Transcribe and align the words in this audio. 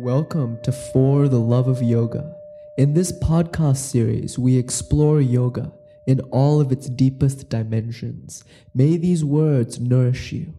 Welcome 0.00 0.58
to 0.62 0.72
For 0.72 1.26
the 1.26 1.40
Love 1.40 1.68
of 1.68 1.82
Yoga. 1.82 2.36
In 2.76 2.92
this 2.92 3.12
podcast 3.12 3.78
series, 3.78 4.38
we 4.38 4.58
explore 4.58 5.22
yoga 5.22 5.72
in 6.06 6.20
all 6.32 6.60
of 6.60 6.70
its 6.70 6.90
deepest 6.90 7.48
dimensions. 7.48 8.44
May 8.74 8.98
these 8.98 9.24
words 9.24 9.80
nourish 9.80 10.32
you. 10.32 10.52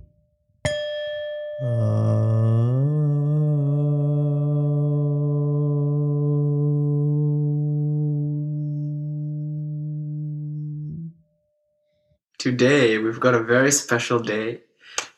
Um. 1.63 2.07
Today, 12.39 12.97
we've 12.97 13.19
got 13.19 13.35
a 13.35 13.43
very 13.43 13.71
special 13.71 14.17
day. 14.17 14.61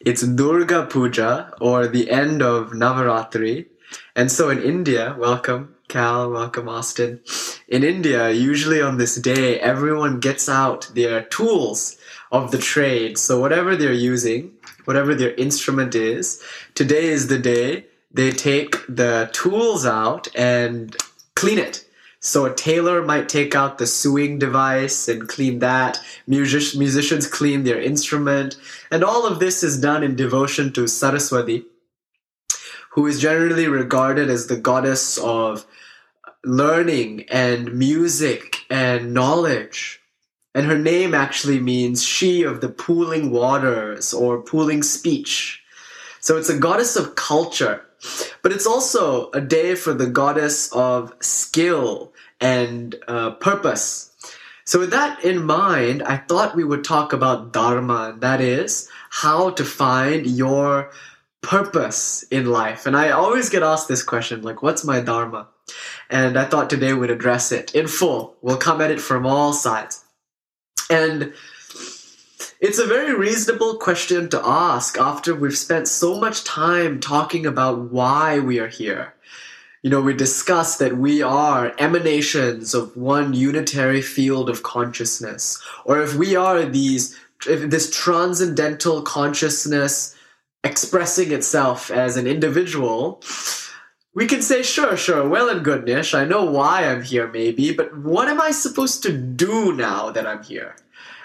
It's 0.01 0.23
Durga 0.23 0.87
Puja, 0.87 1.53
or 1.61 1.87
the 1.87 2.11
end 2.11 2.41
of 2.41 2.71
Navaratri. 2.71 3.67
And 4.15 4.31
so 4.31 4.49
in 4.49 4.61
India, 4.61 5.15
welcome, 5.17 5.75
Cal, 5.87 6.29
welcome, 6.31 6.69
Austin. 6.69 7.21
In 7.67 7.83
India, 7.83 8.29
usually 8.31 8.81
on 8.81 8.97
this 8.97 9.15
day, 9.15 9.59
everyone 9.59 10.19
gets 10.19 10.49
out 10.49 10.89
their 10.93 11.23
tools 11.23 11.97
of 12.31 12.51
the 12.51 12.57
trade. 12.57 13.17
So 13.17 13.39
whatever 13.39 13.75
they're 13.75 13.93
using, 13.93 14.51
whatever 14.85 15.15
their 15.15 15.33
instrument 15.35 15.95
is, 15.95 16.43
today 16.75 17.05
is 17.05 17.27
the 17.27 17.39
day 17.39 17.85
they 18.11 18.31
take 18.31 18.85
the 18.87 19.29
tools 19.33 19.85
out 19.85 20.27
and 20.35 20.95
clean 21.35 21.59
it. 21.59 21.85
So 22.21 22.45
a 22.45 22.53
tailor 22.53 23.01
might 23.03 23.29
take 23.29 23.55
out 23.55 23.77
the 23.77 23.87
sewing 23.87 24.39
device 24.39 25.07
and 25.07 25.27
clean 25.27 25.59
that. 25.59 25.99
Music- 26.27 26.77
musicians 26.77 27.27
clean 27.27 27.63
their 27.63 27.81
instrument. 27.81 28.57
And 28.91 29.03
all 29.03 29.25
of 29.25 29.39
this 29.39 29.63
is 29.63 29.79
done 29.79 30.03
in 30.03 30.15
devotion 30.15 30.73
to 30.73 30.87
Saraswati, 30.87 31.65
who 32.91 33.05
is 33.07 33.19
generally 33.19 33.67
regarded 33.67 34.29
as 34.29 34.47
the 34.47 34.57
goddess 34.57 35.17
of 35.17 35.65
learning 36.43 37.25
and 37.29 37.73
music 37.73 38.65
and 38.69 39.13
knowledge. 39.13 40.01
And 40.55 40.65
her 40.65 40.77
name 40.77 41.13
actually 41.13 41.59
means 41.59 42.03
she 42.03 42.43
of 42.43 42.61
the 42.61 42.69
pooling 42.69 43.31
waters 43.31 44.13
or 44.13 44.41
pooling 44.41 44.83
speech. 44.83 45.61
So 46.19 46.37
it's 46.37 46.49
a 46.49 46.57
goddess 46.57 46.95
of 46.95 47.15
culture. 47.15 47.85
But 48.41 48.51
it's 48.51 48.65
also 48.65 49.29
a 49.31 49.41
day 49.41 49.75
for 49.75 49.93
the 49.93 50.07
goddess 50.07 50.71
of 50.71 51.13
skill 51.19 52.13
and 52.39 52.95
uh, 53.07 53.31
purpose. 53.31 54.09
So, 54.63 54.79
with 54.79 54.91
that 54.91 55.23
in 55.25 55.43
mind, 55.43 56.03
I 56.03 56.17
thought 56.17 56.55
we 56.55 56.63
would 56.63 56.83
talk 56.83 57.11
about 57.11 57.51
Dharma, 57.51 58.11
and 58.13 58.21
that 58.21 58.39
is 58.39 58.87
how 59.09 59.49
to 59.51 59.65
find 59.65 60.27
your 60.27 60.91
purpose 61.41 62.23
in 62.31 62.45
life. 62.45 62.85
And 62.85 62.95
I 62.97 63.11
always 63.11 63.49
get 63.49 63.63
asked 63.63 63.87
this 63.87 64.03
question 64.03 64.41
like, 64.41 64.61
what's 64.61 64.83
my 64.83 64.99
Dharma? 64.99 65.47
And 66.09 66.37
I 66.37 66.45
thought 66.45 66.69
today 66.69 66.93
we'd 66.93 67.11
address 67.11 67.51
it 67.51 67.73
in 67.75 67.87
full. 67.87 68.35
We'll 68.41 68.57
come 68.57 68.81
at 68.81 68.91
it 68.91 69.01
from 69.01 69.25
all 69.25 69.53
sides. 69.53 70.03
And 70.89 71.33
it's 72.59 72.79
a 72.79 72.85
very 72.85 73.13
reasonable 73.13 73.77
question 73.77 74.29
to 74.29 74.41
ask 74.43 74.97
after 74.97 75.33
we've 75.33 75.57
spent 75.57 75.87
so 75.87 76.19
much 76.19 76.43
time 76.43 76.99
talking 76.99 77.45
about 77.45 77.91
why 77.91 78.39
we 78.39 78.59
are 78.59 78.67
here. 78.67 79.13
You 79.81 79.89
know, 79.89 80.01
we 80.01 80.13
discussed 80.13 80.79
that 80.79 80.97
we 80.97 81.21
are 81.21 81.73
emanations 81.79 82.73
of 82.73 82.97
one 82.97 83.33
unitary 83.33 84.01
field 84.01 84.49
of 84.49 84.63
consciousness, 84.63 85.61
or 85.85 86.01
if 86.01 86.15
we 86.15 86.35
are 86.35 86.65
these, 86.65 87.17
if 87.47 87.69
this 87.69 87.89
transcendental 87.89 89.03
consciousness 89.03 90.15
expressing 90.63 91.31
itself 91.31 91.89
as 91.89 92.17
an 92.17 92.27
individual, 92.27 93.21
we 94.13 94.25
can 94.25 94.41
say, 94.41 94.63
sure, 94.63 94.97
sure, 94.97 95.27
well 95.27 95.49
and 95.49 95.63
good, 95.63 95.85
Nish. 95.85 96.13
I 96.13 96.25
know 96.25 96.43
why 96.43 96.85
I'm 96.85 97.03
here, 97.03 97.27
maybe, 97.27 97.73
but 97.73 97.97
what 97.97 98.27
am 98.27 98.41
I 98.41 98.51
supposed 98.51 99.03
to 99.03 99.17
do 99.17 99.73
now 99.73 100.09
that 100.11 100.27
I'm 100.27 100.43
here? 100.43 100.75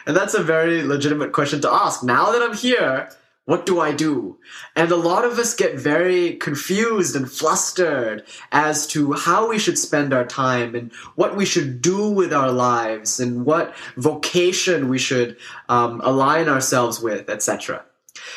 And 0.07 0.17
that's 0.17 0.35
a 0.35 0.43
very 0.43 0.83
legitimate 0.83 1.33
question 1.33 1.61
to 1.63 1.73
ask. 1.73 2.05
Now 2.05 2.31
that 2.31 2.43
I'm 2.43 2.55
here, 2.55 3.09
what 3.47 3.67
do 3.67 3.81
I 3.81 3.93
do? 3.93 4.39
And 4.77 4.91
a 4.91 4.97
lot 4.97 5.25
of 5.25 5.39
us 5.39 5.55
get 5.55 5.79
very 5.79 6.35
confused 6.37 7.17
and 7.17 7.31
flustered 7.31 8.25
as 8.53 8.87
to 8.89 9.13
how 9.13 9.49
we 9.49 9.59
should 9.59 9.79
spend 9.79 10.15
our 10.15 10.25
time 10.25 10.75
and 10.75 10.93
what 11.15 11.37
we 11.37 11.45
should 11.45 11.83
do 11.83 12.11
with 12.11 12.33
our 12.33 12.51
lives 12.51 13.21
and 13.21 13.45
what 13.45 13.75
vocation 13.97 14.89
we 14.89 14.99
should 14.99 15.37
um, 15.69 16.01
align 16.03 16.49
ourselves 16.49 17.01
with, 17.01 17.29
etc. 17.29 17.85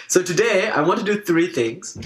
So 0.08 0.24
today, 0.24 0.70
I 0.70 0.82
want 0.82 1.00
to 1.00 1.06
do 1.06 1.22
three 1.22 1.48
things. 1.48 1.98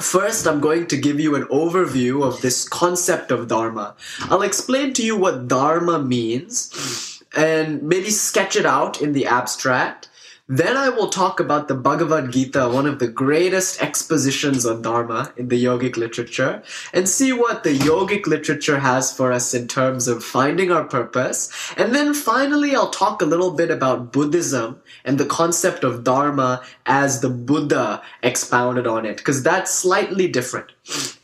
First, 0.00 0.46
I'm 0.46 0.60
going 0.60 0.88
to 0.88 0.96
give 0.96 1.20
you 1.20 1.36
an 1.36 1.44
overview 1.44 2.24
of 2.24 2.40
this 2.40 2.68
concept 2.68 3.30
of 3.30 3.48
Dharma. 3.48 3.94
I'll 4.22 4.42
explain 4.42 4.92
to 4.94 5.04
you 5.04 5.16
what 5.16 5.46
Dharma 5.46 6.00
means 6.00 7.22
and 7.36 7.82
maybe 7.82 8.10
sketch 8.10 8.56
it 8.56 8.66
out 8.66 9.00
in 9.00 9.12
the 9.12 9.26
abstract. 9.26 10.08
Then 10.46 10.76
I 10.76 10.90
will 10.90 11.08
talk 11.08 11.40
about 11.40 11.68
the 11.68 11.74
Bhagavad 11.74 12.30
Gita, 12.30 12.68
one 12.68 12.84
of 12.84 12.98
the 12.98 13.08
greatest 13.08 13.80
expositions 13.80 14.66
on 14.66 14.82
Dharma 14.82 15.32
in 15.38 15.48
the 15.48 15.64
yogic 15.64 15.96
literature, 15.96 16.62
and 16.92 17.08
see 17.08 17.32
what 17.32 17.64
the 17.64 17.78
yogic 17.78 18.26
literature 18.26 18.78
has 18.80 19.10
for 19.10 19.32
us 19.32 19.54
in 19.54 19.68
terms 19.68 20.06
of 20.06 20.22
finding 20.22 20.70
our 20.70 20.84
purpose. 20.84 21.50
And 21.78 21.94
then 21.94 22.12
finally, 22.12 22.76
I'll 22.76 22.90
talk 22.90 23.22
a 23.22 23.24
little 23.24 23.52
bit 23.52 23.70
about 23.70 24.12
Buddhism 24.12 24.82
and 25.02 25.16
the 25.16 25.24
concept 25.24 25.82
of 25.82 26.04
Dharma 26.04 26.62
as 26.84 27.22
the 27.22 27.30
Buddha 27.30 28.02
expounded 28.22 28.86
on 28.86 29.06
it, 29.06 29.16
because 29.16 29.42
that's 29.42 29.70
slightly 29.70 30.28
different. 30.28 30.72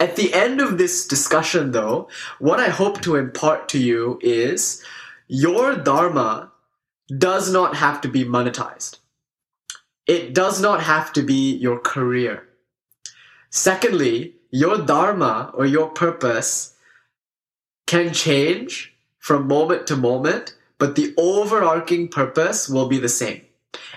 At 0.00 0.16
the 0.16 0.32
end 0.32 0.62
of 0.62 0.78
this 0.78 1.06
discussion, 1.06 1.72
though, 1.72 2.08
what 2.38 2.58
I 2.58 2.70
hope 2.70 3.02
to 3.02 3.16
impart 3.16 3.68
to 3.68 3.78
you 3.78 4.18
is 4.22 4.82
your 5.28 5.76
Dharma 5.76 6.52
does 7.18 7.52
not 7.52 7.76
have 7.76 8.00
to 8.00 8.08
be 8.08 8.24
monetized. 8.24 8.96
It 10.10 10.34
does 10.34 10.60
not 10.60 10.82
have 10.82 11.12
to 11.12 11.22
be 11.22 11.54
your 11.54 11.78
career. 11.78 12.48
Secondly, 13.50 14.34
your 14.50 14.78
Dharma 14.78 15.52
or 15.54 15.66
your 15.66 15.88
purpose 15.90 16.74
can 17.86 18.12
change 18.12 18.92
from 19.20 19.46
moment 19.46 19.86
to 19.86 19.96
moment, 19.96 20.56
but 20.78 20.96
the 20.96 21.14
overarching 21.16 22.08
purpose 22.08 22.68
will 22.68 22.88
be 22.88 22.98
the 22.98 23.08
same. 23.08 23.42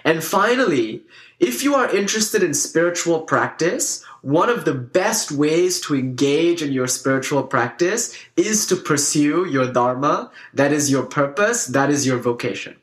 And 0.03 0.23
finally, 0.23 1.01
if 1.39 1.63
you 1.63 1.73
are 1.73 1.89
interested 1.89 2.43
in 2.43 2.53
spiritual 2.53 3.21
practice, 3.21 4.05
one 4.21 4.49
of 4.49 4.65
the 4.65 4.75
best 4.75 5.31
ways 5.31 5.81
to 5.81 5.95
engage 5.95 6.61
in 6.61 6.71
your 6.71 6.87
spiritual 6.87 7.41
practice 7.41 8.15
is 8.37 8.67
to 8.67 8.75
pursue 8.75 9.47
your 9.49 9.73
dharma. 9.73 10.29
That 10.53 10.71
is 10.71 10.91
your 10.91 11.07
purpose. 11.07 11.65
That 11.65 11.89
is 11.89 12.05
your 12.05 12.19
vocation. 12.19 12.75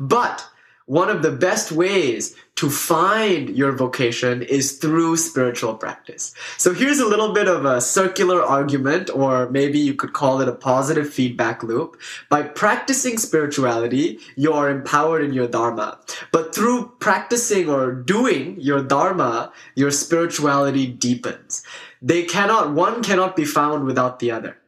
But 0.00 0.44
one 0.86 1.10
of 1.10 1.22
the 1.22 1.30
best 1.30 1.70
ways 1.70 2.34
to 2.56 2.70
find 2.70 3.48
your 3.50 3.72
vocation 3.72 4.42
is 4.42 4.78
through 4.78 5.16
spiritual 5.16 5.74
practice. 5.74 6.34
So 6.58 6.72
here's 6.72 7.00
a 7.00 7.06
little 7.06 7.32
bit 7.32 7.48
of 7.48 7.64
a 7.64 7.80
circular 7.80 8.42
argument, 8.42 9.10
or 9.10 9.48
maybe 9.50 9.78
you 9.78 9.94
could 9.94 10.12
call 10.12 10.40
it 10.40 10.48
a 10.48 10.54
positive 10.54 11.12
feedback 11.12 11.62
loop. 11.62 11.98
By 12.28 12.42
practicing 12.42 13.18
spirituality, 13.18 14.18
you 14.36 14.52
are 14.52 14.70
empowered 14.70 15.24
in 15.24 15.32
your 15.32 15.48
dharma. 15.48 15.98
But 16.30 16.54
through 16.54 16.92
practicing 17.00 17.68
or 17.68 17.90
doing 17.90 18.60
your 18.60 18.82
dharma, 18.82 19.52
your 19.74 19.90
spirituality 19.90 20.86
deepens. 20.86 21.64
They 22.00 22.24
cannot, 22.24 22.74
one 22.74 23.02
cannot 23.02 23.34
be 23.34 23.44
found 23.44 23.86
without 23.86 24.18
the 24.18 24.30
other. 24.30 24.58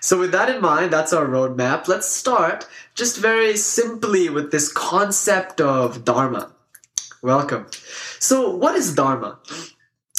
So, 0.00 0.18
with 0.18 0.32
that 0.32 0.48
in 0.48 0.60
mind, 0.60 0.92
that's 0.92 1.12
our 1.12 1.26
roadmap. 1.26 1.86
Let's 1.86 2.08
start 2.08 2.66
just 2.96 3.18
very 3.18 3.56
simply 3.56 4.28
with 4.28 4.50
this 4.50 4.72
concept 4.72 5.60
of 5.60 6.04
Dharma. 6.04 6.51
Welcome. 7.22 7.66
So, 8.18 8.50
what 8.50 8.74
is 8.74 8.96
Dharma? 8.96 9.38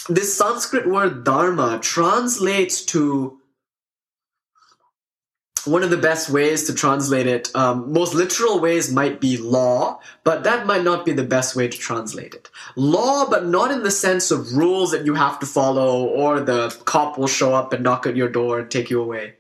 This 0.07 0.37
Sanskrit 0.37 0.87
word 0.87 1.25
Dharma 1.25 1.79
translates 1.81 2.85
to 2.85 3.41
one 5.65 5.83
of 5.83 5.89
the 5.89 5.97
best 5.97 6.29
ways 6.29 6.63
to 6.65 6.73
translate 6.73 7.27
it, 7.27 7.53
um, 7.55 7.91
most 7.91 8.13
literal 8.13 8.59
ways 8.59 8.91
might 8.91 9.21
be 9.21 9.37
law, 9.37 9.99
but 10.23 10.43
that 10.43 10.65
might 10.65 10.83
not 10.83 11.05
be 11.05 11.13
the 11.13 11.23
best 11.23 11.55
way 11.55 11.67
to 11.67 11.77
translate 11.77 12.33
it. 12.33 12.49
Law, 12.75 13.29
but 13.29 13.45
not 13.45 13.71
in 13.71 13.83
the 13.83 13.91
sense 13.91 14.31
of 14.31 14.53
rules 14.53 14.91
that 14.91 15.05
you 15.05 15.13
have 15.13 15.39
to 15.39 15.45
follow 15.45 16.05
or 16.05 16.39
the 16.39 16.69
cop 16.85 17.17
will 17.17 17.27
show 17.27 17.53
up 17.53 17.71
and 17.71 17.83
knock 17.83 18.05
at 18.05 18.15
your 18.15 18.29
door 18.29 18.59
and 18.59 18.71
take 18.71 18.89
you 18.89 19.01
away. 19.01 19.33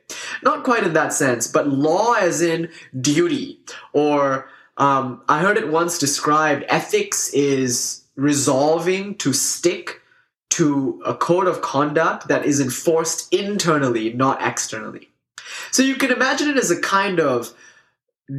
Not 0.43 0.63
quite 0.63 0.83
in 0.83 0.93
that 0.93 1.13
sense, 1.13 1.47
but 1.47 1.67
law 1.67 2.13
as 2.13 2.41
in 2.41 2.69
duty. 3.01 3.59
Or 3.91 4.49
um, 4.77 5.21
I 5.29 5.39
heard 5.39 5.57
it 5.57 5.69
once 5.69 5.99
described 5.99 6.65
ethics 6.67 7.29
is 7.29 8.03
resolving 8.15 9.15
to 9.15 9.33
stick 9.33 10.01
to 10.51 11.01
a 11.05 11.15
code 11.15 11.47
of 11.47 11.61
conduct 11.61 12.27
that 12.27 12.45
is 12.45 12.59
enforced 12.59 13.33
internally, 13.33 14.13
not 14.13 14.41
externally. 14.41 15.09
So 15.71 15.81
you 15.81 15.95
can 15.95 16.11
imagine 16.11 16.49
it 16.49 16.57
as 16.57 16.71
a 16.71 16.79
kind 16.79 17.19
of 17.19 17.53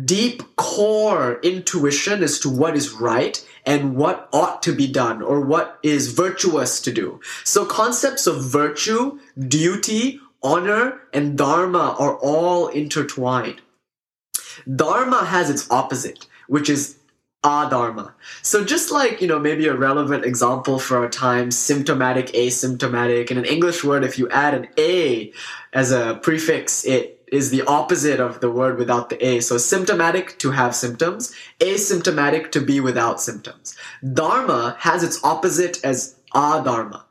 deep 0.05 0.43
core 0.57 1.41
intuition 1.43 2.23
as 2.23 2.39
to 2.41 2.49
what 2.49 2.77
is 2.77 2.93
right 2.93 3.45
and 3.67 3.97
what 3.97 4.29
ought 4.33 4.63
to 4.63 4.73
be 4.73 4.87
done 4.87 5.23
or 5.23 5.41
what 5.41 5.79
is 5.83 6.13
virtuous 6.13 6.81
to 6.83 6.93
do. 6.93 7.21
So 7.45 7.65
concepts 7.65 8.27
of 8.27 8.45
virtue, 8.45 9.19
duty, 9.49 10.21
honor, 10.43 11.01
and 11.13 11.37
dharma 11.37 11.97
are 11.99 12.17
all 12.17 12.69
intertwined. 12.69 13.61
Dharma 14.75 15.25
has 15.25 15.51
its 15.51 15.71
opposite, 15.71 16.27
which 16.49 16.69
is 16.69 16.99
adharma. 17.45 18.13
So 18.43 18.65
just 18.65 18.91
like, 18.91 19.21
you 19.21 19.29
know, 19.29 19.39
maybe 19.39 19.67
a 19.67 19.77
relevant 19.77 20.25
example 20.25 20.79
for 20.79 20.97
our 20.97 21.09
time, 21.09 21.51
symptomatic, 21.51 22.29
asymptomatic, 22.29 23.31
in 23.31 23.39
an 23.39 23.45
English 23.45 23.85
word, 23.85 24.03
if 24.03 24.19
you 24.19 24.29
add 24.31 24.55
an 24.55 24.69
A 24.79 25.33
as 25.73 25.93
a 25.93 26.19
prefix, 26.23 26.85
it 26.87 27.23
is 27.31 27.51
the 27.51 27.63
opposite 27.63 28.21
of 28.21 28.41
the 28.41 28.51
word 28.51 28.79
without 28.79 29.11
the 29.11 29.23
A. 29.25 29.41
So 29.41 29.59
symptomatic 29.59 30.39
to 30.39 30.53
have 30.53 30.75
symptoms, 30.75 31.35
asymptomatic 31.61 32.51
to 32.53 32.61
be 32.61 32.81
without 32.81 33.21
symptoms. 33.21 33.77
Dharma 34.15 34.77
has 34.79 35.03
its 35.03 35.23
opposite 35.23 35.85
as 35.85 36.17
adharma. 36.35 37.03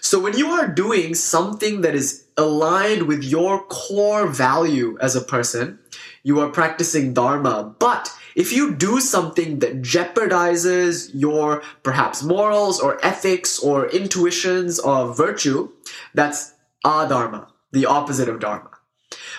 So 0.00 0.20
when 0.20 0.36
you 0.36 0.48
are 0.48 0.68
doing 0.68 1.14
something 1.14 1.80
that 1.80 1.94
is 1.94 2.24
aligned 2.36 3.04
with 3.04 3.24
your 3.24 3.64
core 3.64 4.26
value 4.26 4.98
as 5.00 5.16
a 5.16 5.20
person, 5.20 5.78
you 6.24 6.40
are 6.40 6.48
practicing 6.48 7.14
dharma. 7.14 7.76
But 7.78 8.12
if 8.34 8.52
you 8.52 8.74
do 8.74 8.98
something 8.98 9.60
that 9.60 9.82
jeopardizes 9.82 11.10
your 11.14 11.62
perhaps 11.84 12.24
morals 12.24 12.80
or 12.80 12.98
ethics 13.06 13.60
or 13.60 13.86
intuitions 13.86 14.80
of 14.80 15.16
virtue, 15.16 15.70
that's 16.14 16.54
adharma, 16.84 17.46
the 17.70 17.86
opposite 17.86 18.28
of 18.28 18.40
dharma. 18.40 18.70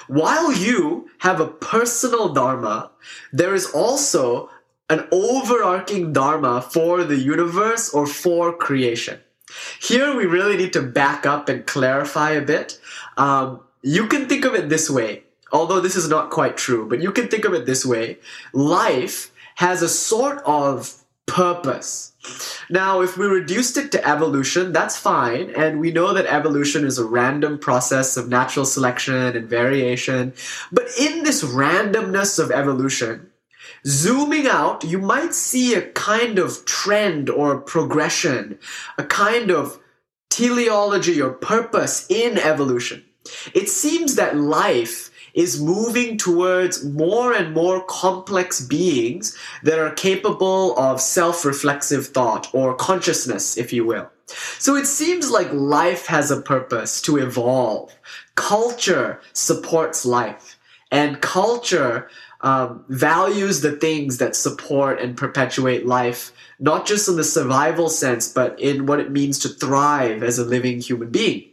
While 0.07 0.53
you 0.53 1.09
have 1.19 1.41
a 1.41 1.47
personal 1.47 2.29
dharma, 2.33 2.91
there 3.33 3.53
is 3.53 3.65
also 3.71 4.49
an 4.89 5.07
overarching 5.11 6.13
dharma 6.13 6.61
for 6.61 7.03
the 7.03 7.17
universe 7.17 7.93
or 7.93 8.05
for 8.05 8.55
creation. 8.55 9.19
Here 9.81 10.15
we 10.15 10.25
really 10.25 10.57
need 10.57 10.73
to 10.73 10.81
back 10.81 11.25
up 11.25 11.49
and 11.49 11.65
clarify 11.65 12.31
a 12.31 12.41
bit. 12.41 12.79
Um, 13.17 13.61
you 13.81 14.07
can 14.07 14.27
think 14.27 14.45
of 14.45 14.53
it 14.55 14.69
this 14.69 14.89
way, 14.89 15.23
although 15.51 15.79
this 15.79 15.95
is 15.95 16.09
not 16.09 16.31
quite 16.31 16.57
true, 16.57 16.87
but 16.87 17.01
you 17.01 17.11
can 17.11 17.27
think 17.27 17.45
of 17.45 17.53
it 17.53 17.65
this 17.65 17.85
way. 17.85 18.17
Life 18.53 19.31
has 19.55 19.81
a 19.81 19.89
sort 19.89 20.41
of 20.45 21.03
purpose. 21.25 22.13
Now, 22.69 23.01
if 23.01 23.17
we 23.17 23.25
reduced 23.25 23.77
it 23.77 23.91
to 23.91 24.07
evolution, 24.07 24.71
that's 24.71 24.97
fine. 24.97 25.51
And 25.55 25.79
we 25.79 25.91
know 25.91 26.13
that 26.13 26.25
evolution 26.25 26.85
is 26.85 26.97
a 26.97 27.05
random 27.05 27.59
process 27.59 28.17
of 28.17 28.29
natural 28.29 28.65
selection 28.65 29.15
and 29.15 29.47
variation. 29.47 30.33
But 30.71 30.87
in 30.99 31.23
this 31.23 31.43
randomness 31.43 32.39
of 32.39 32.51
evolution, 32.51 33.31
zooming 33.85 34.47
out, 34.47 34.83
you 34.83 34.99
might 34.99 35.33
see 35.33 35.75
a 35.75 35.89
kind 35.91 36.39
of 36.39 36.65
trend 36.65 37.29
or 37.29 37.59
progression, 37.59 38.59
a 38.97 39.03
kind 39.03 39.51
of 39.51 39.79
teleology 40.29 41.21
or 41.21 41.31
purpose 41.31 42.05
in 42.09 42.37
evolution. 42.37 43.05
It 43.53 43.69
seems 43.69 44.15
that 44.15 44.37
life 44.37 45.04
is 45.35 45.61
moving 45.61 46.17
towards 46.17 46.83
more 46.83 47.33
and 47.33 47.53
more 47.53 47.83
complex 47.85 48.61
beings 48.65 49.37
that 49.63 49.77
are 49.77 49.91
capable 49.91 50.77
of 50.79 50.99
self-reflexive 50.99 52.07
thought 52.07 52.49
or 52.53 52.73
consciousness, 52.73 53.57
if 53.57 53.71
you 53.71 53.85
will. 53.85 54.09
So 54.57 54.75
it 54.75 54.87
seems 54.87 55.29
like 55.29 55.51
life 55.51 56.07
has 56.07 56.31
a 56.31 56.41
purpose 56.41 57.01
to 57.03 57.17
evolve. 57.17 57.93
Culture 58.35 59.21
supports 59.33 60.05
life 60.05 60.57
and 60.91 61.21
culture 61.21 62.09
um, 62.41 62.85
values 62.89 63.61
the 63.61 63.73
things 63.73 64.17
that 64.19 64.35
support 64.35 64.99
and 64.99 65.17
perpetuate 65.17 65.85
life, 65.85 66.31
not 66.59 66.85
just 66.85 67.09
in 67.09 67.15
the 67.15 67.23
survival 67.23 67.89
sense, 67.89 68.31
but 68.31 68.59
in 68.59 68.85
what 68.85 68.99
it 68.99 69.11
means 69.11 69.39
to 69.39 69.49
thrive 69.49 70.23
as 70.23 70.37
a 70.37 70.45
living 70.45 70.79
human 70.79 71.09
being. 71.09 71.43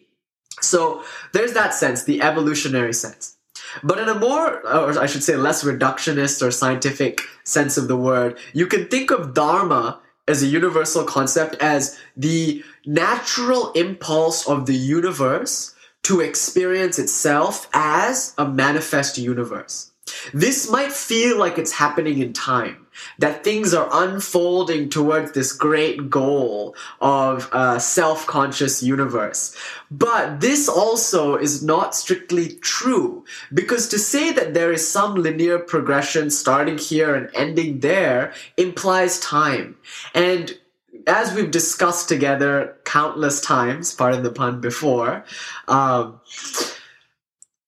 So 0.60 1.02
there's 1.32 1.54
that 1.54 1.74
sense, 1.74 2.04
the 2.04 2.22
evolutionary 2.22 2.92
sense. 2.92 3.36
But 3.82 3.98
in 3.98 4.08
a 4.08 4.14
more, 4.14 4.66
or 4.66 4.98
I 4.98 5.06
should 5.06 5.24
say, 5.24 5.36
less 5.36 5.64
reductionist 5.64 6.42
or 6.42 6.50
scientific 6.50 7.20
sense 7.44 7.76
of 7.76 7.88
the 7.88 7.96
word, 7.96 8.38
you 8.52 8.66
can 8.66 8.88
think 8.88 9.10
of 9.10 9.34
Dharma 9.34 10.00
as 10.28 10.42
a 10.42 10.46
universal 10.46 11.04
concept 11.04 11.56
as 11.60 11.98
the 12.16 12.64
natural 12.86 13.72
impulse 13.72 14.46
of 14.46 14.66
the 14.66 14.74
universe 14.74 15.74
to 16.04 16.20
experience 16.20 16.98
itself 16.98 17.68
as 17.72 18.34
a 18.38 18.48
manifest 18.48 19.18
universe. 19.18 19.90
This 20.32 20.70
might 20.70 20.92
feel 20.92 21.38
like 21.38 21.58
it's 21.58 21.72
happening 21.72 22.18
in 22.18 22.32
time, 22.32 22.81
that 23.18 23.44
things 23.44 23.74
are 23.74 23.88
unfolding 23.92 24.88
towards 24.88 25.32
this 25.32 25.52
great 25.52 26.10
goal 26.10 26.74
of 27.00 27.48
a 27.52 27.78
self-conscious 27.80 28.82
universe. 28.82 29.56
But 29.90 30.40
this 30.40 30.68
also 30.68 31.36
is 31.36 31.62
not 31.62 31.94
strictly 31.94 32.54
true, 32.56 33.24
because 33.52 33.88
to 33.88 33.98
say 33.98 34.32
that 34.32 34.54
there 34.54 34.72
is 34.72 34.86
some 34.86 35.14
linear 35.14 35.58
progression 35.58 36.30
starting 36.30 36.78
here 36.78 37.14
and 37.14 37.30
ending 37.34 37.80
there 37.80 38.32
implies 38.56 39.20
time. 39.20 39.76
And 40.14 40.58
as 41.06 41.34
we've 41.34 41.50
discussed 41.50 42.08
together 42.08 42.76
countless 42.84 43.40
times, 43.40 43.94
pardon 43.94 44.22
the 44.22 44.30
pun, 44.30 44.60
before, 44.60 45.24
um, 45.68 46.20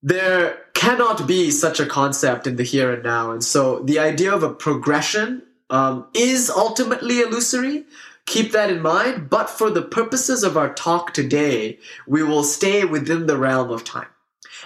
there 0.03 0.64
cannot 0.75 1.27
be 1.27 1.51
such 1.51 1.81
a 1.81 1.87
concept 1.87 2.47
in 2.47 2.57
the 2.57 2.63
here 2.63 2.93
and 2.93 3.03
now. 3.03 3.31
And 3.31 3.43
so 3.43 3.81
the 3.81 3.99
idea 3.99 4.33
of 4.35 4.43
a 4.43 4.53
progression 4.53 5.43
um, 5.71 6.07
is 6.15 6.51
ultimately 6.51 7.21
illusory. 7.21 7.85
Keep 8.27 8.53
that 8.53 8.71
in 8.71 8.83
mind. 8.83 9.31
But 9.31 9.49
for 9.49 9.71
the 9.71 9.83
purposes 9.83 10.43
of 10.43 10.57
our 10.57 10.73
talk 10.75 11.15
today, 11.15 11.79
we 12.07 12.23
will 12.23 12.45
stay 12.45 12.85
within 12.85 13.27
the 13.27 13.39
realm 13.39 13.71
of 13.71 13.85
time. 13.85 14.09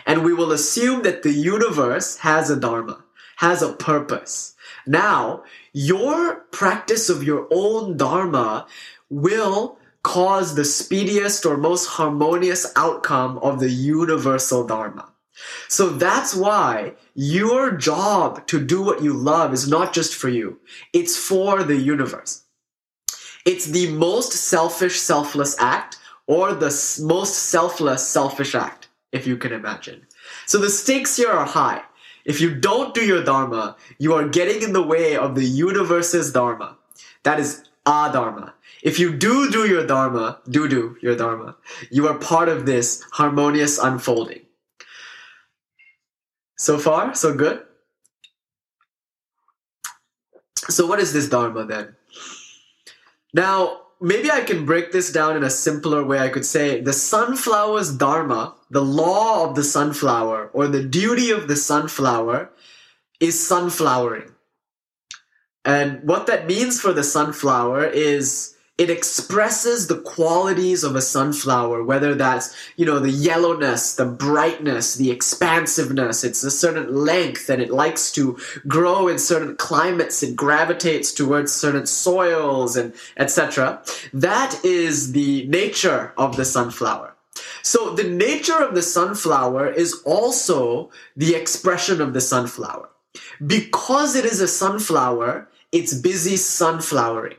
And 0.07 0.25
we 0.25 0.33
will 0.33 0.53
assume 0.53 1.03
that 1.03 1.23
the 1.23 1.33
universe 1.33 2.19
has 2.19 2.51
a 2.51 2.57
dharma, 2.59 3.05
has 3.37 3.63
a 3.63 3.73
purpose. 3.73 4.55
Now, 4.87 5.45
your 5.73 6.37
practice 6.53 7.09
of 7.09 7.23
your 7.23 7.47
own 7.51 7.97
dharma 7.97 8.67
will 9.11 9.79
cause 10.03 10.55
the 10.55 10.65
speediest 10.65 11.45
or 11.45 11.57
most 11.57 11.87
harmonious 11.87 12.73
outcome 12.77 13.39
of 13.39 13.61
the 13.61 13.71
universal 13.71 14.67
dharma. 14.67 15.13
So 15.69 15.91
that's 15.91 16.35
why 16.35 16.95
your 17.15 17.73
job 17.73 18.47
to 18.49 18.65
do 18.65 18.83
what 18.83 19.03
you 19.03 19.13
love 19.13 19.53
is 19.53 19.69
not 19.69 19.93
just 19.93 20.15
for 20.15 20.29
you. 20.29 20.59
It's 20.93 21.17
for 21.17 21.63
the 21.63 21.77
universe. 21.77 22.45
It's 23.45 23.67
the 23.67 23.91
most 23.93 24.33
selfish, 24.33 24.99
selfless 25.01 25.59
act 25.59 25.97
or 26.27 26.53
the 26.55 26.71
most 27.03 27.35
selfless, 27.35 28.07
selfish 28.07 28.55
act, 28.55 28.89
if 29.13 29.27
you 29.27 29.37
can 29.37 29.53
imagine. 29.53 30.07
So 30.47 30.59
the 30.59 30.71
stakes 30.71 31.17
here 31.17 31.31
are 31.31 31.47
high. 31.47 31.83
If 32.25 32.41
you 32.43 32.55
don't 32.55 32.95
do 32.95 33.01
your 33.01 33.25
dharma, 33.25 33.77
you 33.99 34.13
are 34.13 34.29
getting 34.29 34.63
in 34.63 34.75
the 34.75 34.83
way 34.83 35.17
of 35.17 35.35
the 35.35 35.47
universe's 35.47 36.31
dharma. 36.31 36.77
That 37.23 37.41
is 37.41 37.65
adharma. 37.87 38.53
If 38.83 38.99
you 38.99 39.17
do 39.17 39.51
do 39.51 39.67
your 39.67 39.87
dharma, 39.87 40.41
do 40.51 40.69
do 40.69 40.99
your 41.01 41.17
dharma, 41.17 41.57
you 41.91 42.07
are 42.07 42.19
part 42.19 42.49
of 42.49 42.67
this 42.67 43.03
harmonious 43.13 43.79
unfolding. 43.79 44.43
So 46.59 46.77
far, 46.77 47.15
so 47.15 47.35
good. 47.35 47.63
So, 50.69 50.87
what 50.87 51.01
is 51.01 51.13
this 51.13 51.29
Dharma 51.29 51.65
then? 51.65 51.97
Now, 53.33 53.83
maybe 54.01 54.31
I 54.31 54.43
can 54.43 54.67
break 54.67 54.93
this 54.93 55.13
down 55.13 55.37
in 55.37 55.45
a 55.45 55.51
simpler 55.51 56.05
way. 56.05 56.19
I 56.19 56.29
could 56.29 56.45
say 56.45 56.81
the 56.81 56.93
sunflower's 56.93 57.97
Dharma, 57.97 58.55
the 58.71 58.83
law 58.83 59.49
of 59.49 59.55
the 59.55 59.65
sunflower, 59.65 60.51
or 60.53 60.67
the 60.67 60.83
duty 60.83 61.31
of 61.31 61.49
the 61.49 61.57
sunflower, 61.57 62.51
is 63.21 63.39
sunflowering. 63.47 64.33
And 65.65 66.03
what 66.03 66.27
that 66.27 66.47
means 66.47 66.81
for 66.81 66.93
the 66.93 67.05
sunflower 67.05 67.85
is 67.87 68.55
it 68.79 68.91
expresses 68.91 69.89
the 69.89 69.99
qualities 69.99 70.85
of 70.85 70.95
a 70.95 71.03
sunflower, 71.03 71.83
whether 71.83 72.15
that's, 72.15 72.55
you 72.77 72.87
know, 72.87 73.01
the 73.01 73.11
yellowness, 73.11 73.97
the 73.97 74.05
brightness, 74.05 74.95
the 74.95 75.11
expansiveness, 75.11 76.23
it's 76.23 76.45
a 76.45 76.51
certain 76.51 76.95
length 76.95 77.51
and 77.51 77.61
it 77.61 77.71
likes 77.71 78.13
to 78.13 78.39
grow 78.69 79.09
in 79.09 79.19
certain 79.19 79.57
climates, 79.57 80.23
it 80.23 80.37
gravitates 80.37 81.13
towards 81.13 81.53
certain 81.53 81.87
soils 81.87 82.77
and 82.77 82.95
etc. 83.17 83.83
That 84.13 84.65
is 84.65 85.11
the 85.11 85.45
nature 85.49 86.13
of 86.17 86.37
the 86.37 86.45
sunflower. 86.45 87.17
So 87.63 87.95
the 87.95 88.09
nature 88.09 88.63
of 88.63 88.77
the 88.77 88.83
sunflower 88.83 89.73
is 89.73 90.03
also 90.07 90.91
the 91.17 91.35
expression 91.35 92.01
of 92.01 92.15
the 92.15 92.21
sunflower. 92.21 92.89
Because 93.45 94.15
it 94.15 94.25
is 94.25 94.41
a 94.41 94.49
sunflower, 94.49 95.49
it's 95.73 95.95
busy 95.95 96.37
sunflowering. 96.37 97.37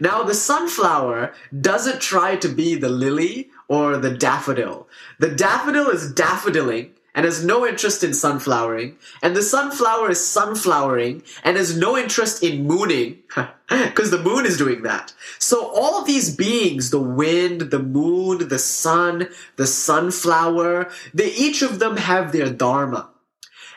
Now, 0.00 0.22
the 0.22 0.34
sunflower 0.34 1.34
doesn't 1.60 2.00
try 2.00 2.36
to 2.36 2.48
be 2.48 2.74
the 2.74 2.88
lily 2.88 3.50
or 3.68 3.96
the 3.96 4.16
daffodil. 4.16 4.88
The 5.18 5.30
daffodil 5.30 5.88
is 5.88 6.12
daffodiling 6.12 6.90
and 7.18 7.24
has 7.24 7.44
no 7.44 7.66
interest 7.66 8.04
in 8.04 8.14
sunflowering, 8.14 8.96
and 9.24 9.34
the 9.34 9.42
sunflower 9.42 10.12
is 10.12 10.24
sunflowering 10.24 11.24
and 11.42 11.56
has 11.56 11.76
no 11.76 11.98
interest 11.98 12.44
in 12.44 12.64
mooning, 12.64 13.18
because 13.68 14.12
the 14.12 14.22
moon 14.22 14.46
is 14.46 14.56
doing 14.56 14.82
that. 14.82 15.12
So 15.40 15.66
all 15.74 16.04
these 16.04 16.32
beings, 16.32 16.90
the 16.90 17.00
wind, 17.00 17.72
the 17.72 17.80
moon, 17.80 18.46
the 18.46 18.60
sun, 18.60 19.30
the 19.56 19.66
sunflower, 19.66 20.90
they 21.12 21.32
each 21.32 21.60
of 21.60 21.80
them 21.80 21.96
have 21.96 22.30
their 22.30 22.50
dharma. 22.50 23.10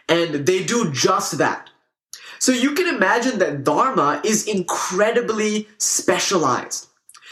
And 0.07 0.45
they 0.45 0.63
do 0.63 0.91
just 0.91 1.39
that. 1.39 1.70
So 2.41 2.51
you 2.51 2.73
can 2.73 2.87
imagine 2.87 3.37
that 3.37 3.63
dharma 3.63 4.19
is 4.25 4.47
incredibly 4.47 5.67
specialized. 5.77 6.87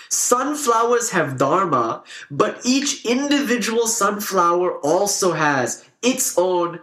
Sunflowers 0.09 1.09
have 1.09 1.39
dharma, 1.39 2.03
but 2.29 2.61
each 2.63 3.03
individual 3.05 3.87
sunflower 3.87 4.77
also 4.81 5.31
has 5.31 5.83
its 6.03 6.37
own 6.37 6.79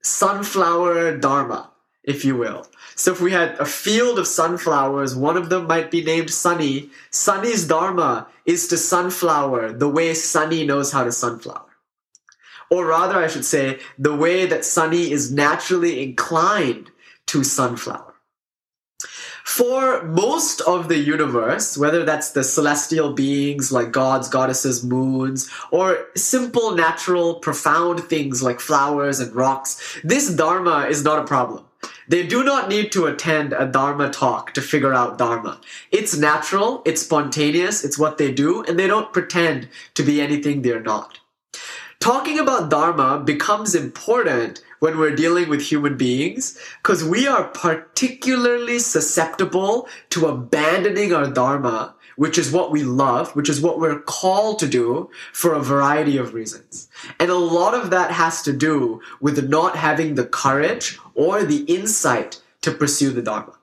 sunflower 0.00 1.18
dharma, 1.18 1.70
if 2.02 2.24
you 2.24 2.34
will. 2.34 2.66
So 2.94 3.12
if 3.12 3.20
we 3.20 3.32
had 3.32 3.50
a 3.58 3.66
field 3.66 4.18
of 4.18 4.26
sunflowers, 4.26 5.14
one 5.14 5.36
of 5.36 5.50
them 5.50 5.66
might 5.66 5.90
be 5.90 6.02
named 6.02 6.30
Sunny. 6.30 6.88
Sunny's 7.10 7.68
dharma 7.68 8.26
is 8.46 8.68
to 8.68 8.78
sunflower 8.78 9.72
the 9.72 9.90
way 9.90 10.14
Sunny 10.14 10.64
knows 10.64 10.92
how 10.92 11.04
to 11.04 11.12
sunflower. 11.12 11.76
Or 12.70 12.86
rather, 12.86 13.16
I 13.16 13.26
should 13.26 13.44
say, 13.44 13.80
the 13.98 14.16
way 14.16 14.46
that 14.46 14.64
Sunny 14.64 15.12
is 15.12 15.30
naturally 15.30 16.02
inclined 16.02 16.90
to 17.28 17.44
sunflower. 17.44 18.14
For 19.44 20.02
most 20.02 20.60
of 20.62 20.88
the 20.88 20.98
universe, 20.98 21.78
whether 21.78 22.04
that's 22.04 22.32
the 22.32 22.42
celestial 22.42 23.12
beings 23.12 23.70
like 23.70 23.92
gods, 23.92 24.28
goddesses, 24.28 24.82
moons, 24.82 25.48
or 25.70 26.08
simple, 26.16 26.74
natural, 26.74 27.36
profound 27.36 28.00
things 28.00 28.42
like 28.42 28.58
flowers 28.58 29.20
and 29.20 29.34
rocks, 29.34 30.00
this 30.02 30.28
dharma 30.30 30.86
is 30.88 31.04
not 31.04 31.20
a 31.20 31.24
problem. 31.24 31.64
They 32.08 32.26
do 32.26 32.42
not 32.42 32.68
need 32.68 32.92
to 32.92 33.06
attend 33.06 33.52
a 33.52 33.66
dharma 33.66 34.10
talk 34.10 34.52
to 34.54 34.60
figure 34.60 34.92
out 34.92 35.18
dharma. 35.18 35.60
It's 35.92 36.16
natural, 36.16 36.82
it's 36.84 37.02
spontaneous, 37.02 37.84
it's 37.84 37.98
what 37.98 38.18
they 38.18 38.32
do, 38.32 38.64
and 38.64 38.78
they 38.78 38.86
don't 38.86 39.12
pretend 39.12 39.68
to 39.94 40.02
be 40.02 40.20
anything 40.20 40.62
they're 40.62 40.80
not. 40.80 41.20
Talking 42.00 42.38
about 42.38 42.68
dharma 42.68 43.20
becomes 43.24 43.74
important 43.74 44.62
when 44.86 44.98
we're 44.98 45.16
dealing 45.16 45.48
with 45.48 45.60
human 45.60 45.96
beings 45.96 46.56
because 46.80 47.02
we 47.02 47.26
are 47.26 47.48
particularly 47.48 48.78
susceptible 48.78 49.88
to 50.10 50.26
abandoning 50.26 51.12
our 51.12 51.28
dharma 51.28 51.92
which 52.14 52.38
is 52.38 52.52
what 52.52 52.70
we 52.70 52.82
love, 52.82 53.34
which 53.34 53.50
is 53.50 53.60
what 53.60 53.80
we're 53.80 53.98
called 53.98 54.60
to 54.60 54.68
do 54.68 55.10
for 55.32 55.52
a 55.52 55.60
variety 55.62 56.16
of 56.16 56.32
reasons. 56.32 56.88
And 57.18 57.30
a 57.30 57.34
lot 57.34 57.74
of 57.74 57.90
that 57.90 58.10
has 58.10 58.40
to 58.42 58.54
do 58.54 59.02
with 59.20 59.50
not 59.50 59.76
having 59.76 60.14
the 60.14 60.24
courage 60.24 60.98
or 61.14 61.42
the 61.42 61.64
insight 61.64 62.40
to 62.62 62.70
pursue 62.70 63.10
the 63.10 63.20
Dharma. 63.20 63.55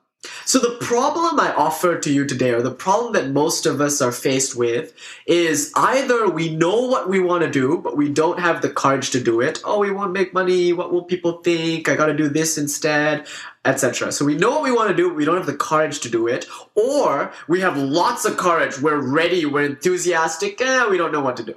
So 0.46 0.60
the 0.60 0.78
problem 0.80 1.40
I 1.40 1.54
offer 1.54 1.98
to 1.98 2.12
you 2.12 2.26
today, 2.26 2.52
or 2.52 2.62
the 2.62 2.72
problem 2.72 3.14
that 3.14 3.30
most 3.30 3.66
of 3.66 3.82
us 3.82 4.02
are 4.02 4.12
faced 4.12 4.56
with, 4.56 4.94
is 5.26 5.72
either 5.76 6.30
we 6.30 6.56
know 6.56 6.82
what 6.82 7.10
we 7.10 7.20
want 7.20 7.44
to 7.44 7.50
do, 7.50 7.78
but 7.78 7.98
we 7.98 8.10
don't 8.10 8.40
have 8.40 8.62
the 8.62 8.70
courage 8.70 9.12
to 9.12 9.20
do 9.20 9.42
it. 9.42 9.62
Oh, 9.66 9.80
we 9.80 9.92
won't 9.92 10.14
make 10.14 10.34
money. 10.34 10.74
What 10.74 10.92
will 10.92 11.04
people 11.04 11.42
think? 11.44 11.90
I 11.90 11.96
got 11.96 12.08
to 12.08 12.16
do 12.16 12.30
this 12.30 12.58
instead, 12.58 13.28
etc. 13.66 14.12
So 14.12 14.26
we 14.26 14.36
know 14.36 14.52
what 14.52 14.64
we 14.64 14.72
want 14.72 14.90
to 14.90 14.96
do, 14.96 15.10
but 15.10 15.16
we 15.16 15.26
don't 15.26 15.38
have 15.38 15.46
the 15.46 15.56
courage 15.56 16.00
to 16.02 16.10
do 16.10 16.28
it. 16.28 16.46
Or 16.76 17.32
we 17.48 17.62
have 17.62 17.78
lots 17.78 18.26
of 18.26 18.38
courage. 18.38 18.80
We're 18.80 19.02
ready. 19.02 19.46
We're 19.46 19.66
enthusiastic. 19.66 20.62
Eh, 20.62 20.88
we 20.90 20.98
don't 20.98 21.12
know 21.12 21.22
what 21.22 21.38
to 21.38 21.44
do. 21.44 21.56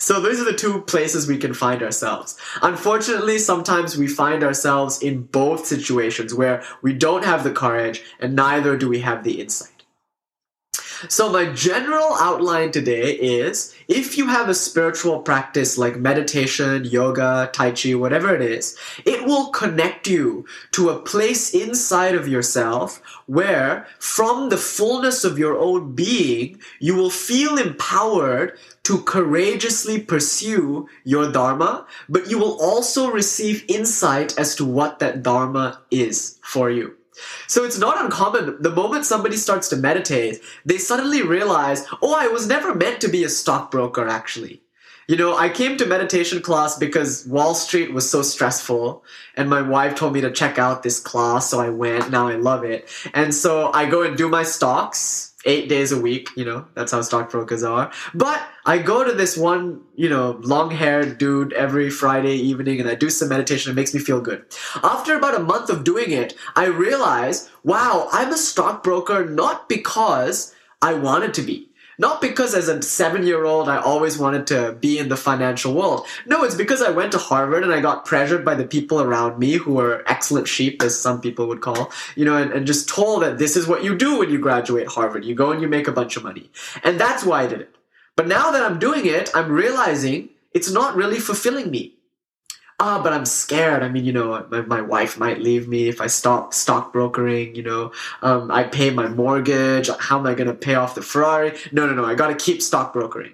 So 0.00 0.18
those 0.18 0.40
are 0.40 0.44
the 0.44 0.54
two 0.54 0.80
places 0.80 1.28
we 1.28 1.36
can 1.36 1.52
find 1.52 1.82
ourselves. 1.82 2.34
Unfortunately, 2.62 3.36
sometimes 3.36 3.98
we 3.98 4.08
find 4.08 4.42
ourselves 4.42 5.02
in 5.02 5.24
both 5.24 5.66
situations 5.66 6.32
where 6.32 6.62
we 6.80 6.94
don't 6.94 7.24
have 7.24 7.44
the 7.44 7.52
courage 7.52 8.02
and 8.18 8.34
neither 8.34 8.78
do 8.78 8.88
we 8.88 9.00
have 9.00 9.24
the 9.24 9.42
insight. 9.42 9.79
So 11.08 11.32
my 11.32 11.46
general 11.52 12.14
outline 12.18 12.72
today 12.72 13.12
is 13.12 13.74
if 13.88 14.18
you 14.18 14.26
have 14.26 14.48
a 14.48 14.54
spiritual 14.54 15.20
practice 15.20 15.78
like 15.78 15.96
meditation, 15.96 16.84
yoga, 16.84 17.48
tai 17.54 17.70
chi, 17.72 17.94
whatever 17.94 18.34
it 18.34 18.42
is, 18.42 18.76
it 19.06 19.24
will 19.24 19.48
connect 19.48 20.06
you 20.06 20.44
to 20.72 20.90
a 20.90 21.00
place 21.00 21.54
inside 21.54 22.14
of 22.14 22.28
yourself 22.28 23.00
where 23.26 23.86
from 23.98 24.50
the 24.50 24.58
fullness 24.58 25.24
of 25.24 25.38
your 25.38 25.56
own 25.56 25.94
being, 25.94 26.60
you 26.80 26.94
will 26.94 27.10
feel 27.10 27.56
empowered 27.56 28.58
to 28.82 29.00
courageously 29.02 30.00
pursue 30.02 30.86
your 31.04 31.32
dharma, 31.32 31.86
but 32.08 32.30
you 32.30 32.38
will 32.38 32.60
also 32.60 33.10
receive 33.10 33.64
insight 33.68 34.38
as 34.38 34.54
to 34.54 34.64
what 34.66 34.98
that 34.98 35.22
dharma 35.22 35.80
is 35.90 36.38
for 36.42 36.70
you. 36.70 36.96
So 37.46 37.64
it's 37.64 37.78
not 37.78 38.02
uncommon. 38.02 38.60
The 38.60 38.70
moment 38.70 39.04
somebody 39.04 39.36
starts 39.36 39.68
to 39.68 39.76
meditate, 39.76 40.40
they 40.64 40.78
suddenly 40.78 41.22
realize, 41.22 41.86
oh, 42.02 42.14
I 42.18 42.28
was 42.28 42.46
never 42.46 42.74
meant 42.74 43.00
to 43.00 43.08
be 43.08 43.24
a 43.24 43.28
stockbroker, 43.28 44.08
actually. 44.08 44.62
You 45.08 45.16
know, 45.16 45.36
I 45.36 45.48
came 45.48 45.76
to 45.78 45.86
meditation 45.86 46.40
class 46.40 46.78
because 46.78 47.26
Wall 47.26 47.54
Street 47.54 47.92
was 47.92 48.08
so 48.08 48.22
stressful, 48.22 49.02
and 49.36 49.50
my 49.50 49.60
wife 49.60 49.96
told 49.96 50.12
me 50.12 50.20
to 50.20 50.30
check 50.30 50.56
out 50.56 50.84
this 50.84 51.00
class, 51.00 51.50
so 51.50 51.58
I 51.58 51.68
went. 51.68 52.12
Now 52.12 52.28
I 52.28 52.36
love 52.36 52.62
it. 52.62 52.88
And 53.12 53.34
so 53.34 53.72
I 53.72 53.86
go 53.90 54.02
and 54.02 54.16
do 54.16 54.28
my 54.28 54.44
stocks, 54.44 55.29
eight 55.44 55.68
days 55.68 55.92
a 55.92 56.00
week, 56.00 56.28
you 56.36 56.44
know, 56.44 56.66
that's 56.74 56.92
how 56.92 57.00
stockbrokers 57.00 57.62
are. 57.62 57.90
But 58.14 58.46
I 58.66 58.78
go 58.78 59.04
to 59.04 59.12
this 59.12 59.36
one, 59.36 59.80
you 59.94 60.08
know, 60.08 60.38
long 60.42 60.70
haired 60.70 61.18
dude 61.18 61.52
every 61.54 61.88
Friday 61.88 62.34
evening 62.34 62.80
and 62.80 62.88
I 62.88 62.94
do 62.94 63.08
some 63.08 63.28
meditation. 63.28 63.72
It 63.72 63.74
makes 63.74 63.94
me 63.94 64.00
feel 64.00 64.20
good. 64.20 64.44
After 64.82 65.16
about 65.16 65.34
a 65.34 65.42
month 65.42 65.70
of 65.70 65.84
doing 65.84 66.10
it, 66.10 66.34
I 66.56 66.66
realize, 66.66 67.48
wow, 67.64 68.08
I'm 68.12 68.32
a 68.32 68.36
stockbroker 68.36 69.24
not 69.24 69.68
because 69.68 70.54
I 70.82 70.94
wanted 70.94 71.34
to 71.34 71.42
be. 71.42 71.69
Not 72.00 72.22
because 72.22 72.54
as 72.54 72.68
a 72.68 72.80
seven 72.80 73.26
year 73.26 73.44
old 73.44 73.68
I 73.68 73.76
always 73.76 74.16
wanted 74.16 74.46
to 74.46 74.72
be 74.80 74.98
in 74.98 75.10
the 75.10 75.18
financial 75.18 75.74
world. 75.74 76.06
No, 76.24 76.44
it's 76.44 76.54
because 76.54 76.80
I 76.80 76.88
went 76.88 77.12
to 77.12 77.18
Harvard 77.18 77.62
and 77.62 77.74
I 77.74 77.80
got 77.80 78.06
pressured 78.06 78.42
by 78.42 78.54
the 78.54 78.64
people 78.64 79.02
around 79.02 79.38
me 79.38 79.52
who 79.52 79.74
were 79.74 80.02
excellent 80.06 80.48
sheep, 80.48 80.82
as 80.82 80.98
some 80.98 81.20
people 81.20 81.46
would 81.48 81.60
call, 81.60 81.92
you 82.16 82.24
know, 82.24 82.38
and, 82.38 82.52
and 82.52 82.66
just 82.66 82.88
told 82.88 83.22
that 83.22 83.36
this 83.36 83.54
is 83.54 83.66
what 83.66 83.84
you 83.84 83.94
do 83.94 84.18
when 84.18 84.30
you 84.30 84.38
graduate 84.38 84.88
Harvard. 84.88 85.26
You 85.26 85.34
go 85.34 85.52
and 85.52 85.60
you 85.60 85.68
make 85.68 85.88
a 85.88 85.92
bunch 85.92 86.16
of 86.16 86.24
money. 86.24 86.50
And 86.84 86.98
that's 86.98 87.22
why 87.22 87.42
I 87.42 87.46
did 87.46 87.60
it. 87.60 87.74
But 88.16 88.28
now 88.28 88.50
that 88.50 88.62
I'm 88.62 88.78
doing 88.78 89.04
it, 89.04 89.30
I'm 89.34 89.52
realizing 89.52 90.30
it's 90.54 90.70
not 90.70 90.96
really 90.96 91.18
fulfilling 91.18 91.70
me 91.70 91.96
ah, 92.80 93.00
but 93.02 93.12
I'm 93.12 93.26
scared. 93.26 93.82
I 93.82 93.88
mean, 93.88 94.04
you 94.04 94.12
know, 94.12 94.46
my, 94.50 94.62
my 94.62 94.80
wife 94.80 95.18
might 95.18 95.40
leave 95.40 95.68
me 95.68 95.88
if 95.88 96.00
I 96.00 96.06
stop 96.06 96.52
stockbrokering, 96.54 97.54
you 97.54 97.62
know, 97.62 97.92
um, 98.22 98.50
I 98.50 98.64
pay 98.64 98.90
my 98.90 99.06
mortgage. 99.06 99.90
How 100.00 100.18
am 100.18 100.26
I 100.26 100.34
going 100.34 100.48
to 100.48 100.54
pay 100.54 100.74
off 100.74 100.94
the 100.94 101.02
Ferrari? 101.02 101.52
No, 101.72 101.86
no, 101.86 101.94
no. 101.94 102.04
I 102.04 102.14
got 102.14 102.28
to 102.28 102.44
keep 102.44 102.62
stockbrokering. 102.62 103.32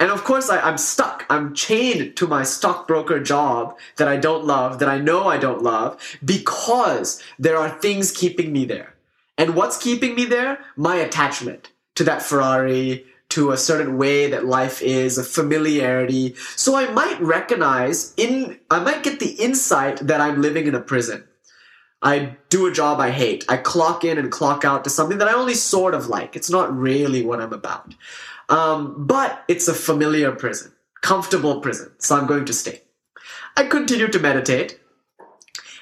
And 0.00 0.10
of 0.10 0.24
course, 0.24 0.50
I, 0.50 0.60
I'm 0.60 0.78
stuck. 0.78 1.24
I'm 1.30 1.54
chained 1.54 2.16
to 2.16 2.26
my 2.26 2.42
stockbroker 2.42 3.20
job 3.20 3.78
that 3.96 4.08
I 4.08 4.16
don't 4.16 4.44
love, 4.44 4.80
that 4.80 4.88
I 4.88 4.98
know 4.98 5.26
I 5.26 5.38
don't 5.38 5.62
love, 5.62 6.18
because 6.24 7.22
there 7.38 7.56
are 7.56 7.70
things 7.70 8.10
keeping 8.10 8.52
me 8.52 8.64
there. 8.64 8.94
And 9.36 9.54
what's 9.54 9.78
keeping 9.78 10.16
me 10.16 10.24
there? 10.24 10.58
My 10.76 10.96
attachment 10.96 11.70
to 11.94 12.04
that 12.04 12.22
Ferrari, 12.22 13.06
to 13.30 13.50
a 13.50 13.56
certain 13.56 13.98
way 13.98 14.30
that 14.30 14.46
life 14.46 14.80
is, 14.82 15.18
a 15.18 15.24
familiarity. 15.24 16.34
So 16.56 16.76
I 16.76 16.90
might 16.90 17.20
recognize 17.20 18.14
in, 18.16 18.58
I 18.70 18.80
might 18.80 19.02
get 19.02 19.20
the 19.20 19.32
insight 19.32 19.98
that 20.06 20.20
I'm 20.20 20.40
living 20.40 20.66
in 20.66 20.74
a 20.74 20.80
prison. 20.80 21.24
I 22.00 22.36
do 22.48 22.66
a 22.66 22.72
job 22.72 23.00
I 23.00 23.10
hate. 23.10 23.44
I 23.48 23.56
clock 23.56 24.04
in 24.04 24.18
and 24.18 24.30
clock 24.30 24.64
out 24.64 24.84
to 24.84 24.90
something 24.90 25.18
that 25.18 25.28
I 25.28 25.34
only 25.34 25.54
sort 25.54 25.94
of 25.94 26.06
like. 26.06 26.36
It's 26.36 26.50
not 26.50 26.74
really 26.76 27.24
what 27.24 27.40
I'm 27.40 27.52
about. 27.52 27.94
Um, 28.48 29.06
but 29.06 29.44
it's 29.48 29.68
a 29.68 29.74
familiar 29.74 30.32
prison, 30.32 30.72
comfortable 31.02 31.60
prison. 31.60 31.92
So 31.98 32.16
I'm 32.16 32.26
going 32.26 32.44
to 32.46 32.52
stay. 32.52 32.82
I 33.56 33.64
continue 33.64 34.08
to 34.08 34.18
meditate. 34.18 34.80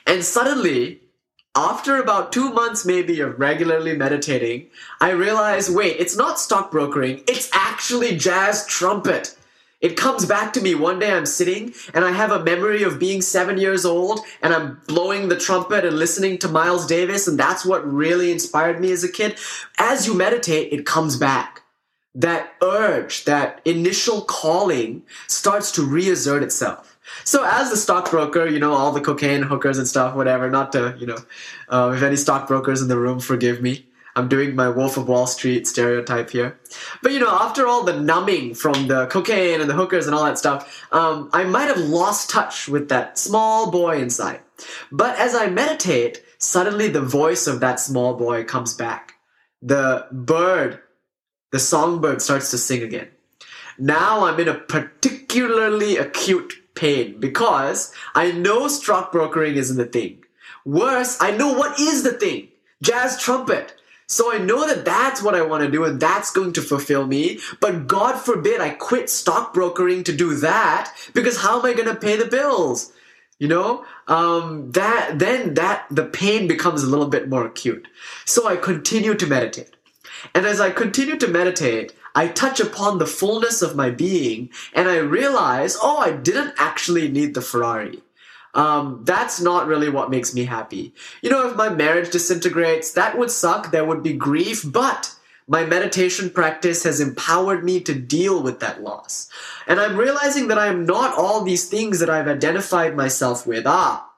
And 0.07 0.25
suddenly, 0.25 1.03
after 1.57 1.97
about 1.97 2.33
two 2.33 2.53
months 2.53 2.85
maybe 2.85 3.21
of 3.21 3.41
regularly 3.41 3.97
meditating, 3.97 4.67
I 5.01 5.11
realized 5.11 5.75
wait, 5.75 5.97
it's 5.99 6.17
not 6.17 6.39
stockbrokering, 6.39 7.25
it's 7.27 7.49
actually 7.53 8.17
jazz 8.17 8.67
trumpet. 8.67 9.37
It 9.81 9.97
comes 9.97 10.25
back 10.25 10.53
to 10.55 10.61
me 10.61 10.75
one 10.75 10.99
day 10.99 11.13
I'm 11.13 11.27
sitting 11.27 11.75
and 11.95 12.05
I 12.05 12.13
have 12.13 12.31
a 12.31 12.43
memory 12.43 12.83
of 12.83 12.99
being 12.99 13.21
seven 13.21 13.59
years 13.59 13.85
old 13.85 14.21
and 14.43 14.53
I'm 14.53 14.81
blowing 14.87 15.29
the 15.29 15.39
trumpet 15.39 15.85
and 15.85 15.99
listening 15.99 16.39
to 16.39 16.49
Miles 16.49 16.87
Davis, 16.87 17.29
and 17.29 17.39
that's 17.39 17.65
what 17.65 17.91
really 17.91 18.33
inspired 18.33 18.81
me 18.81 18.93
as 18.93 19.05
a 19.05 19.13
kid. 19.13 19.39
As 19.79 20.07
you 20.07 20.15
meditate, 20.15 20.73
it 20.73 20.87
comes 20.87 21.17
back. 21.17 21.63
That 22.15 22.55
urge, 22.63 23.25
that 23.25 23.61
initial 23.67 24.23
calling 24.23 25.03
starts 25.27 25.71
to 25.73 25.83
reassert 25.83 26.43
itself. 26.43 26.96
So 27.25 27.45
as 27.45 27.71
the 27.71 27.77
stockbroker, 27.77 28.47
you 28.47 28.59
know, 28.59 28.73
all 28.73 28.93
the 28.93 29.01
cocaine 29.01 29.43
hookers 29.43 29.79
and 29.79 29.87
stuff, 29.87 30.15
whatever, 30.15 30.51
not 30.51 30.73
to, 30.73 30.97
you 30.99 31.07
know, 31.07 31.19
uh, 31.69 31.93
if 31.95 32.03
any 32.03 32.17
stockbrokers 32.17 32.83
in 32.83 32.89
the 32.89 32.99
room, 32.99 33.21
forgive 33.21 33.63
me. 33.63 33.87
I'm 34.17 34.29
doing 34.29 34.57
my 34.57 34.71
Wolf 34.71 34.97
of 34.97 35.09
Wall 35.09 35.27
Street 35.27 35.67
stereotype 35.67 36.31
here. 36.31 36.59
But 37.03 37.13
you 37.13 37.21
know, 37.21 37.31
after 37.31 37.67
all 37.67 37.85
the 37.85 38.01
numbing 38.01 38.55
from 38.55 38.89
the 38.89 39.07
cocaine 39.09 39.61
and 39.61 39.69
the 39.69 39.75
hookers 39.75 40.07
and 40.07 40.15
all 40.15 40.25
that 40.25 40.39
stuff, 40.39 40.87
um, 40.91 41.29
I 41.35 41.45
might 41.45 41.69
have 41.69 41.79
lost 41.79 42.31
touch 42.31 42.67
with 42.67 42.89
that 42.89 43.19
small 43.19 43.71
boy 43.71 44.01
inside. 44.01 44.41
But 44.91 45.19
as 45.19 45.35
I 45.35 45.49
meditate, 45.49 46.23
suddenly 46.39 46.89
the 46.89 47.03
voice 47.03 47.47
of 47.47 47.61
that 47.61 47.79
small 47.79 48.15
boy 48.15 48.45
comes 48.45 48.73
back. 48.73 49.13
The 49.61 50.07
bird, 50.11 50.81
the 51.53 51.59
songbird 51.59 52.23
starts 52.23 52.51
to 52.53 52.59
sing 52.59 52.83
again. 52.83 53.09
Now 53.79 54.25
I'm 54.25 54.41
in 54.41 54.49
a 54.49 54.55
particularly 54.55 55.99
acute 55.99 56.55
pain 56.76 57.18
because 57.18 57.92
I 58.14 58.33
know 58.33 58.68
stock 58.68 59.11
brokering 59.11 59.56
isn't 59.56 59.76
the 59.76 59.87
thing. 59.87 60.25
Worse, 60.64 61.16
I 61.21 61.30
know 61.30 61.52
what 61.52 61.80
is 61.80 62.02
the 62.02 62.12
thing 62.12 62.49
jazz 62.83 63.21
trumpet. 63.21 63.75
So 64.09 64.33
I 64.33 64.38
know 64.38 64.66
that 64.66 64.85
that's 64.85 65.23
what 65.23 65.35
I 65.35 65.42
want 65.42 65.64
to 65.64 65.71
do 65.71 65.85
and 65.85 65.99
that's 65.99 66.30
going 66.30 66.52
to 66.54 66.62
fulfill 66.62 67.06
me. 67.06 67.40
But 67.61 67.88
God 67.88 68.16
forbid 68.16 68.61
I 68.61 68.71
quit 68.71 69.11
stock 69.11 69.52
brokering 69.52 70.04
to 70.04 70.14
do 70.14 70.35
that 70.37 70.92
because 71.12 71.40
how 71.40 71.59
am 71.59 71.66
I 71.66 71.73
going 71.73 71.88
to 71.88 71.97
pay 71.97 72.16
the 72.16 72.26
bills? 72.26 72.92
You 73.38 73.49
know, 73.49 73.85
um, 74.06 74.71
that 74.73 75.18
then 75.18 75.54
that 75.54 75.87
the 75.90 76.04
pain 76.04 76.49
becomes 76.49 76.83
a 76.83 76.87
little 76.87 77.09
bit 77.09 77.28
more 77.28 77.45
acute. 77.45 77.87
So 78.25 78.47
I 78.47 78.56
continue 78.56 79.14
to 79.14 79.26
meditate. 79.26 79.76
And 80.35 80.47
as 80.47 80.61
I 80.61 80.71
continue 80.71 81.16
to 81.18 81.28
meditate, 81.28 81.92
I 82.16 82.28
touch 82.28 82.61
upon 82.61 82.96
the 82.96 83.06
fullness 83.06 83.61
of 83.61 83.76
my 83.76 83.90
being 83.90 84.49
and 84.73 84.88
I 84.88 84.96
realize, 84.96 85.76
oh, 85.80 85.99
I 85.99 86.12
didn't 86.12 86.54
actually 86.56 87.08
need 87.08 87.35
the 87.35 87.42
Ferrari. 87.42 88.00
Um, 88.54 89.02
that's 89.04 89.38
not 89.38 89.66
really 89.66 89.90
what 89.90 90.11
makes 90.11 90.35
me 90.35 90.46
happy. 90.46 90.94
You 91.20 91.28
know, 91.28 91.46
if 91.46 91.56
my 91.56 91.68
marriage 91.68 92.11
disintegrates, 92.11 92.92
that 92.92 93.18
would 93.18 93.30
suck, 93.30 93.70
there 93.70 93.85
would 93.85 94.02
be 94.02 94.14
grief, 94.14 94.64
but 94.64 95.14
my 95.46 95.66
meditation 95.66 96.30
practice 96.30 96.85
has 96.85 97.00
empowered 97.00 97.62
me 97.62 97.80
to 97.80 97.94
deal 97.94 98.42
with 98.42 98.61
that 98.61 98.82
loss. 98.82 99.28
And 99.66 99.78
I'm 99.78 99.99
realizing 99.99 100.49
that 100.49 100.58
I 100.58 100.68
am 100.68 100.87
not 100.87 101.16
all 101.18 101.42
these 101.44 101.68
things 101.68 101.99
that 102.00 102.08
I've 102.08 102.28
identified 102.28 102.96
myself 102.96 103.46
with. 103.46 103.66
Ah, 103.66 104.08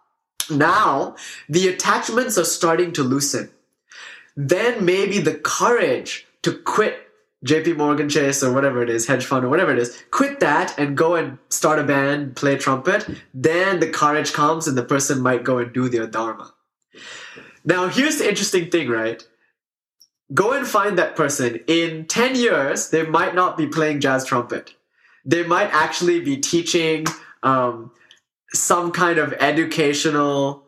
now 0.48 1.16
the 1.48 1.66
attachments 1.66 2.38
are 2.38 2.44
starting 2.44 2.92
to 2.92 3.02
loosen. 3.02 3.50
Then 4.36 4.84
maybe 4.84 5.18
the 5.18 5.34
courage 5.34 6.28
to 6.42 6.52
quit 6.52 7.07
JP 7.45 7.76
Morgan 7.76 8.09
Chase 8.09 8.42
or 8.42 8.52
whatever 8.52 8.83
it 8.83 8.90
is, 8.90 9.07
hedge 9.07 9.25
fund 9.25 9.45
or 9.45 9.49
whatever 9.49 9.73
it 9.73 9.78
is, 9.78 10.02
quit 10.11 10.40
that 10.40 10.76
and 10.78 10.97
go 10.97 11.14
and 11.14 11.38
start 11.50 11.78
a 11.78 11.85
band, 11.85 12.35
play 12.35 12.57
trumpet, 12.57 13.09
then 13.33 13.78
the 13.78 13.88
courage 13.88 14.33
comes 14.33 14.66
and 14.66 14.76
the 14.76 14.83
person 14.83 15.21
might 15.21 15.45
go 15.45 15.59
and 15.59 15.73
do 15.73 15.88
their 15.88 16.07
dharma. 16.07 16.52
Now, 17.64 17.88
here's 17.88 18.18
the 18.18 18.28
interesting 18.28 18.71
thing, 18.71 18.88
right? 18.88 19.23
Go 20.35 20.52
and 20.52 20.66
find 20.66 20.99
that 20.99 21.16
person. 21.16 21.61
In 21.66 22.07
10 22.07 22.35
years, 22.35 22.90
they 22.90 23.04
might 23.04 23.35
not 23.35 23.57
be 23.57 23.66
playing 23.66 24.00
jazz 24.00 24.25
trumpet. 24.25 24.75
They 25.25 25.45
might 25.45 25.71
actually 25.73 26.21
be 26.21 26.38
teaching 26.38 27.07
um, 27.42 27.92
some 28.52 28.90
kind 28.90 29.18
of 29.18 29.33
educational 29.35 30.64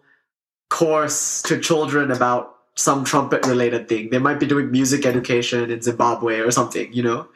course 0.69 1.43
to 1.43 1.59
children 1.59 2.11
about 2.11 2.55
some 2.81 3.05
trumpet 3.05 3.47
related 3.47 3.89
thing. 3.89 4.09
They 4.11 4.19
might 4.19 4.41
be 4.41 4.47
doing 4.47 4.71
music 4.71 5.05
education 5.05 5.71
in 5.71 5.83
Zimbabwe 5.83 6.41
or 6.41 6.51
something, 6.51 6.91
you 6.93 7.03
know? 7.03 7.29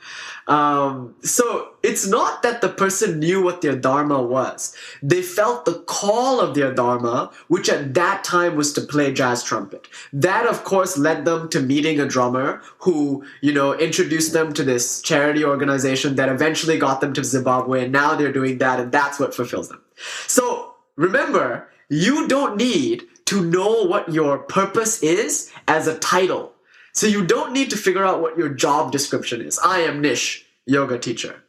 Um, 0.47 1.15
so 1.23 1.71
it's 1.83 2.07
not 2.07 2.43
that 2.43 2.61
the 2.61 2.69
person 2.69 3.19
knew 3.19 3.43
what 3.43 3.61
their 3.61 3.77
dharma 3.77 4.23
was. 4.23 4.77
They 5.03 5.23
felt 5.23 5.65
the 5.65 5.81
call 5.87 6.41
of 6.41 6.55
their 6.55 6.73
dharma, 6.73 7.31
which 7.49 7.69
at 7.69 7.95
that 7.95 8.25
time 8.25 8.57
was 8.57 8.73
to 8.75 8.81
play 8.81 9.13
jazz 9.13 9.43
trumpet. 9.43 9.89
That, 10.13 10.47
of 10.47 10.65
course, 10.65 10.99
led 10.99 11.25
them 11.25 11.49
to 11.51 11.61
meeting 11.61 12.01
a 12.01 12.07
drummer 12.07 12.63
who, 12.79 13.25
you 13.41 13.53
know, 13.53 13.75
introduced 13.75 14.33
them 14.33 14.53
to 14.55 14.65
this 14.65 15.01
charity 15.03 15.45
organization 15.45 16.17
that 16.17 16.29
eventually 16.29 16.79
got 16.79 17.01
them 17.01 17.13
to 17.15 17.25
Zimbabwe. 17.25 17.85
And 17.85 17.93
now 17.93 18.15
they're 18.15 18.33
doing 18.33 18.59
that, 18.59 18.81
and 18.81 18.93
that's 18.93 19.19
what 19.19 19.35
fulfills 19.35 19.69
them. 19.69 19.83
So 20.27 20.75
remember, 20.97 21.69
you 21.89 22.29
don't 22.29 22.57
need 22.57 23.05
to 23.27 23.45
know 23.45 23.83
what 23.83 24.13
your 24.13 24.39
purpose 24.39 25.03
is 25.03 25.51
as 25.67 25.87
a 25.87 25.99
title. 25.99 26.53
So 26.93 27.07
you 27.07 27.27
don't 27.27 27.53
need 27.53 27.71
to 27.71 27.77
figure 27.77 28.05
out 28.05 28.21
what 28.21 28.39
your 28.39 28.49
job 28.49 28.93
description 28.93 29.41
is. 29.41 29.59
I 29.59 29.81
am 29.81 30.01
Nish, 30.01 30.47
yoga 30.67 30.99
teacher. 30.99 31.43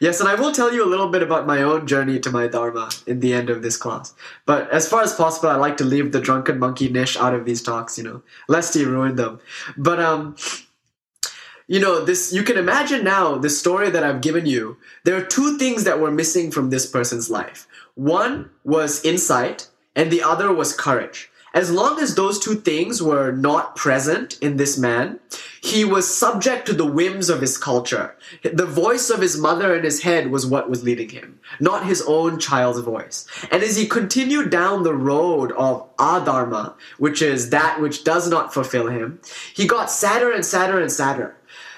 Yes, 0.00 0.18
and 0.18 0.28
I 0.28 0.34
will 0.34 0.52
tell 0.52 0.74
you 0.74 0.84
a 0.84 0.90
little 0.90 1.08
bit 1.08 1.22
about 1.22 1.46
my 1.46 1.62
own 1.62 1.86
journey 1.86 2.18
to 2.20 2.30
my 2.30 2.48
Dharma 2.48 2.90
in 3.06 3.20
the 3.20 3.32
end 3.32 3.48
of 3.48 3.62
this 3.62 3.76
class. 3.76 4.12
But 4.44 4.68
as 4.70 4.88
far 4.88 5.02
as 5.02 5.14
possible, 5.14 5.50
I 5.50 5.54
like 5.54 5.76
to 5.76 5.84
leave 5.84 6.10
the 6.10 6.20
drunken 6.20 6.58
monkey 6.58 6.88
Nish 6.88 7.16
out 7.16 7.34
of 7.34 7.44
these 7.44 7.62
talks, 7.62 7.96
you 7.96 8.04
know, 8.04 8.22
lest 8.48 8.74
he 8.74 8.84
ruin 8.84 9.14
them. 9.16 9.40
But, 9.76 10.00
um, 10.00 10.36
you 11.68 11.78
know, 11.80 12.04
this, 12.04 12.32
you 12.32 12.42
can 12.42 12.58
imagine 12.58 13.04
now 13.04 13.38
the 13.38 13.48
story 13.48 13.90
that 13.90 14.02
I've 14.02 14.20
given 14.20 14.46
you. 14.46 14.76
There 15.04 15.16
are 15.16 15.24
two 15.24 15.58
things 15.58 15.84
that 15.84 16.00
were 16.00 16.10
missing 16.10 16.50
from 16.50 16.70
this 16.70 16.86
person's 16.86 17.30
life. 17.30 17.68
One 17.94 18.50
was 18.64 19.04
insight, 19.04 19.68
and 19.94 20.10
the 20.10 20.22
other 20.22 20.52
was 20.52 20.74
courage. 20.74 21.30
As 21.54 21.70
long 21.70 22.00
as 22.00 22.16
those 22.16 22.40
two 22.40 22.56
things 22.56 23.00
were 23.00 23.30
not 23.30 23.76
present 23.76 24.36
in 24.40 24.56
this 24.56 24.76
man, 24.76 25.20
he 25.62 25.84
was 25.84 26.12
subject 26.12 26.66
to 26.66 26.72
the 26.72 26.84
whims 26.84 27.30
of 27.30 27.40
his 27.40 27.56
culture. 27.56 28.16
The 28.42 28.66
voice 28.66 29.08
of 29.08 29.20
his 29.20 29.38
mother 29.38 29.72
in 29.72 29.84
his 29.84 30.02
head 30.02 30.32
was 30.32 30.44
what 30.44 30.68
was 30.68 30.82
leading 30.82 31.10
him, 31.10 31.38
not 31.60 31.86
his 31.86 32.02
own 32.08 32.40
child's 32.40 32.80
voice. 32.80 33.24
And 33.52 33.62
as 33.62 33.76
he 33.76 33.86
continued 33.86 34.50
down 34.50 34.82
the 34.82 34.94
road 34.94 35.52
of 35.52 35.96
adharma, 35.96 36.74
which 36.98 37.22
is 37.22 37.50
that 37.50 37.80
which 37.80 38.02
does 38.02 38.28
not 38.28 38.52
fulfill 38.52 38.88
him, 38.88 39.20
he 39.54 39.64
got 39.64 39.92
sadder 39.92 40.32
and 40.32 40.44
sadder 40.44 40.80
and 40.80 40.90
sadder. 40.90 41.36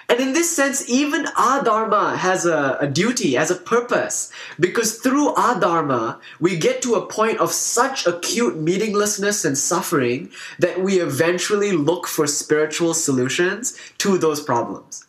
And 0.09 0.21
in 0.21 0.33
this 0.35 0.55
sense, 0.55 0.89
even 0.89 1.27
our 1.37 1.65
Dharma 1.65 2.17
has 2.17 2.47
a, 2.47 2.77
a, 2.81 2.87
duty, 2.87 3.35
has 3.35 3.51
a 3.51 3.57
purpose. 3.57 4.31
Because 4.61 4.99
through 4.99 5.35
our 5.35 5.59
Dharma, 5.59 6.21
we 6.39 6.57
get 6.57 6.81
to 6.83 6.95
a 6.95 7.07
point 7.07 7.39
of 7.39 7.51
such 7.53 8.07
acute 8.07 8.57
meaninglessness 8.57 9.45
and 9.45 9.59
suffering 9.59 10.31
that 10.61 10.81
we 10.81 11.01
eventually 11.01 11.73
look 11.73 12.07
for 12.07 12.27
spiritual 12.27 12.95
solutions 12.95 13.77
to 13.99 14.17
those 14.17 14.41
problems. 14.41 15.06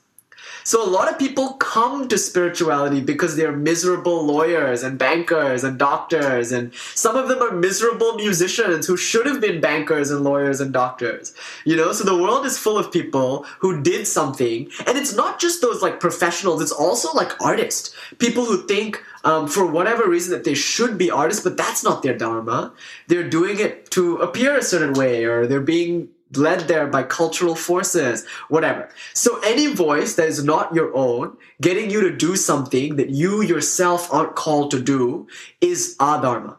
So 0.68 0.84
a 0.84 0.96
lot 0.98 1.10
of 1.10 1.18
people 1.18 1.54
come 1.54 2.10
to 2.10 2.18
spirituality 2.18 3.00
because 3.00 3.38
they're 3.38 3.54
miserable 3.54 4.26
lawyers 4.26 4.84
and 4.84 5.00
bankers 5.00 5.64
and 5.64 5.80
doctors, 5.80 6.52
and 6.52 6.74
some 6.94 7.16
of 7.16 7.30
them 7.30 7.42
are 7.42 7.54
miserable 7.54 8.16
musicians 8.16 8.86
who 8.86 8.98
should 8.98 9.26
have 9.28 9.40
been 9.40 9.62
bankers 9.62 10.12
and 10.12 10.26
lawyers 10.26 10.60
and 10.60 10.74
doctors. 10.74 11.34
You 11.64 11.78
know, 11.78 11.94
so 11.94 12.04
the 12.04 12.22
world 12.22 12.46
is 12.46 12.58
full 12.58 12.78
of 12.78 12.92
people 12.92 13.46
who 13.60 13.82
did 13.82 14.08
something, 14.08 14.70
and 14.86 14.98
it's 14.98 15.16
not 15.16 15.40
just 15.40 15.62
those 15.62 15.82
like 15.82 16.02
professionals, 16.02 16.62
it's 16.62 16.74
also 16.74 17.14
like 17.14 17.42
artists. 17.42 17.96
People 18.18 18.44
who 18.44 18.68
think 18.68 19.02
um, 19.24 19.48
for 19.48 19.66
whatever 19.66 20.10
reason 20.10 20.34
that 20.34 20.44
they 20.44 20.54
should 20.54 20.98
be 20.98 21.10
artists, 21.10 21.46
but 21.46 21.56
that's 21.56 21.82
not 21.82 22.04
their 22.04 22.18
dharma. 22.18 22.74
They're 23.08 23.30
doing 23.30 23.62
it 23.62 23.90
to 23.92 24.18
appear 24.18 24.58
a 24.58 24.62
certain 24.62 24.96
way, 24.96 25.24
or 25.24 25.48
they're 25.48 25.62
being 25.62 26.10
led 26.36 26.68
there 26.68 26.88
by 26.88 27.04
cultural 27.04 27.56
forces, 27.56 28.26
whatever. 28.50 28.90
So 29.14 29.40
any 29.40 29.68
voice 29.68 30.16
that 30.16 30.28
is 30.28 30.44
not 30.44 30.74
your 30.74 30.96
own, 30.96 31.38
getting 31.62 31.90
you 31.90 32.02
to 32.02 32.16
do 32.16 32.36
something 32.36 32.96
that 32.98 33.10
you 33.10 33.42
yourself 33.42 34.12
aren't 34.14 34.36
called 34.36 34.72
to 34.72 34.82
do, 34.82 35.28
is 35.62 35.96
adharma. 36.00 36.58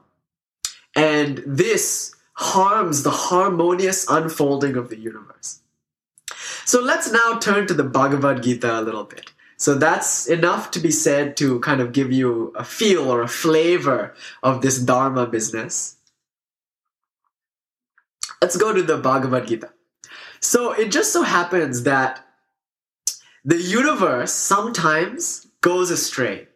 And 0.95 1.43
this 1.47 2.15
harms 2.35 3.03
the 3.03 3.11
harmonious 3.11 4.09
unfolding 4.09 4.77
of 4.77 4.89
the 4.89 4.99
universe. 4.99 5.61
So 6.65 6.81
let's 6.81 7.11
now 7.11 7.39
turn 7.39 7.67
to 7.67 7.75
the 7.75 7.85
Bhagavad 7.85 8.43
Gita 8.43 8.81
a 8.81 8.83
little 8.83 9.05
bit. 9.05 9.33
So 9.57 9.75
that's 9.75 10.29
enough 10.29 10.71
to 10.73 10.81
be 10.81 10.93
said 10.93 11.37
to 11.39 11.59
kind 11.61 11.81
of 11.81 11.93
give 11.93 12.13
you 12.13 12.53
a 12.55 12.63
feel 12.63 13.11
or 13.11 13.23
a 13.23 13.29
flavor 13.29 14.15
of 14.43 14.63
this 14.63 14.79
Dharma 14.79 15.27
business. 15.27 15.97
Let's 18.41 18.57
go 18.57 18.73
to 18.73 18.83
the 18.83 18.97
Bhagavad 18.97 19.49
Gita. 19.49 19.71
So 20.41 20.73
it 20.73 20.93
just 20.93 21.13
so 21.13 21.23
happens 21.23 21.83
that 21.83 22.25
the 23.45 23.61
universe 23.61 24.33
sometimes 24.33 25.49
goes 25.61 25.91
astray. 25.91 26.47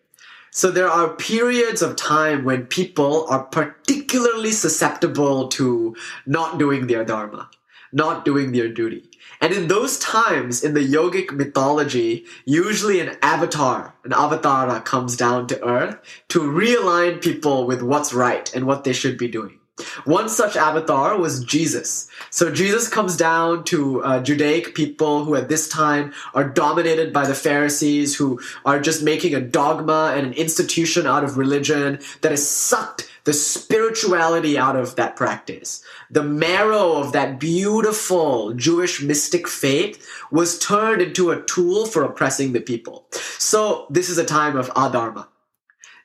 So 0.53 0.71
there 0.71 0.89
are 0.89 1.17
periods 1.17 1.83
of 1.83 1.97
time 1.97 2.45
when 2.45 2.67
people 2.67 3.27
are 3.29 3.45
particularly 3.45 4.53
susceptible 4.53 5.49
to 5.49 5.97
not 6.27 6.59
doing 6.59 6.87
their 6.87 7.05
dharma, 7.05 7.51
not 7.93 8.25
doing 8.25 8.53
their 8.53 8.69
duty. 8.69 9.11
And 9.41 9.53
in 9.53 9.67
those 9.67 9.99
times, 9.99 10.63
in 10.63 10.75
the 10.75 10.87
yogic 10.87 11.33
mythology, 11.33 12.27
usually 12.45 13.01
an 13.01 13.17
avatar, 13.23 13.97
an 14.05 14.13
avatara 14.13 14.85
comes 14.85 15.17
down 15.17 15.49
to 15.49 15.65
earth 15.67 15.97
to 16.29 16.41
realign 16.41 17.21
people 17.21 17.67
with 17.67 17.83
what's 17.83 18.13
right 18.13 18.55
and 18.55 18.67
what 18.67 18.85
they 18.85 18.93
should 18.93 19.19
be 19.19 19.27
doing. 19.27 19.59
One 20.05 20.29
such 20.29 20.55
avatar 20.57 21.17
was 21.17 21.45
Jesus. 21.45 22.09
So 22.31 22.53
Jesus 22.53 22.89
comes 22.89 23.17
down 23.17 23.65
to 23.65 24.05
uh, 24.05 24.23
Judaic 24.23 24.75
people 24.75 25.25
who 25.25 25.35
at 25.35 25.49
this 25.49 25.67
time 25.69 26.13
are 26.35 26.49
dominated 26.49 27.13
by 27.13 27.27
the 27.27 27.35
Pharisees, 27.35 28.15
who 28.15 28.41
are 28.67 28.79
just 28.81 29.03
making 29.03 29.35
a 29.35 29.41
dogma 29.41 30.13
and 30.15 30.27
an 30.27 30.35
institution 30.35 31.07
out 31.07 31.25
of 31.25 31.39
religion 31.39 32.01
that 32.21 32.33
has 32.33 32.47
sucked 32.47 33.09
the 33.25 33.33
spirituality 33.33 34.59
out 34.59 34.77
of 34.77 34.97
that 34.97 35.17
practice. 35.17 35.83
The 36.11 36.25
marrow 36.25 36.95
of 36.95 37.13
that 37.13 37.39
beautiful 37.41 38.53
Jewish 38.53 39.01
mystic 39.01 39.49
faith 39.49 40.07
was 40.31 40.59
turned 40.59 41.01
into 41.01 41.31
a 41.31 41.41
tool 41.43 41.87
for 41.87 42.03
oppressing 42.03 42.53
the 42.53 42.61
people. 42.61 43.07
So 43.39 43.87
this 43.89 44.11
is 44.11 44.19
a 44.19 44.25
time 44.25 44.57
of 44.57 44.69
adharma. 44.71 45.29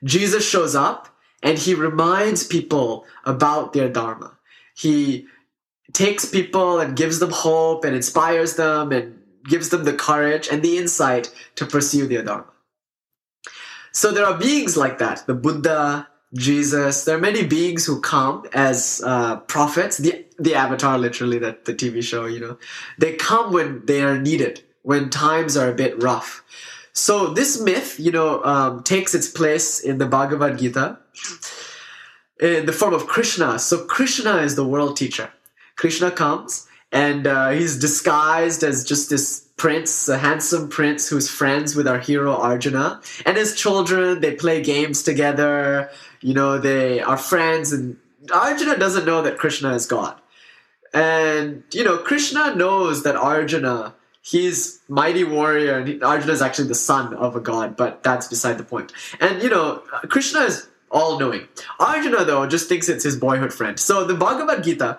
Jesus 0.04 0.48
shows 0.48 0.76
up 0.76 1.08
and 1.42 1.58
he 1.58 1.74
reminds 1.74 2.46
people 2.46 3.04
about 3.24 3.72
their 3.72 3.88
dharma. 3.88 4.36
He 4.74 5.26
takes 5.92 6.24
people 6.24 6.80
and 6.80 6.96
gives 6.96 7.18
them 7.18 7.30
hope 7.30 7.84
and 7.84 7.94
inspires 7.94 8.56
them 8.56 8.92
and 8.92 9.18
gives 9.44 9.70
them 9.70 9.84
the 9.84 9.92
courage 9.92 10.48
and 10.48 10.62
the 10.62 10.76
insight 10.76 11.32
to 11.56 11.66
pursue 11.66 12.06
their 12.06 12.22
dharma. 12.22 12.46
So 13.92 14.12
there 14.12 14.26
are 14.26 14.38
beings 14.38 14.76
like 14.76 14.98
that. 14.98 15.26
The 15.26 15.34
Buddha, 15.34 16.08
Jesus. 16.34 17.04
There 17.04 17.16
are 17.16 17.20
many 17.20 17.44
beings 17.44 17.86
who 17.86 18.00
come 18.00 18.46
as 18.52 19.02
uh, 19.04 19.36
prophets. 19.40 19.98
The 19.98 20.24
the 20.38 20.54
Avatar, 20.54 20.98
literally, 20.98 21.38
that 21.38 21.64
the 21.64 21.74
TV 21.74 22.02
show. 22.02 22.26
You 22.26 22.40
know, 22.40 22.58
they 22.98 23.14
come 23.14 23.52
when 23.52 23.84
they 23.86 24.02
are 24.02 24.18
needed, 24.18 24.62
when 24.82 25.10
times 25.10 25.56
are 25.56 25.70
a 25.70 25.74
bit 25.74 26.00
rough. 26.02 26.44
So 26.98 27.28
this 27.28 27.60
myth, 27.60 27.98
you 28.00 28.10
know, 28.10 28.42
um, 28.44 28.82
takes 28.82 29.14
its 29.14 29.28
place 29.28 29.78
in 29.80 29.98
the 29.98 30.06
Bhagavad 30.06 30.58
Gita 30.58 30.98
in 32.40 32.66
the 32.66 32.72
form 32.72 32.92
of 32.92 33.06
Krishna. 33.06 33.58
So 33.58 33.84
Krishna 33.84 34.38
is 34.38 34.56
the 34.56 34.66
world 34.66 34.96
teacher. 34.96 35.30
Krishna 35.76 36.10
comes 36.10 36.66
and 36.90 37.26
uh, 37.26 37.50
he's 37.50 37.78
disguised 37.78 38.64
as 38.64 38.84
just 38.84 39.10
this 39.10 39.48
prince, 39.56 40.08
a 40.08 40.18
handsome 40.18 40.68
prince 40.68 41.08
who's 41.08 41.30
friends 41.30 41.76
with 41.76 41.86
our 41.86 41.98
hero 41.98 42.34
Arjuna. 42.34 43.00
And 43.24 43.36
his 43.36 43.54
children, 43.54 44.20
they 44.20 44.34
play 44.34 44.62
games 44.62 45.02
together. 45.02 45.90
You 46.20 46.34
know, 46.34 46.58
they 46.58 47.00
are 47.00 47.18
friends, 47.18 47.72
and 47.72 47.96
Arjuna 48.32 48.78
doesn't 48.78 49.04
know 49.04 49.20
that 49.22 49.38
Krishna 49.38 49.74
is 49.74 49.86
God. 49.86 50.18
And, 50.94 51.64
you 51.72 51.84
know, 51.84 51.98
Krishna 51.98 52.54
knows 52.54 53.02
that 53.02 53.16
Arjuna, 53.16 53.94
he's 54.22 54.80
mighty 54.88 55.24
warrior, 55.24 55.78
and 55.78 56.02
Arjuna 56.02 56.32
is 56.32 56.42
actually 56.42 56.68
the 56.68 56.74
son 56.74 57.14
of 57.14 57.36
a 57.36 57.40
god, 57.40 57.76
but 57.76 58.02
that's 58.02 58.28
beside 58.28 58.58
the 58.58 58.64
point. 58.64 58.92
And, 59.20 59.42
you 59.42 59.48
know, 59.48 59.82
Krishna 60.08 60.40
is 60.40 60.68
all 60.90 61.18
knowing. 61.18 61.48
Arjuna, 61.78 62.24
though, 62.24 62.46
just 62.46 62.68
thinks 62.68 62.88
it's 62.88 63.04
his 63.04 63.16
boyhood 63.16 63.52
friend. 63.52 63.78
So 63.78 64.04
the 64.04 64.14
Bhagavad 64.14 64.64
Gita 64.64 64.98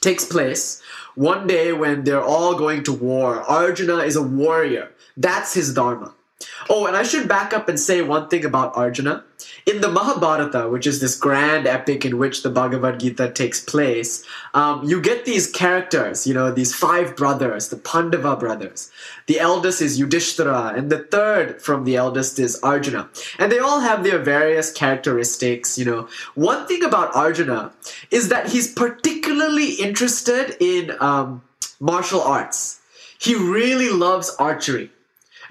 takes 0.00 0.24
place 0.24 0.82
one 1.14 1.46
day 1.46 1.72
when 1.72 2.04
they're 2.04 2.22
all 2.22 2.54
going 2.54 2.82
to 2.84 2.92
war. 2.92 3.42
Arjuna 3.42 3.98
is 3.98 4.16
a 4.16 4.22
warrior. 4.22 4.90
That's 5.16 5.54
his 5.54 5.74
dharma. 5.74 6.14
Oh, 6.68 6.86
and 6.86 6.96
I 6.96 7.02
should 7.02 7.28
back 7.28 7.52
up 7.52 7.68
and 7.68 7.78
say 7.78 8.00
one 8.02 8.28
thing 8.28 8.44
about 8.44 8.76
Arjuna. 8.76 9.24
In 9.66 9.80
the 9.80 9.90
Mahabharata, 9.90 10.68
which 10.68 10.86
is 10.86 11.00
this 11.00 11.16
grand 11.18 11.66
epic 11.66 12.04
in 12.04 12.18
which 12.18 12.42
the 12.42 12.50
Bhagavad 12.50 13.00
Gita 13.00 13.30
takes 13.30 13.60
place, 13.62 14.24
um, 14.54 14.82
you 14.84 15.00
get 15.00 15.24
these 15.24 15.50
characters, 15.50 16.26
you 16.26 16.34
know, 16.34 16.50
these 16.50 16.74
five 16.74 17.16
brothers, 17.16 17.68
the 17.68 17.76
Pandava 17.76 18.36
brothers. 18.36 18.90
The 19.26 19.40
eldest 19.40 19.82
is 19.82 19.98
Yudhishthira, 19.98 20.74
and 20.76 20.90
the 20.90 21.00
third 21.00 21.60
from 21.60 21.84
the 21.84 21.96
eldest 21.96 22.38
is 22.38 22.58
Arjuna. 22.62 23.08
And 23.38 23.50
they 23.50 23.58
all 23.58 23.80
have 23.80 24.02
their 24.02 24.18
various 24.18 24.72
characteristics, 24.72 25.78
you 25.78 25.84
know. 25.84 26.08
One 26.34 26.66
thing 26.66 26.84
about 26.84 27.14
Arjuna 27.14 27.72
is 28.10 28.28
that 28.28 28.48
he's 28.48 28.72
particularly 28.72 29.74
interested 29.74 30.56
in 30.60 30.96
um, 31.00 31.42
martial 31.80 32.22
arts. 32.22 32.80
He 33.18 33.34
really 33.34 33.90
loves 33.90 34.34
archery 34.38 34.90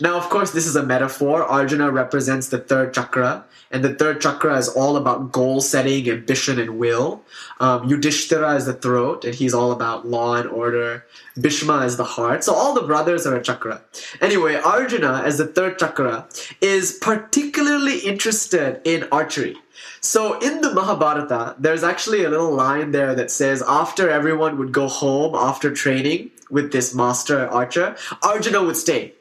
now, 0.02 0.16
of 0.18 0.30
course, 0.30 0.52
this 0.52 0.66
is 0.66 0.78
a 0.78 0.84
metaphor. 0.84 1.44
Arjuna 1.44 1.92
represents 1.92 2.48
the 2.48 2.60
third 2.60 2.94
chakra, 2.94 3.44
and 3.70 3.84
the 3.84 3.94
third 3.94 4.22
chakra 4.22 4.58
is 4.58 4.70
all 4.70 4.96
about 4.96 5.34
goal 5.34 5.60
setting, 5.60 6.10
ambition, 6.10 6.58
and 6.58 6.80
will. 6.80 7.22
Um, 7.60 7.90
Yudhishthira 7.90 8.56
is 8.56 8.66
the 8.66 8.74
throat, 8.74 9.26
and 9.26 9.36
he's 9.36 9.54
all 9.54 9.74
about 9.74 10.08
law 10.08 10.36
and 10.36 10.50
order. 10.50 11.06
Bhishma 11.40 11.80
is 11.86 11.98
the 11.98 12.06
heart. 12.06 12.46
So 12.46 12.54
all 12.54 12.74
the 12.74 12.84
brothers 12.84 13.28
are 13.28 13.36
a 13.36 13.44
chakra. 13.44 13.82
Anyway, 14.22 14.56
Arjuna, 14.56 15.22
as 15.26 15.38
the 15.38 15.48
third 15.48 15.78
chakra, 15.78 16.28
is 16.62 16.98
particularly 17.02 18.00
interested 18.00 18.82
in 18.86 19.06
archery. 19.12 19.58
So 20.02 20.40
in 20.40 20.62
the 20.62 20.74
Mahabharata, 20.74 21.56
there's 21.60 21.84
actually 21.84 22.24
a 22.24 22.30
little 22.30 22.54
line 22.54 22.92
there 22.92 23.14
that 23.16 23.32
says 23.32 23.62
after 23.68 24.10
everyone 24.10 24.58
would 24.58 24.72
go 24.72 24.88
home 24.88 25.36
after 25.36 25.74
training 25.74 26.32
with 26.50 26.72
this 26.72 26.96
master 26.96 27.48
archer, 27.50 27.96
Arjuna 28.24 28.64
would 28.64 28.78
stay 28.78 29.14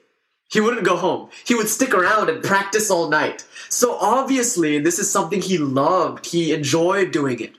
he 0.48 0.60
wouldn't 0.60 0.86
go 0.86 0.96
home. 0.96 1.28
He 1.46 1.54
would 1.54 1.68
stick 1.68 1.92
around 1.92 2.30
and 2.30 2.42
practice 2.42 2.90
all 2.90 3.08
night. 3.08 3.44
So 3.68 3.96
obviously, 3.98 4.78
this 4.78 4.98
is 4.98 5.10
something 5.10 5.42
he 5.42 5.58
loved. 5.58 6.26
He 6.26 6.52
enjoyed 6.52 7.12
doing 7.12 7.40
it. 7.40 7.52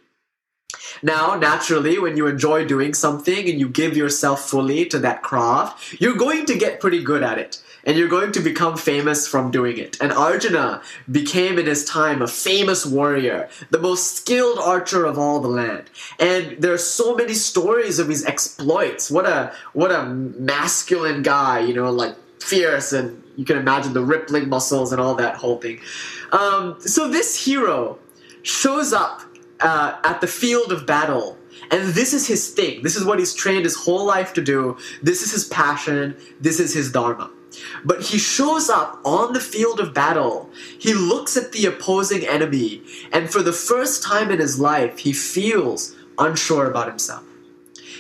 Now, 1.04 1.36
naturally, 1.36 2.00
when 2.00 2.18
you 2.18 2.28
enjoy 2.28 2.66
doing 2.66 2.94
something 2.94 3.48
and 3.48 3.60
you 3.60 3.70
give 3.70 3.96
yourself 3.96 4.50
fully 4.50 4.86
to 4.88 5.00
that 5.00 5.22
craft, 5.22 6.02
you're 6.02 6.18
going 6.18 6.46
to 6.48 6.58
get 6.58 6.80
pretty 6.80 7.04
good 7.04 7.24
at 7.24 7.38
it. 7.38 7.62
And 7.86 7.98
you're 7.98 8.10
going 8.10 8.34
to 8.34 8.42
become 8.42 8.76
famous 8.76 9.26
from 9.26 9.52
doing 9.52 9.78
it. 9.78 9.98
And 10.02 10.12
Arjuna 10.12 10.82
became 11.10 11.58
in 11.58 11.66
his 11.66 11.86
time 11.86 12.22
a 12.22 12.28
famous 12.28 12.86
warrior, 12.86 13.50
the 13.70 13.80
most 13.80 14.18
skilled 14.18 14.60
archer 14.60 15.06
of 15.06 15.18
all 15.18 15.40
the 15.40 15.48
land. 15.48 15.86
And 16.20 16.62
there 16.62 16.74
are 16.74 16.78
so 16.78 17.16
many 17.16 17.34
stories 17.34 17.98
of 17.98 18.10
his 18.10 18.26
exploits. 18.26 19.10
What 19.10 19.26
a 19.26 19.54
what 19.72 19.92
a 19.92 20.04
masculine 20.04 21.24
guy, 21.24 21.62
you 21.62 21.74
know, 21.74 21.90
like 21.90 22.16
fierce 22.40 22.94
and 22.94 23.24
you 23.36 23.46
can 23.46 23.58
imagine 23.58 23.94
the 23.94 24.04
rippling 24.04 24.50
muscles 24.50 24.92
and 24.92 25.02
all 25.02 25.16
that 25.16 25.36
whole 25.36 25.58
thing. 25.58 25.80
Um, 26.32 26.78
so 26.80 27.08
this 27.08 27.46
hero 27.46 28.00
shows 28.44 28.94
up 28.94 29.22
uh, 29.60 30.00
at 30.04 30.22
the 30.22 30.28
field 30.28 30.72
of 30.72 30.86
battle 30.86 31.38
and 31.72 31.90
this 31.90 32.14
is 32.14 32.28
his 32.28 32.50
thing. 32.50 32.82
This 32.82 32.96
is 32.96 33.06
what 33.06 33.20
he's 33.20 33.34
trained 33.34 33.66
his 33.66 33.76
whole 33.76 34.06
life 34.06 34.34
to 34.34 34.42
do. 34.42 34.78
This 35.04 35.22
is 35.22 35.32
his 35.32 35.46
passion. 35.46 36.16
This 36.40 36.60
is 36.60 36.74
his 36.74 36.92
dharma. 36.92 37.30
But 37.84 38.02
he 38.02 38.18
shows 38.18 38.70
up 38.70 39.00
on 39.04 39.34
the 39.34 39.40
field 39.40 39.80
of 39.80 39.94
battle. 39.94 40.50
He 40.80 40.94
looks 40.94 41.36
at 41.36 41.52
the 41.52 41.66
opposing 41.66 42.26
enemy, 42.26 42.84
and 43.12 43.30
for 43.30 43.42
the 43.42 43.52
first 43.52 44.04
time 44.04 44.32
in 44.32 44.40
his 44.40 44.60
life, 44.60 45.00
he 45.00 45.14
feels 45.14 45.96
unsure 46.18 46.70
about 46.70 46.88
himself 46.88 47.24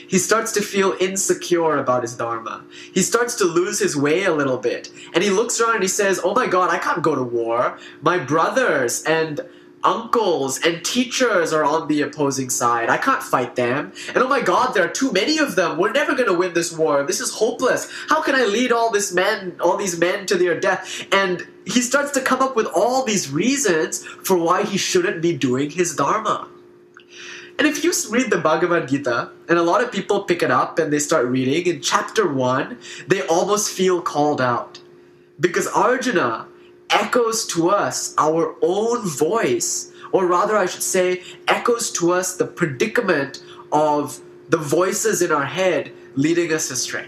he 0.09 0.17
starts 0.17 0.51
to 0.53 0.61
feel 0.61 0.97
insecure 0.99 1.77
about 1.77 2.01
his 2.01 2.15
dharma. 2.15 2.63
He 2.93 3.01
starts 3.01 3.35
to 3.35 3.45
lose 3.45 3.79
his 3.79 3.95
way 3.95 4.23
a 4.23 4.33
little 4.33 4.57
bit. 4.57 4.89
And 5.13 5.23
he 5.23 5.29
looks 5.29 5.61
around 5.61 5.75
and 5.75 5.83
he 5.83 5.87
says, 5.87 6.19
Oh 6.23 6.33
my 6.33 6.47
god, 6.47 6.71
I 6.71 6.79
can't 6.79 7.03
go 7.03 7.13
to 7.13 7.23
war. 7.23 7.77
My 8.01 8.17
brothers 8.17 9.03
and 9.03 9.41
uncles 9.83 10.59
and 10.65 10.83
teachers 10.83 11.53
are 11.53 11.63
on 11.63 11.87
the 11.87 12.01
opposing 12.01 12.49
side. 12.49 12.89
I 12.89 12.97
can't 12.97 13.23
fight 13.23 13.55
them. 13.55 13.93
And 14.09 14.17
oh 14.17 14.27
my 14.27 14.41
god, 14.41 14.73
there 14.73 14.83
are 14.85 14.91
too 14.91 15.11
many 15.11 15.37
of 15.37 15.55
them. 15.55 15.77
We're 15.77 15.91
never 15.91 16.15
going 16.15 16.27
to 16.27 16.37
win 16.37 16.53
this 16.53 16.75
war. 16.75 17.03
This 17.03 17.19
is 17.19 17.33
hopeless. 17.33 17.89
How 18.07 18.21
can 18.21 18.35
I 18.35 18.45
lead 18.45 18.71
all 18.71 18.91
this 18.91 19.13
men, 19.13 19.55
all 19.59 19.77
these 19.77 19.97
men 19.97 20.25
to 20.25 20.35
their 20.35 20.59
death? 20.59 21.05
And 21.11 21.47
he 21.65 21.81
starts 21.81 22.11
to 22.11 22.21
come 22.21 22.41
up 22.41 22.55
with 22.55 22.67
all 22.67 23.05
these 23.05 23.31
reasons 23.31 24.03
for 24.05 24.37
why 24.37 24.63
he 24.63 24.77
shouldn't 24.77 25.21
be 25.21 25.37
doing 25.37 25.69
his 25.69 25.95
dharma. 25.95 26.47
And 27.59 27.67
if 27.67 27.83
you 27.83 27.91
read 28.09 28.31
the 28.31 28.37
Bhagavad 28.37 28.87
Gita, 28.87 29.31
and 29.49 29.59
a 29.59 29.61
lot 29.61 29.83
of 29.83 29.91
people 29.91 30.23
pick 30.23 30.41
it 30.41 30.49
up 30.49 30.79
and 30.79 30.93
they 30.93 30.99
start 30.99 31.25
reading, 31.25 31.67
in 31.67 31.81
chapter 31.81 32.25
1, 32.25 32.77
they 33.07 33.21
almost 33.27 33.69
feel 33.69 34.01
called 34.01 34.39
out. 34.39 34.79
Because 35.41 35.67
Arjuna 35.67 36.47
echoes 36.89 37.45
to 37.47 37.69
us 37.69 38.15
our 38.17 38.55
own 38.61 39.05
voice, 39.05 39.91
or 40.13 40.25
rather, 40.25 40.55
I 40.55 40.67
should 40.67 40.83
say, 40.83 41.21
echoes 41.49 41.91
to 41.91 42.13
us 42.13 42.37
the 42.37 42.47
predicament 42.47 43.43
of 43.73 44.21
the 44.47 44.57
voices 44.57 45.21
in 45.21 45.33
our 45.33 45.45
head 45.45 45.91
leading 46.15 46.53
us 46.53 46.71
astray. 46.71 47.07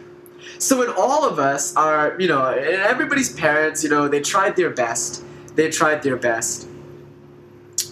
So 0.58 0.80
when 0.80 0.90
all 0.90 1.26
of 1.26 1.40
us 1.40 1.74
are, 1.78 2.20
you 2.20 2.28
know, 2.28 2.44
everybody's 2.46 3.32
parents, 3.32 3.86
you 3.86 3.90
know, 3.90 4.10
they 4.10 4.20
tried 4.20 4.58
their 4.58 4.70
best. 4.70 5.24
They 5.56 5.70
tried 5.70 6.04
their 6.04 6.18
best. 6.18 6.68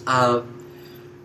Um, 0.06 0.62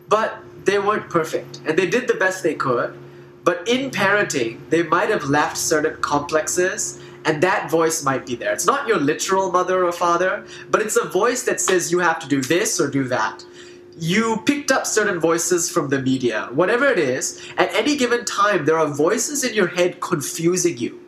but 0.07 0.41
they 0.65 0.79
weren't 0.79 1.09
perfect 1.09 1.61
and 1.65 1.77
they 1.77 1.87
did 1.87 2.07
the 2.07 2.15
best 2.15 2.43
they 2.43 2.55
could. 2.55 2.97
But 3.43 3.67
in 3.67 3.91
parenting, 3.91 4.59
they 4.69 4.83
might 4.83 5.09
have 5.09 5.25
left 5.25 5.57
certain 5.57 6.01
complexes 6.01 6.99
and 7.25 7.41
that 7.41 7.69
voice 7.69 8.03
might 8.03 8.25
be 8.25 8.35
there. 8.35 8.53
It's 8.53 8.65
not 8.65 8.87
your 8.87 8.97
literal 8.97 9.51
mother 9.51 9.83
or 9.83 9.91
father, 9.91 10.45
but 10.69 10.81
it's 10.81 10.95
a 10.95 11.07
voice 11.07 11.43
that 11.43 11.61
says 11.61 11.91
you 11.91 11.99
have 11.99 12.19
to 12.19 12.27
do 12.27 12.41
this 12.41 12.79
or 12.79 12.89
do 12.89 13.03
that. 13.05 13.45
You 13.97 14.43
picked 14.45 14.71
up 14.71 14.85
certain 14.85 15.19
voices 15.19 15.71
from 15.71 15.89
the 15.89 16.01
media, 16.01 16.49
whatever 16.51 16.85
it 16.85 16.99
is, 16.99 17.41
at 17.57 17.73
any 17.73 17.95
given 17.95 18.25
time, 18.25 18.65
there 18.65 18.77
are 18.77 18.87
voices 18.87 19.43
in 19.43 19.53
your 19.53 19.67
head 19.67 20.01
confusing 20.01 20.77
you. 20.77 20.99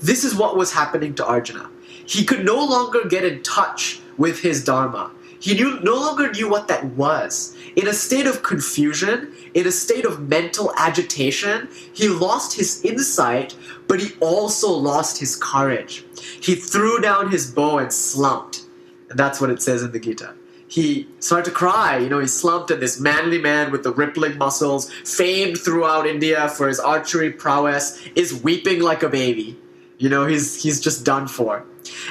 This 0.00 0.24
is 0.24 0.34
what 0.34 0.56
was 0.56 0.72
happening 0.72 1.14
to 1.16 1.26
Arjuna. 1.26 1.68
He 2.06 2.24
could 2.24 2.44
no 2.44 2.64
longer 2.64 3.06
get 3.08 3.24
in 3.24 3.42
touch 3.42 4.00
with 4.16 4.40
his 4.40 4.64
Dharma. 4.64 5.10
He 5.40 5.54
knew, 5.54 5.80
no 5.80 5.94
longer 5.94 6.30
knew 6.32 6.48
what 6.48 6.68
that 6.68 6.84
was. 6.84 7.54
In 7.76 7.86
a 7.88 7.92
state 7.92 8.26
of 8.26 8.42
confusion, 8.42 9.32
in 9.54 9.66
a 9.66 9.72
state 9.72 10.04
of 10.04 10.28
mental 10.28 10.72
agitation, 10.76 11.68
he 11.92 12.08
lost 12.08 12.56
his 12.56 12.82
insight, 12.84 13.54
but 13.86 14.00
he 14.00 14.12
also 14.20 14.70
lost 14.70 15.18
his 15.18 15.36
courage. 15.36 16.04
He 16.40 16.54
threw 16.54 17.00
down 17.00 17.30
his 17.30 17.50
bow 17.50 17.78
and 17.78 17.92
slumped. 17.92 18.62
And 19.10 19.18
that's 19.18 19.40
what 19.40 19.50
it 19.50 19.62
says 19.62 19.82
in 19.82 19.92
the 19.92 20.00
Gita. 20.00 20.34
he 20.68 21.08
started 21.20 21.50
to 21.50 21.50
cry. 21.56 21.98
You 21.98 22.08
know, 22.08 22.18
he 22.18 22.26
slumped, 22.26 22.70
and 22.70 22.82
this 22.82 22.98
manly 22.98 23.38
man 23.38 23.70
with 23.70 23.82
the 23.82 23.92
rippling 23.92 24.36
muscles, 24.38 24.90
famed 25.04 25.58
throughout 25.58 26.06
India 26.06 26.48
for 26.48 26.68
his 26.68 26.80
archery 26.80 27.30
prowess, 27.30 28.00
is 28.14 28.42
weeping 28.42 28.80
like 28.82 29.02
a 29.02 29.08
baby. 29.08 29.56
You 29.98 30.08
know, 30.08 30.26
he's 30.26 30.62
he's 30.62 30.80
just 30.80 31.04
done 31.04 31.26
for, 31.26 31.64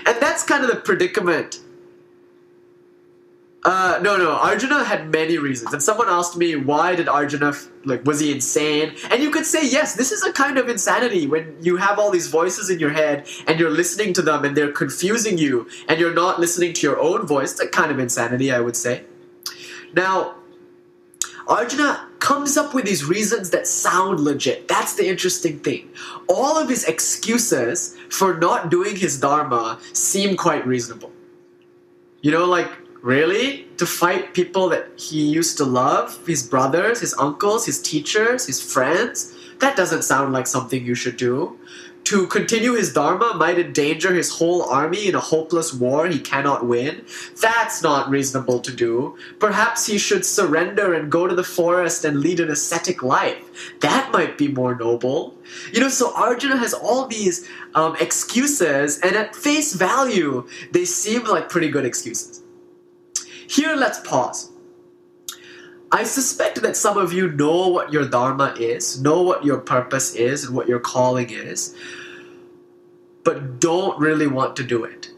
and 0.06 0.18
that's 0.20 0.44
kind 0.44 0.64
of 0.64 0.70
the 0.72 0.78
predicament 0.78 1.60
uh, 3.66 4.00
no, 4.00 4.16
no. 4.16 4.32
Arjuna 4.34 4.84
had 4.84 5.12
many 5.12 5.40
reasons, 5.40 5.74
and 5.74 5.82
someone 5.82 6.08
asked 6.08 6.38
me 6.38 6.56
why 6.56 6.96
did 6.96 7.10
Arjuna 7.10 7.54
like 7.84 8.06
was 8.06 8.20
he 8.20 8.32
insane? 8.32 8.96
And 9.10 9.24
you 9.24 9.32
could 9.32 9.46
say 9.46 9.68
yes, 9.68 9.96
this 9.96 10.12
is 10.12 10.24
a 10.24 10.32
kind 10.32 10.60
of 10.60 10.70
insanity 10.70 11.26
when 11.26 11.58
you 11.62 11.78
have 11.78 11.98
all 11.98 12.12
these 12.12 12.28
voices 12.28 12.70
in 12.70 12.80
your 12.80 12.92
head 12.92 13.28
and 13.48 13.60
you're 13.60 13.72
listening 13.72 14.14
to 14.14 14.22
them 14.22 14.46
and 14.46 14.56
they're 14.56 14.72
confusing 14.72 15.40
you, 15.40 15.68
and 15.90 16.00
you're 16.00 16.14
not 16.14 16.40
listening 16.40 16.74
to 16.74 16.82
your 16.88 17.00
own 17.00 17.26
voice. 17.26 17.54
It's 17.54 17.60
a 17.60 17.68
kind 17.68 17.92
of 17.92 17.98
insanity, 17.98 18.52
I 18.52 18.60
would 18.60 18.76
say. 18.76 19.04
Now, 19.94 20.36
Arjuna 21.48 22.08
comes 22.20 22.58
up 22.58 22.74
with 22.76 22.86
these 22.86 23.04
reasons 23.06 23.50
that 23.50 23.66
sound 23.66 24.20
legit. 24.20 24.68
That's 24.68 24.94
the 24.94 25.08
interesting 25.08 25.60
thing. 25.60 25.90
All 26.28 26.58
of 26.58 26.70
his 26.70 26.84
excuses 26.84 27.98
for 28.10 28.38
not 28.38 28.70
doing 28.70 28.96
his 28.96 29.20
dharma 29.20 29.80
seem 29.94 30.38
quite 30.38 30.66
reasonable. 30.68 31.12
You 32.22 32.32
know, 32.32 32.46
like 32.46 32.70
Really? 33.06 33.68
To 33.78 33.86
fight 33.86 34.34
people 34.34 34.68
that 34.70 34.90
he 34.98 35.30
used 35.30 35.58
to 35.58 35.64
love? 35.64 36.26
His 36.26 36.42
brothers, 36.42 37.02
his 37.02 37.14
uncles, 37.20 37.68
his 37.68 37.80
teachers, 37.80 38.48
his 38.48 38.60
friends? 38.60 39.32
That 39.60 39.78
doesn't 39.78 40.02
sound 40.02 40.34
like 40.34 40.48
something 40.48 40.84
you 40.84 40.96
should 40.96 41.16
do. 41.16 41.56
To 42.06 42.26
continue 42.26 42.74
his 42.74 42.92
dharma 42.92 43.36
might 43.36 43.60
endanger 43.60 44.12
his 44.12 44.32
whole 44.32 44.64
army 44.64 45.08
in 45.08 45.14
a 45.14 45.20
hopeless 45.20 45.72
war 45.72 46.08
he 46.08 46.18
cannot 46.18 46.66
win. 46.66 47.06
That's 47.40 47.84
not 47.84 48.10
reasonable 48.10 48.60
to 48.62 48.74
do. 48.74 49.16
Perhaps 49.38 49.86
he 49.86 50.00
should 50.00 50.26
surrender 50.26 50.96
and 50.96 51.12
go 51.12 51.28
to 51.28 51.36
the 51.36 51.44
forest 51.44 52.06
and 52.06 52.22
lead 52.22 52.40
an 52.40 52.50
ascetic 52.50 53.04
life. 53.04 53.78
That 53.82 54.12
might 54.14 54.36
be 54.36 54.48
more 54.48 54.74
noble. 54.74 55.36
You 55.72 55.82
know, 55.82 55.90
so 55.90 56.12
Arjuna 56.16 56.58
has 56.58 56.74
all 56.74 57.06
these 57.06 57.48
um, 57.76 57.96
excuses, 58.00 59.00
and 59.02 59.16
at 59.16 59.36
face 59.36 59.74
value, 59.74 60.48
they 60.72 60.86
seem 60.86 61.24
like 61.26 61.50
pretty 61.50 61.70
good 61.70 61.86
excuses. 61.86 62.42
Here, 63.48 63.76
let's 63.76 64.00
pause. 64.00 64.52
I 65.92 66.04
suspect 66.04 66.62
that 66.62 66.76
some 66.76 66.98
of 66.98 67.14
you 67.14 67.32
know 67.32 67.68
what 67.68 67.94
your 67.94 68.08
Dharma 68.08 68.56
is, 68.58 69.02
know 69.02 69.22
what 69.22 69.46
your 69.46 69.60
purpose 69.60 70.16
is, 70.16 70.46
and 70.46 70.56
what 70.56 70.68
your 70.68 70.80
calling 70.80 71.30
is, 71.30 71.76
but 73.24 73.60
don't 73.60 74.00
really 74.00 74.28
want 74.28 74.56
to 74.58 74.64
do 74.64 74.84
it. 74.84 75.12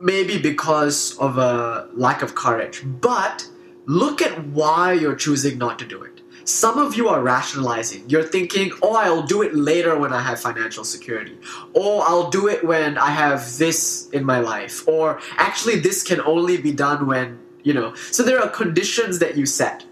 Maybe 0.00 0.38
because 0.38 1.16
of 1.18 1.38
a 1.38 1.88
lack 1.94 2.22
of 2.22 2.34
courage. 2.34 2.82
But 2.84 3.46
look 3.86 4.22
at 4.22 4.46
why 4.46 4.92
you're 4.92 5.14
choosing 5.14 5.58
not 5.58 5.78
to 5.80 5.84
do 5.86 6.02
it. 6.02 6.11
Some 6.44 6.78
of 6.78 6.94
you 6.96 7.08
are 7.08 7.22
rationalizing. 7.22 8.08
You're 8.08 8.24
thinking, 8.24 8.72
oh, 8.82 8.94
I'll 8.94 9.22
do 9.22 9.42
it 9.42 9.54
later 9.54 9.98
when 9.98 10.12
I 10.12 10.20
have 10.20 10.40
financial 10.40 10.84
security. 10.84 11.38
Or 11.72 12.02
I'll 12.02 12.30
do 12.30 12.48
it 12.48 12.64
when 12.64 12.98
I 12.98 13.10
have 13.10 13.58
this 13.58 14.08
in 14.10 14.24
my 14.24 14.40
life. 14.40 14.86
Or 14.88 15.20
actually, 15.36 15.80
this 15.80 16.02
can 16.02 16.20
only 16.22 16.56
be 16.56 16.72
done 16.72 17.06
when, 17.06 17.38
you 17.62 17.74
know. 17.74 17.94
So 18.10 18.22
there 18.22 18.40
are 18.40 18.48
conditions 18.48 19.18
that 19.20 19.36
you 19.36 19.46
set. 19.46 19.84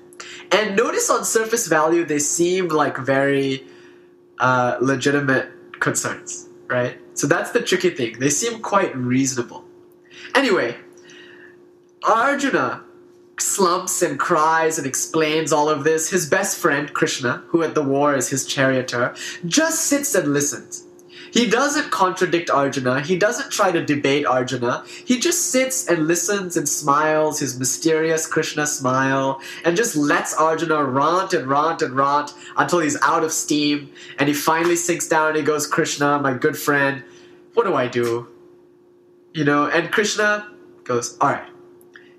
And 0.52 0.76
notice 0.76 1.08
on 1.10 1.24
surface 1.24 1.68
value, 1.68 2.04
they 2.04 2.18
seem 2.18 2.68
like 2.68 2.96
very 2.98 3.66
uh, 4.40 4.76
legitimate 4.80 5.48
concerns, 5.80 6.48
right? 6.66 6.98
So 7.14 7.26
that's 7.26 7.52
the 7.52 7.60
tricky 7.60 7.90
thing. 7.90 8.18
They 8.18 8.30
seem 8.30 8.60
quite 8.60 8.96
reasonable. 8.96 9.64
Anyway, 10.34 10.76
Arjuna 12.02 12.84
slumps 13.40 14.02
and 14.02 14.18
cries 14.18 14.78
and 14.78 14.86
explains 14.86 15.52
all 15.52 15.68
of 15.68 15.84
this, 15.84 16.10
his 16.10 16.28
best 16.28 16.58
friend, 16.58 16.92
Krishna, 16.92 17.42
who 17.48 17.62
at 17.62 17.74
the 17.74 17.82
war 17.82 18.14
is 18.14 18.28
his 18.28 18.46
charioteer, 18.46 19.14
just 19.46 19.84
sits 19.84 20.14
and 20.14 20.32
listens. 20.32 20.84
He 21.32 21.48
doesn't 21.48 21.90
contradict 21.90 22.50
Arjuna, 22.50 23.02
he 23.02 23.16
doesn't 23.16 23.50
try 23.50 23.70
to 23.70 23.84
debate 23.84 24.26
Arjuna, 24.26 24.84
he 25.04 25.20
just 25.20 25.50
sits 25.52 25.86
and 25.86 26.08
listens 26.08 26.56
and 26.56 26.68
smiles 26.68 27.38
his 27.38 27.58
mysterious 27.58 28.26
Krishna 28.26 28.66
smile 28.66 29.40
and 29.64 29.76
just 29.76 29.94
lets 29.94 30.34
Arjuna 30.34 30.82
rant 30.84 31.32
and 31.32 31.46
rant 31.46 31.82
and 31.82 31.94
rant 31.94 32.34
until 32.56 32.80
he's 32.80 33.00
out 33.02 33.22
of 33.22 33.32
steam. 33.32 33.92
And 34.18 34.28
he 34.28 34.34
finally 34.34 34.76
sinks 34.76 35.06
down. 35.06 35.28
And 35.28 35.36
he 35.36 35.42
goes, 35.42 35.66
Krishna, 35.66 36.18
my 36.18 36.34
good 36.34 36.56
friend, 36.56 37.04
what 37.54 37.64
do 37.64 37.74
I 37.74 37.86
do? 37.86 38.28
You 39.32 39.44
know, 39.44 39.66
and 39.66 39.92
Krishna 39.92 40.50
goes, 40.82 41.16
Alright, 41.20 41.48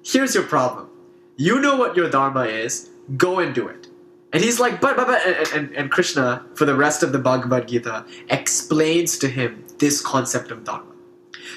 here's 0.04 0.34
your 0.34 0.46
problem 0.46 0.91
you 1.38 1.60
know 1.60 1.76
what 1.78 1.96
your 1.96 2.10
dharma 2.10 2.44
is 2.44 2.90
go 3.18 3.40
and 3.40 3.54
do 3.54 3.68
it. 3.68 3.88
And 4.34 4.44
he's 4.44 4.60
like 4.60 4.80
but 4.80 4.96
but 4.96 5.08
but 5.08 5.26
and, 5.26 5.48
and, 5.54 5.76
and 5.76 5.92
krishna 5.92 6.46
for 6.56 6.66
the 6.66 6.76
rest 6.76 7.04
of 7.04 7.12
the 7.12 7.20
bhagavad 7.20 7.68
gita 7.68 8.06
explains 8.30 9.18
to 9.20 9.28
him 9.28 9.66
this 9.80 10.02
concept 10.02 10.52
of 10.52 10.64
dharma. 10.64 10.86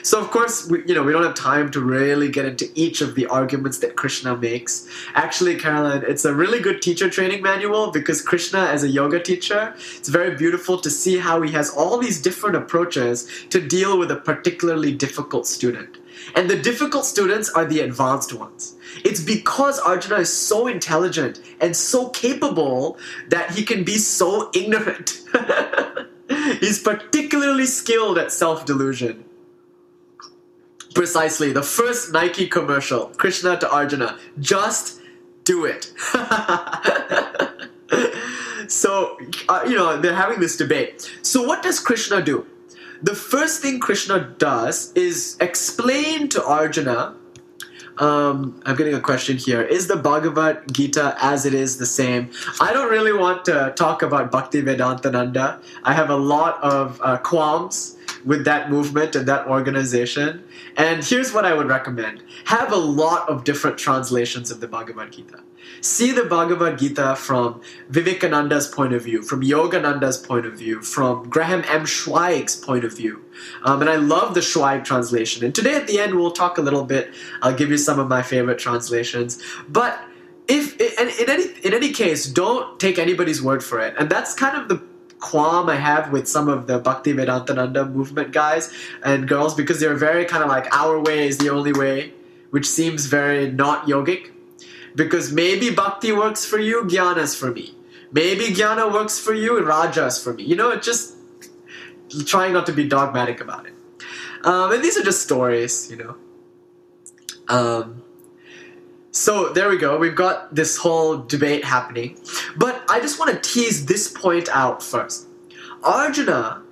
So 0.03 0.21
of 0.21 0.31
course 0.31 0.69
we, 0.69 0.83
you 0.87 0.95
know 0.95 1.05
we 1.05 1.13
don't 1.13 1.23
have 1.23 1.35
time 1.35 1.71
to 1.71 1.81
really 1.81 2.29
get 2.31 2.47
into 2.47 2.69
each 2.75 3.01
of 3.01 3.15
the 3.15 3.27
arguments 3.27 3.79
that 3.79 3.95
krishna 3.95 4.37
makes. 4.37 4.89
Actually 5.15 5.57
carolyn 5.57 6.03
it's 6.07 6.25
a 6.25 6.35
really 6.35 6.61
good 6.61 6.83
teacher 6.83 7.09
training 7.09 7.43
manual 7.43 7.93
because 7.93 8.21
krishna 8.21 8.65
as 8.65 8.83
a 8.83 8.89
yoga 8.89 9.21
teacher 9.21 9.73
it's 9.97 10.09
very 10.09 10.35
beautiful 10.35 10.79
to 10.79 10.91
see 10.91 11.19
how 11.19 11.43
he 11.43 11.53
has 11.53 11.71
all 11.71 11.99
these 11.99 12.21
different 12.21 12.57
approaches 12.57 13.31
to 13.51 13.61
deal 13.61 13.97
with 13.99 14.11
a 14.11 14.17
particularly 14.17 14.93
difficult 14.93 15.47
student. 15.47 15.99
And 16.35 16.51
the 16.51 16.61
difficult 16.61 17.05
students 17.05 17.51
are 17.51 17.65
the 17.65 17.81
advanced 17.81 18.33
ones. 18.33 18.77
It's 19.05 19.21
because 19.21 19.79
Arjuna 19.79 20.17
is 20.17 20.33
so 20.33 20.67
intelligent 20.67 21.41
and 21.61 21.77
so 21.77 22.09
capable 22.11 22.99
that 23.29 23.53
he 23.53 23.65
can 23.65 23.85
be 23.85 23.99
so 23.99 24.51
ignorant. 24.55 25.21
He's 26.61 26.83
particularly 26.83 27.67
skilled 27.67 28.19
at 28.19 28.33
self 28.33 28.67
delusion. 28.67 29.25
Precisely, 30.95 31.53
the 31.53 31.63
first 31.63 32.13
Nike 32.13 32.47
commercial, 32.47 33.07
Krishna 33.17 33.59
to 33.59 33.71
Arjuna, 33.71 34.19
just 34.39 35.01
do 35.43 35.65
it. 35.65 35.93
so, 38.71 39.19
uh, 39.49 39.65
you 39.67 39.75
know, 39.75 40.01
they're 40.01 40.15
having 40.15 40.41
this 40.41 40.57
debate. 40.57 41.11
So, 41.23 41.43
what 41.43 41.63
does 41.63 41.81
Krishna 41.81 42.23
do? 42.23 42.47
the 43.05 43.15
first 43.15 43.61
thing 43.61 43.81
Krishna 43.81 44.35
does 44.39 44.91
is 44.95 45.37
explain 45.39 46.31
to 46.31 46.43
Arjuna. 46.43 47.15
Um, 47.99 48.61
I'm 48.67 48.77
getting 48.77 48.95
a 48.95 49.01
question 49.01 49.37
here. 49.37 49.63
Is 49.63 49.87
the 49.87 49.97
Bhagavad 49.97 50.73
Gita 50.73 51.17
as 51.21 51.47
it 51.47 51.55
is 51.55 51.79
the 51.79 51.87
same? 51.87 52.31
I 52.61 52.73
don't 52.73 52.91
really 52.91 53.13
want 53.13 53.45
to 53.47 53.73
talk 53.77 54.03
about 54.03 54.33
Bhakti 54.33 54.63
Vedantananda. 54.63 55.61
I 55.85 55.93
have 55.93 56.11
a 56.11 56.17
lot 56.17 56.63
of 56.63 57.01
uh, 57.03 57.19
qualms 57.19 57.97
with 58.25 58.45
that 58.45 58.71
movement 58.71 59.15
and 59.15 59.27
that 59.29 59.47
organization. 59.47 60.43
And 60.77 61.05
here's 61.05 61.33
what 61.33 61.45
I 61.45 61.55
would 61.55 61.69
recommend 61.69 62.23
have 62.47 62.73
a 62.73 62.77
lot 62.77 63.29
of 63.29 63.45
different 63.45 63.79
translations 63.79 64.51
of 64.51 64.61
the 64.61 64.67
Bhagavad 64.67 65.13
Gita 65.13 65.41
see 65.81 66.13
the 66.13 66.25
Bhagavad 66.25 66.79
Gita 66.79 67.17
from 67.17 67.61
Vivekananda's 67.91 68.67
point 68.67 68.93
of 68.93 69.03
view, 69.03 69.23
from 69.23 69.43
Yogananda's 69.43 70.19
point 70.19 70.47
of 70.47 70.59
view, 70.59 70.83
from 70.83 71.29
Graham 71.29 71.63
M. 71.69 71.85
Schweig's 71.85 72.57
point 72.57 72.85
of 72.85 72.97
view. 72.97 73.25
Um, 73.65 73.81
and 73.81 73.91
I 73.91 73.97
love 73.97 74.35
the 74.35 74.41
Schweig 74.41 74.85
translation. 74.85 75.45
And 75.45 75.55
today 75.55 75.75
at 75.75 75.87
the 75.87 75.99
end, 75.99 76.15
we'll 76.15 76.33
talk 76.33 76.59
a 76.59 76.63
little 76.63 76.85
bit. 76.85 77.13
I'll 77.43 77.55
give 77.55 77.71
you 77.71 77.79
some 77.79 77.99
of 77.99 78.09
my 78.09 78.23
favorite 78.23 78.59
translations. 78.59 79.43
But 79.69 79.99
if 80.49 80.79
in, 80.81 81.09
in 81.09 81.31
any 81.31 81.45
in 81.63 81.75
any 81.75 81.93
case, 81.93 82.27
don't 82.27 82.79
take 82.79 82.99
anybody's 82.99 83.43
word 83.43 83.65
for 83.65 83.81
it. 83.81 83.95
And 83.99 84.11
that's 84.11 84.35
kind 84.35 84.57
of 84.57 84.69
the 84.69 84.83
qualm 85.25 85.71
I 85.71 85.77
have 85.77 86.13
with 86.13 86.29
some 86.29 86.49
of 86.49 86.67
the 86.67 86.79
Bhakti 86.79 87.15
Vedantananda 87.15 87.91
movement 87.91 88.33
guys 88.33 88.71
and 89.03 89.27
girls 89.27 89.55
because 89.55 89.81
they're 89.81 89.95
very 89.95 90.27
kind 90.27 90.43
of 90.43 90.51
like 90.51 90.67
our 90.77 91.01
way 91.01 91.27
is 91.27 91.39
the 91.39 91.49
only 91.49 91.73
way, 91.73 92.13
which 92.51 92.69
seems 92.69 93.07
very 93.07 93.51
not 93.51 93.87
yogic. 93.87 94.31
Because 94.95 95.33
maybe 95.33 95.71
bhakti 95.71 96.13
works 96.13 96.45
for 96.45 96.59
you, 96.59 96.85
jnana 96.85 97.19
is 97.19 97.35
for 97.35 97.51
me. 97.51 97.75
Maybe 98.13 98.45
jnana 98.47 98.93
works 98.93 99.19
for 99.19 99.35
you, 99.35 99.61
raja 99.65 100.07
is 100.07 100.23
for 100.23 100.35
me. 100.35 100.45
You 100.45 100.57
know, 100.57 100.77
just 100.77 101.17
trying 102.27 102.53
not 102.53 102.67
to 102.67 102.73
be 102.73 102.87
dogmatic 102.87 103.41
about 103.41 103.67
it. 103.67 103.75
Um, 104.45 104.73
and 104.73 104.85
these 104.85 104.97
are 104.97 105.03
just 105.03 105.23
stories, 105.23 105.91
you 105.91 105.97
know. 105.97 106.17
Um, 107.49 108.03
so 109.11 109.53
there 109.53 109.69
we 109.69 109.79
go. 109.79 109.99
We've 109.99 110.15
got 110.15 110.55
this 110.55 110.77
whole 110.77 111.19
debate 111.19 111.65
happening. 111.65 112.19
But 112.57 112.83
I 112.89 113.01
just 113.01 113.19
want 113.19 113.31
to 113.33 113.51
tease 113.51 113.87
this 113.87 114.09
point 114.09 114.49
out 114.51 114.83
first. 114.83 115.27
Arjuna 115.83 116.63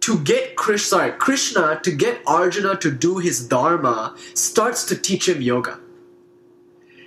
to 0.00 0.18
get 0.18 0.56
Krish, 0.56 0.86
sorry, 0.86 1.12
Krishna 1.12 1.80
to 1.82 1.90
get 1.90 2.20
Arjuna 2.26 2.76
to 2.76 2.90
do 2.90 3.18
his 3.18 3.46
dharma 3.46 4.14
starts 4.34 4.84
to 4.86 4.96
teach 4.96 5.28
him 5.28 5.40
yoga 5.40 5.80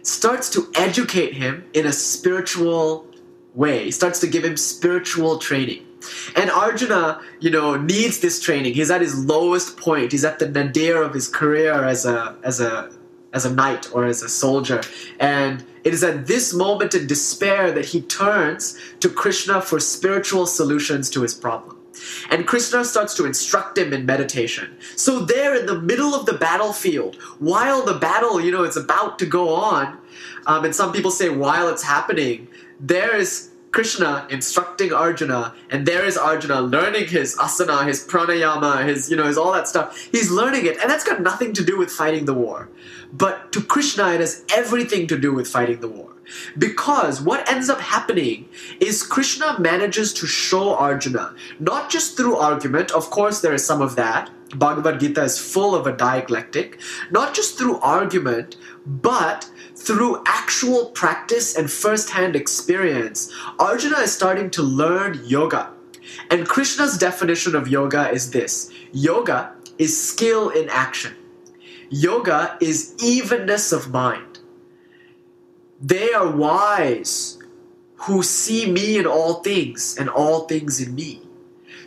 starts 0.08 0.50
to 0.52 0.72
educate 0.76 1.34
him 1.34 1.66
in 1.74 1.86
a 1.86 1.92
spiritual 1.92 3.08
way. 3.54 3.86
He 3.86 3.92
starts 3.92 4.20
to 4.22 4.28
give 4.28 4.46
him 4.46 4.56
spiritual 4.56 5.40
training. 5.40 5.86
And 6.36 6.50
Arjuna, 6.50 7.22
you 7.40 7.50
know, 7.50 7.76
needs 7.76 8.20
this 8.20 8.40
training. 8.40 8.74
He's 8.76 8.92
at 8.92 9.02
his 9.02 9.26
lowest 9.26 9.78
point. 9.78 10.12
He's 10.12 10.24
at 10.24 10.40
the 10.40 10.48
nadir 10.48 11.02
of 11.04 11.14
his 11.14 11.28
career 11.28 11.74
as 11.84 12.06
a 12.06 12.38
as 12.44 12.62
a 12.62 12.92
as 13.34 13.46
a 13.46 13.54
knight 13.54 13.94
or 13.94 14.06
as 14.06 14.22
a 14.22 14.30
soldier. 14.30 14.82
And 15.20 15.66
it 15.84 15.94
is 15.94 16.04
at 16.04 16.28
this 16.28 16.54
moment 16.54 16.96
in 16.96 17.08
despair 17.08 17.72
that 17.72 17.86
he 17.86 18.02
turns 18.02 18.78
to 19.00 19.10
Krishna 19.10 19.62
for 19.62 19.80
spiritual 19.80 20.46
solutions 20.46 21.10
to 21.12 21.22
his 21.22 21.34
problem. 21.34 21.77
And 22.30 22.48
Krishna 22.48 22.84
starts 22.86 23.14
to 23.16 23.26
instruct 23.26 23.78
him 23.78 23.94
in 23.94 24.06
meditation. 24.06 24.78
So, 24.96 25.20
there 25.20 25.56
in 25.56 25.66
the 25.66 25.80
middle 25.80 26.14
of 26.14 26.26
the 26.26 26.34
battlefield, 26.34 27.16
while 27.40 27.84
the 27.84 27.96
battle, 27.96 28.40
you 28.42 28.52
know, 28.52 28.64
is 28.64 28.78
about 28.78 29.20
to 29.20 29.26
go 29.26 29.54
on, 29.54 29.98
um, 30.46 30.66
and 30.66 30.76
some 30.76 30.92
people 30.92 31.12
say 31.12 31.30
while 31.30 31.68
it's 31.68 31.84
happening, 31.84 32.48
there 32.80 33.16
is 33.16 33.50
Krishna 33.72 34.26
instructing 34.30 34.94
Arjuna, 34.94 35.54
and 35.70 35.86
there 35.86 36.06
is 36.06 36.18
Arjuna 36.18 36.62
learning 36.62 37.08
his 37.08 37.36
asana, 37.38 37.86
his 37.86 38.06
pranayama, 38.06 38.88
his, 38.88 39.10
you 39.10 39.16
know, 39.16 39.26
his 39.26 39.38
all 39.38 39.52
that 39.54 39.68
stuff. 39.68 40.10
He's 40.12 40.32
learning 40.32 40.66
it, 40.66 40.78
and 40.82 40.90
that's 40.90 41.04
got 41.04 41.22
nothing 41.22 41.54
to 41.54 41.64
do 41.64 41.78
with 41.78 41.92
fighting 41.92 42.26
the 42.26 42.34
war. 42.34 42.70
But 43.12 43.52
to 43.54 43.62
Krishna, 43.62 44.10
it 44.14 44.20
has 44.20 44.44
everything 44.54 45.08
to 45.08 45.18
do 45.18 45.34
with 45.34 45.48
fighting 45.48 45.80
the 45.80 45.88
war. 45.88 46.14
Because 46.58 47.22
what 47.22 47.50
ends 47.50 47.70
up 47.70 47.80
happening 47.80 48.50
is 48.80 49.04
Krishna 49.04 49.58
manages 49.60 50.14
to 50.16 50.28
show 50.28 50.76
Arjuna, 50.76 51.34
not 51.60 51.90
just 51.90 52.18
through 52.18 52.36
argument, 52.36 52.92
of 52.92 53.10
course, 53.10 53.42
there 53.42 53.54
is 53.54 53.66
some 53.66 53.82
of 53.82 53.96
that. 53.96 54.30
Bhagavad 54.56 55.00
Gita 55.00 55.24
is 55.24 55.40
full 55.40 55.76
of 55.76 55.88
a 55.88 55.92
dialectic, 55.92 56.80
not 57.12 57.34
just 57.34 57.58
through 57.58 57.80
argument, 57.80 58.56
but 58.86 59.50
through 59.78 60.24
actual 60.26 60.88
practice 60.88 61.56
and 61.56 61.70
first 61.72 62.10
hand 62.10 62.36
experience. 62.36 63.32
Arjuna 63.60 64.00
is 64.00 64.14
starting 64.14 64.50
to 64.52 64.62
learn 64.64 65.22
yoga. 65.24 65.72
And 66.30 66.48
Krishna's 66.48 66.98
definition 66.98 67.56
of 67.56 67.68
yoga 67.68 68.10
is 68.10 68.32
this 68.32 68.72
yoga 68.92 69.54
is 69.78 69.96
skill 69.96 70.50
in 70.50 70.68
action, 70.70 71.16
yoga 71.90 72.58
is 72.60 72.96
evenness 73.02 73.72
of 73.72 73.92
mind. 73.92 74.40
They 75.80 76.12
are 76.14 76.30
wise 76.30 77.38
who 77.98 78.24
see 78.24 78.72
me 78.72 78.98
in 78.98 79.06
all 79.06 79.36
things 79.36 79.98
and 79.98 80.10
all 80.10 80.48
things 80.48 80.82
in 80.82 80.96
me. 80.96 81.27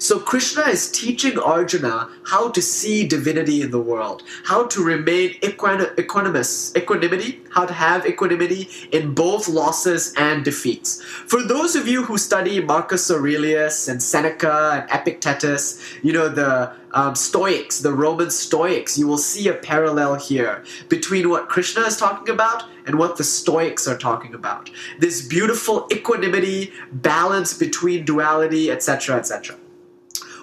So 0.00 0.18
Krishna 0.18 0.62
is 0.62 0.90
teaching 0.90 1.38
Arjuna 1.38 2.08
how 2.24 2.48
to 2.52 2.62
see 2.62 3.06
divinity 3.06 3.60
in 3.60 3.70
the 3.70 3.78
world, 3.78 4.22
how 4.46 4.66
to 4.68 4.82
remain 4.82 5.34
equanimous, 5.42 6.74
equanimity, 6.74 7.42
how 7.50 7.66
to 7.66 7.74
have 7.74 8.06
equanimity 8.06 8.70
in 8.92 9.12
both 9.12 9.46
losses 9.46 10.14
and 10.16 10.42
defeats. 10.42 11.02
For 11.02 11.42
those 11.42 11.76
of 11.76 11.86
you 11.86 12.02
who 12.02 12.16
study 12.16 12.62
Marcus 12.62 13.10
Aurelius 13.10 13.88
and 13.88 14.02
Seneca 14.02 14.88
and 14.88 14.90
Epictetus, 14.90 15.78
you 16.02 16.14
know 16.14 16.30
the 16.30 16.72
um, 16.92 17.14
Stoics, 17.14 17.80
the 17.80 17.92
Roman 17.92 18.30
Stoics, 18.30 18.96
you 18.96 19.06
will 19.06 19.18
see 19.18 19.48
a 19.48 19.54
parallel 19.54 20.14
here 20.14 20.64
between 20.88 21.28
what 21.28 21.50
Krishna 21.50 21.82
is 21.82 21.98
talking 21.98 22.32
about 22.32 22.64
and 22.86 22.98
what 22.98 23.18
the 23.18 23.24
Stoics 23.24 23.86
are 23.86 23.98
talking 23.98 24.32
about. 24.32 24.70
This 24.98 25.20
beautiful 25.20 25.86
equanimity, 25.92 26.72
balance 26.90 27.52
between 27.52 28.06
duality, 28.06 28.70
etc., 28.70 29.16
etc. 29.16 29.58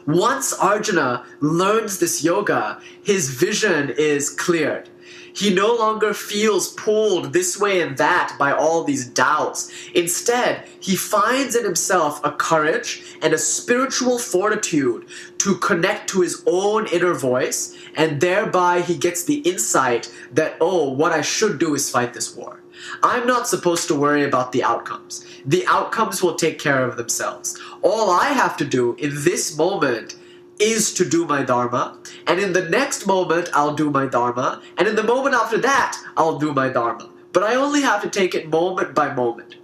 Once 0.08 0.54
Arjuna 0.54 1.26
learns 1.42 2.00
this 2.00 2.24
yoga, 2.24 2.80
his 3.04 3.30
vision 3.30 3.94
is 3.98 4.30
cleared. 4.30 4.88
He 5.34 5.54
no 5.54 5.76
longer 5.76 6.14
feels 6.14 6.74
pulled 6.74 7.34
this 7.34 7.60
way 7.60 7.82
and 7.82 7.98
that 7.98 8.36
by 8.40 8.54
all 8.54 8.86
these 8.86 9.06
doubts. 9.06 9.70
Instead, 9.94 10.64
he 10.80 10.96
finds 10.96 11.58
in 11.58 11.66
himself 11.66 12.24
a 12.24 12.32
courage 12.32 13.04
and 13.22 13.34
a 13.34 13.38
spiritual 13.38 14.18
fortitude 14.18 15.06
to 15.40 15.56
connect 15.56 16.10
to 16.12 16.22
his 16.22 16.42
own 16.48 16.88
inner 16.88 17.14
voice, 17.14 17.78
and 17.96 18.22
thereby 18.22 18.82
he 18.82 18.96
gets 18.96 19.26
the 19.26 19.40
insight 19.40 20.10
that, 20.32 20.56
oh, 20.62 20.90
what 20.90 21.12
I 21.12 21.22
should 21.22 21.60
do 21.60 21.76
is 21.76 21.92
fight 21.92 22.14
this 22.14 22.34
war. 22.34 22.57
I'm 23.04 23.28
not 23.28 23.48
supposed 23.48 23.88
to 23.88 23.96
worry 23.96 24.24
about 24.24 24.52
the 24.52 24.64
outcomes. 24.64 25.26
The 25.46 25.66
outcomes 25.68 26.22
will 26.22 26.36
take 26.36 26.60
care 26.60 26.84
of 26.84 26.98
themselves. 26.98 27.60
All 27.82 28.10
I 28.10 28.30
have 28.30 28.58
to 28.58 28.66
do 28.66 28.96
in 28.96 29.12
this 29.24 29.58
moment 29.58 30.16
is 30.60 30.94
to 30.96 31.08
do 31.08 31.26
my 31.26 31.44
dharma, 31.44 31.98
and 32.26 32.40
in 32.40 32.54
the 32.54 32.68
next 32.70 33.06
moment, 33.06 33.50
I'll 33.54 33.76
do 33.76 33.92
my 33.92 34.08
dharma, 34.08 34.62
and 34.78 34.88
in 34.88 34.96
the 34.96 35.04
moment 35.04 35.36
after 35.36 35.58
that, 35.60 35.98
I'll 36.16 36.40
do 36.40 36.54
my 36.54 36.70
dharma. 36.70 37.10
But 37.32 37.44
I 37.44 37.56
only 37.56 37.82
have 37.82 38.02
to 38.02 38.10
take 38.10 38.34
it 38.34 38.50
moment 38.50 38.96
by 38.96 39.14
moment. 39.14 39.58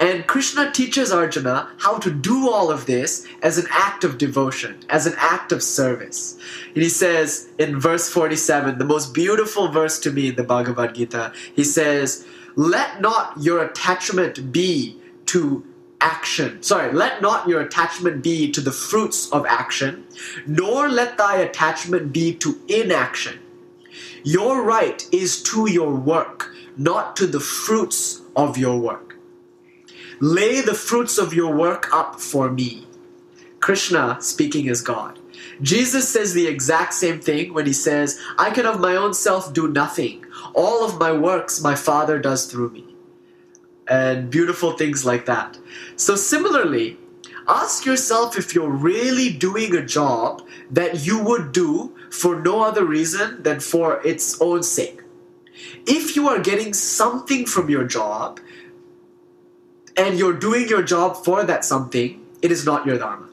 And 0.00 0.26
Krishna 0.26 0.72
teaches 0.72 1.12
Arjuna 1.12 1.68
how 1.78 1.98
to 1.98 2.10
do 2.10 2.50
all 2.50 2.70
of 2.70 2.86
this 2.86 3.26
as 3.42 3.58
an 3.58 3.66
act 3.70 4.02
of 4.02 4.18
devotion, 4.18 4.80
as 4.88 5.06
an 5.06 5.14
act 5.18 5.52
of 5.52 5.62
service. 5.62 6.36
And 6.74 6.82
he 6.82 6.88
says 6.88 7.48
in 7.58 7.78
verse 7.78 8.08
47, 8.08 8.78
the 8.78 8.84
most 8.84 9.14
beautiful 9.14 9.68
verse 9.68 10.00
to 10.00 10.10
me 10.10 10.28
in 10.28 10.36
the 10.36 10.42
Bhagavad 10.42 10.96
Gita, 10.96 11.32
he 11.54 11.62
says, 11.62 12.26
Let 12.56 13.00
not 13.00 13.42
your 13.42 13.64
attachment 13.64 14.52
be 14.52 14.98
to 15.26 15.64
action. 16.00 16.62
Sorry, 16.62 16.92
let 16.92 17.22
not 17.22 17.48
your 17.48 17.60
attachment 17.60 18.22
be 18.22 18.50
to 18.52 18.60
the 18.60 18.72
fruits 18.72 19.30
of 19.32 19.46
action, 19.46 20.04
nor 20.46 20.88
let 20.88 21.16
thy 21.16 21.38
attachment 21.38 22.12
be 22.12 22.34
to 22.34 22.60
inaction. 22.68 23.40
Your 24.22 24.62
right 24.62 25.06
is 25.12 25.42
to 25.44 25.70
your 25.70 25.94
work, 25.94 26.54
not 26.76 27.16
to 27.16 27.26
the 27.26 27.40
fruits 27.40 28.22
of 28.36 28.56
your 28.58 28.78
work. 28.78 29.16
Lay 30.20 30.60
the 30.60 30.74
fruits 30.74 31.18
of 31.18 31.34
your 31.34 31.54
work 31.54 31.92
up 31.92 32.20
for 32.20 32.50
me. 32.50 32.86
Krishna 33.60 34.18
speaking 34.20 34.68
as 34.68 34.82
God. 34.82 35.18
Jesus 35.62 36.08
says 36.08 36.34
the 36.34 36.46
exact 36.46 36.94
same 36.94 37.20
thing 37.20 37.54
when 37.54 37.66
he 37.66 37.72
says, 37.72 38.18
I 38.38 38.50
can 38.50 38.66
of 38.66 38.80
my 38.80 38.96
own 38.96 39.14
self 39.14 39.52
do 39.52 39.68
nothing. 39.68 40.23
All 40.54 40.84
of 40.84 40.98
my 40.98 41.12
works 41.12 41.60
my 41.60 41.74
Father 41.74 42.18
does 42.18 42.46
through 42.46 42.70
me. 42.70 42.84
And 43.86 44.30
beautiful 44.30 44.72
things 44.72 45.04
like 45.04 45.26
that. 45.26 45.58
So, 45.96 46.16
similarly, 46.16 46.96
ask 47.46 47.84
yourself 47.84 48.38
if 48.38 48.54
you're 48.54 48.70
really 48.70 49.30
doing 49.30 49.74
a 49.74 49.84
job 49.84 50.42
that 50.70 51.06
you 51.06 51.22
would 51.22 51.52
do 51.52 51.94
for 52.10 52.40
no 52.40 52.62
other 52.62 52.84
reason 52.84 53.42
than 53.42 53.60
for 53.60 54.00
its 54.06 54.40
own 54.40 54.62
sake. 54.62 55.02
If 55.86 56.16
you 56.16 56.28
are 56.28 56.38
getting 56.38 56.72
something 56.72 57.44
from 57.46 57.68
your 57.68 57.84
job 57.84 58.40
and 59.96 60.18
you're 60.18 60.38
doing 60.38 60.68
your 60.68 60.82
job 60.82 61.22
for 61.24 61.44
that 61.44 61.64
something, 61.64 62.24
it 62.42 62.50
is 62.50 62.64
not 62.64 62.86
your 62.86 62.98
dharma. 62.98 63.28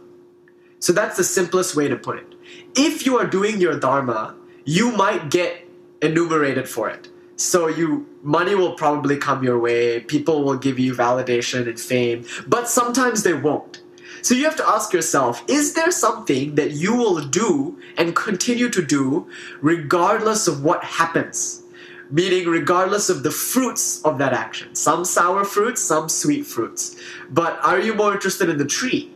So 0.79 0.93
that's 0.93 1.17
the 1.17 1.23
simplest 1.23 1.75
way 1.75 1.87
to 1.87 1.95
put 1.95 2.17
it. 2.17 2.33
If 2.75 3.05
you 3.05 3.17
are 3.17 3.25
doing 3.25 3.61
your 3.61 3.79
dharma, 3.79 4.35
you 4.65 4.91
might 4.91 5.29
get 5.29 5.67
enumerated 6.01 6.67
for 6.67 6.89
it. 6.89 7.09
So 7.41 7.67
you 7.67 8.07
money 8.21 8.53
will 8.53 8.73
probably 8.73 9.17
come 9.17 9.43
your 9.43 9.57
way, 9.57 9.99
people 9.99 10.43
will 10.43 10.57
give 10.57 10.77
you 10.77 10.93
validation 10.93 11.67
and 11.67 11.79
fame, 11.79 12.23
but 12.45 12.69
sometimes 12.69 13.23
they 13.23 13.33
won't. 13.33 13.81
So 14.21 14.35
you 14.35 14.45
have 14.45 14.55
to 14.57 14.69
ask 14.69 14.93
yourself, 14.93 15.43
is 15.47 15.73
there 15.73 15.89
something 15.89 16.53
that 16.53 16.73
you 16.73 16.95
will 16.95 17.19
do 17.19 17.79
and 17.97 18.15
continue 18.15 18.69
to 18.69 18.85
do 18.85 19.27
regardless 19.59 20.47
of 20.47 20.63
what 20.63 20.83
happens? 20.83 21.63
Meaning 22.11 22.47
regardless 22.47 23.09
of 23.09 23.23
the 23.23 23.31
fruits 23.31 24.03
of 24.03 24.19
that 24.19 24.33
action. 24.33 24.75
Some 24.75 25.03
sour 25.03 25.43
fruits, 25.43 25.81
some 25.81 26.09
sweet 26.09 26.45
fruits. 26.45 26.95
But 27.31 27.59
are 27.63 27.79
you 27.79 27.95
more 27.95 28.13
interested 28.13 28.49
in 28.49 28.59
the 28.59 28.65
tree? 28.65 29.11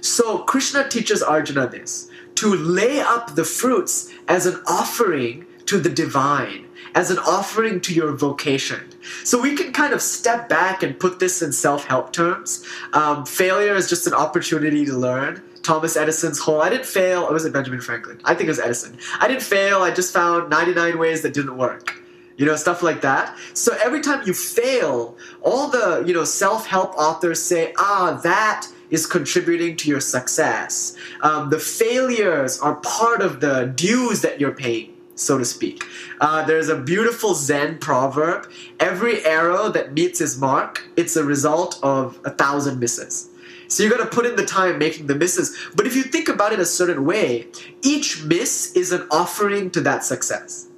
So 0.00 0.38
Krishna 0.38 0.88
teaches 0.88 1.22
Arjuna 1.22 1.68
this 1.68 2.08
to 2.36 2.54
lay 2.54 3.00
up 3.00 3.34
the 3.34 3.44
fruits 3.44 4.10
as 4.26 4.46
an 4.46 4.62
offering 4.66 5.44
to 5.66 5.78
the 5.78 5.90
divine 5.90 6.65
as 6.96 7.10
an 7.10 7.18
offering 7.18 7.78
to 7.82 7.94
your 7.94 8.12
vocation. 8.12 8.80
So 9.22 9.40
we 9.40 9.54
can 9.54 9.72
kind 9.72 9.92
of 9.92 10.00
step 10.00 10.48
back 10.48 10.82
and 10.82 10.98
put 10.98 11.20
this 11.20 11.42
in 11.42 11.52
self 11.52 11.84
help 11.84 12.12
terms. 12.12 12.64
Um, 12.94 13.24
failure 13.26 13.76
is 13.76 13.88
just 13.88 14.06
an 14.06 14.14
opportunity 14.14 14.84
to 14.86 14.96
learn. 14.96 15.42
Thomas 15.62 15.96
Edison's 15.96 16.38
whole 16.38 16.62
I 16.62 16.70
didn't 16.70 16.86
fail, 16.86 17.24
or 17.24 17.34
was 17.34 17.44
it 17.44 17.52
Benjamin 17.52 17.80
Franklin? 17.80 18.20
I 18.24 18.34
think 18.34 18.46
it 18.46 18.50
was 18.50 18.60
Edison. 18.60 18.98
I 19.20 19.28
didn't 19.28 19.42
fail, 19.42 19.82
I 19.82 19.90
just 19.92 20.12
found 20.12 20.48
99 20.48 20.98
ways 20.98 21.22
that 21.22 21.34
didn't 21.34 21.56
work. 21.56 22.02
You 22.38 22.46
know, 22.46 22.56
stuff 22.56 22.82
like 22.82 23.00
that. 23.02 23.36
So 23.54 23.76
every 23.82 24.00
time 24.00 24.22
you 24.26 24.34
fail, 24.34 25.16
all 25.42 25.68
the, 25.68 26.04
you 26.06 26.12
know, 26.12 26.24
self-help 26.24 26.94
authors 26.96 27.42
say, 27.42 27.72
ah, 27.78 28.18
that 28.22 28.68
is 28.90 29.06
contributing 29.06 29.76
to 29.76 29.88
your 29.88 30.00
success. 30.00 30.96
Um, 31.22 31.50
the 31.50 31.58
failures 31.58 32.60
are 32.60 32.76
part 32.76 33.20
of 33.22 33.40
the 33.40 33.72
dues 33.74 34.20
that 34.20 34.38
you're 34.38 34.54
paying 34.54 34.95
so 35.16 35.38
to 35.38 35.44
speak. 35.44 35.82
Uh, 36.20 36.44
there's 36.44 36.68
a 36.68 36.76
beautiful 36.76 37.34
Zen 37.34 37.78
proverb 37.78 38.48
every 38.78 39.24
arrow 39.24 39.68
that 39.70 39.92
meets 39.92 40.20
its 40.20 40.38
mark, 40.38 40.88
it's 40.96 41.16
a 41.16 41.24
result 41.24 41.80
of 41.82 42.20
a 42.24 42.30
thousand 42.30 42.78
misses. 42.78 43.30
So 43.68 43.82
you 43.82 43.90
gotta 43.90 44.06
put 44.06 44.26
in 44.26 44.36
the 44.36 44.46
time 44.46 44.78
making 44.78 45.08
the 45.08 45.16
misses. 45.16 45.56
But 45.74 45.86
if 45.86 45.96
you 45.96 46.04
think 46.04 46.28
about 46.28 46.52
it 46.52 46.60
a 46.60 46.66
certain 46.66 47.04
way, 47.04 47.48
each 47.82 48.22
miss 48.22 48.72
is 48.76 48.92
an 48.92 49.08
offering 49.10 49.70
to 49.72 49.80
that 49.80 50.04
success. 50.04 50.68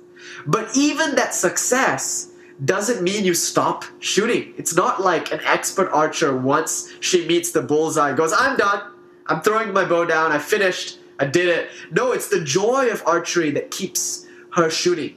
But 0.46 0.74
even 0.74 1.14
that 1.16 1.34
success 1.34 2.30
doesn't 2.64 3.02
mean 3.02 3.24
you 3.24 3.34
stop 3.34 3.84
shooting. 3.98 4.54
It's 4.56 4.74
not 4.74 5.02
like 5.02 5.32
an 5.32 5.40
expert 5.44 5.90
archer 5.92 6.36
once 6.36 6.92
she 7.00 7.26
meets 7.26 7.52
the 7.52 7.62
bullseye 7.62 8.14
goes, 8.14 8.32
I'm 8.32 8.56
done. 8.56 8.82
I'm 9.26 9.42
throwing 9.42 9.72
my 9.72 9.84
bow 9.84 10.06
down. 10.06 10.32
I 10.32 10.38
finished. 10.38 10.98
I 11.20 11.26
did 11.26 11.48
it. 11.48 11.70
No, 11.90 12.12
it's 12.12 12.28
the 12.28 12.42
joy 12.42 12.88
of 12.88 13.02
archery 13.06 13.50
that 13.52 13.70
keeps 13.70 14.26
her 14.52 14.70
shooting. 14.70 15.16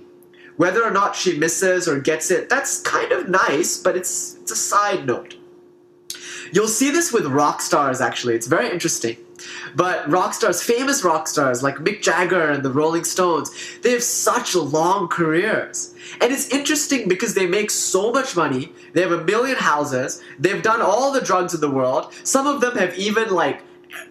Whether 0.57 0.83
or 0.83 0.91
not 0.91 1.15
she 1.15 1.37
misses 1.37 1.87
or 1.87 1.99
gets 1.99 2.29
it, 2.29 2.49
that's 2.49 2.81
kind 2.81 3.11
of 3.11 3.29
nice, 3.29 3.77
but 3.77 3.95
it's 3.95 4.35
it's 4.41 4.51
a 4.51 4.55
side 4.55 5.05
note. 5.05 5.35
You'll 6.53 6.67
see 6.67 6.91
this 6.91 7.13
with 7.13 7.25
rock 7.25 7.61
stars 7.61 8.01
actually. 8.01 8.35
It's 8.35 8.47
very 8.47 8.69
interesting. 8.69 9.17
But 9.75 10.09
rock 10.09 10.33
stars, 10.33 10.61
famous 10.61 11.03
rock 11.03 11.27
stars 11.27 11.63
like 11.63 11.77
Mick 11.77 12.01
Jagger 12.01 12.51
and 12.51 12.63
the 12.63 12.71
Rolling 12.71 13.03
Stones, 13.03 13.49
they 13.81 13.91
have 13.91 14.03
such 14.03 14.53
long 14.53 15.07
careers. 15.07 15.95
And 16.19 16.31
it's 16.31 16.49
interesting 16.49 17.07
because 17.07 17.33
they 17.33 17.47
make 17.47 17.71
so 17.71 18.11
much 18.11 18.35
money. 18.35 18.71
They 18.93 19.01
have 19.01 19.11
a 19.11 19.23
million 19.23 19.57
houses. 19.57 20.21
They've 20.37 20.61
done 20.61 20.81
all 20.81 21.11
the 21.11 21.21
drugs 21.21 21.53
in 21.53 21.61
the 21.61 21.71
world. 21.71 22.13
Some 22.23 22.47
of 22.47 22.61
them 22.61 22.77
have 22.77 22.97
even 22.97 23.29
like 23.29 23.63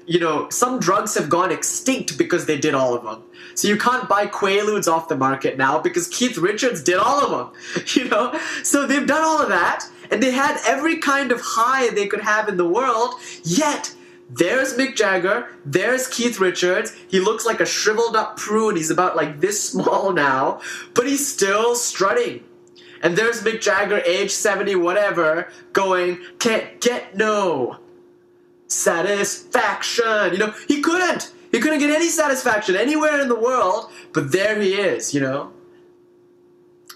you 0.06 0.18
know, 0.18 0.48
some 0.50 0.80
drugs 0.80 1.14
have 1.14 1.28
gone 1.28 1.50
extinct 1.50 2.18
because 2.18 2.46
they 2.46 2.58
did 2.58 2.74
all 2.74 2.94
of 2.94 3.04
them. 3.04 3.22
So 3.54 3.68
you 3.68 3.76
can't 3.76 4.08
buy 4.08 4.26
Quaaludes 4.26 4.90
off 4.90 5.08
the 5.08 5.16
market 5.16 5.58
now 5.58 5.78
because 5.80 6.08
Keith 6.08 6.38
Richards 6.38 6.82
did 6.82 6.96
all 6.96 7.20
of 7.24 7.30
them. 7.30 7.84
You 7.94 8.08
know? 8.08 8.38
So 8.62 8.86
they've 8.86 9.06
done 9.06 9.22
all 9.22 9.42
of 9.42 9.48
that 9.48 9.86
and 10.10 10.22
they 10.22 10.30
had 10.30 10.60
every 10.66 10.98
kind 10.98 11.32
of 11.32 11.40
high 11.40 11.90
they 11.90 12.06
could 12.06 12.20
have 12.20 12.48
in 12.48 12.56
the 12.56 12.68
world, 12.68 13.14
yet 13.44 13.94
there's 14.28 14.74
Mick 14.74 14.96
Jagger, 14.96 15.48
there's 15.64 16.06
Keith 16.08 16.38
Richards. 16.38 16.94
He 17.08 17.20
looks 17.20 17.46
like 17.46 17.60
a 17.60 17.66
shriveled 17.66 18.16
up 18.16 18.36
prune. 18.36 18.76
He's 18.76 18.90
about 18.90 19.16
like 19.16 19.40
this 19.40 19.62
small 19.70 20.12
now, 20.12 20.60
but 20.94 21.06
he's 21.06 21.26
still 21.26 21.74
strutting. 21.74 22.44
And 23.02 23.16
there's 23.16 23.42
Mick 23.42 23.60
Jagger, 23.60 23.98
age 24.04 24.30
70, 24.30 24.74
whatever, 24.76 25.48
going, 25.72 26.18
can't 26.38 26.80
get 26.80 27.16
no 27.16 27.78
satisfaction. 28.70 30.32
You 30.32 30.38
know, 30.38 30.54
he 30.68 30.80
couldn't. 30.80 31.32
He 31.52 31.58
couldn't 31.58 31.80
get 31.80 31.90
any 31.90 32.08
satisfaction 32.08 32.76
anywhere 32.76 33.20
in 33.20 33.28
the 33.28 33.38
world, 33.38 33.90
but 34.12 34.32
there 34.32 34.60
he 34.60 34.74
is, 34.74 35.12
you 35.12 35.20
know. 35.20 35.52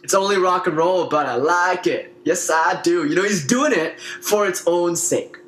It's 0.03 0.15
only 0.15 0.37
rock 0.37 0.67
and 0.67 0.77
roll, 0.77 1.07
but 1.07 1.27
I 1.27 1.37
like 1.37 1.87
it. 1.87 2.15
Yes, 2.25 2.51
I 2.51 2.81
do. 2.83 3.07
You 3.07 3.17
know, 3.17 3.23
he's 3.23 3.47
doing 3.47 3.73
it 3.73 3.99
for 3.99 4.47
its 4.47 4.63
own 4.67 4.97
sake. 4.97 5.39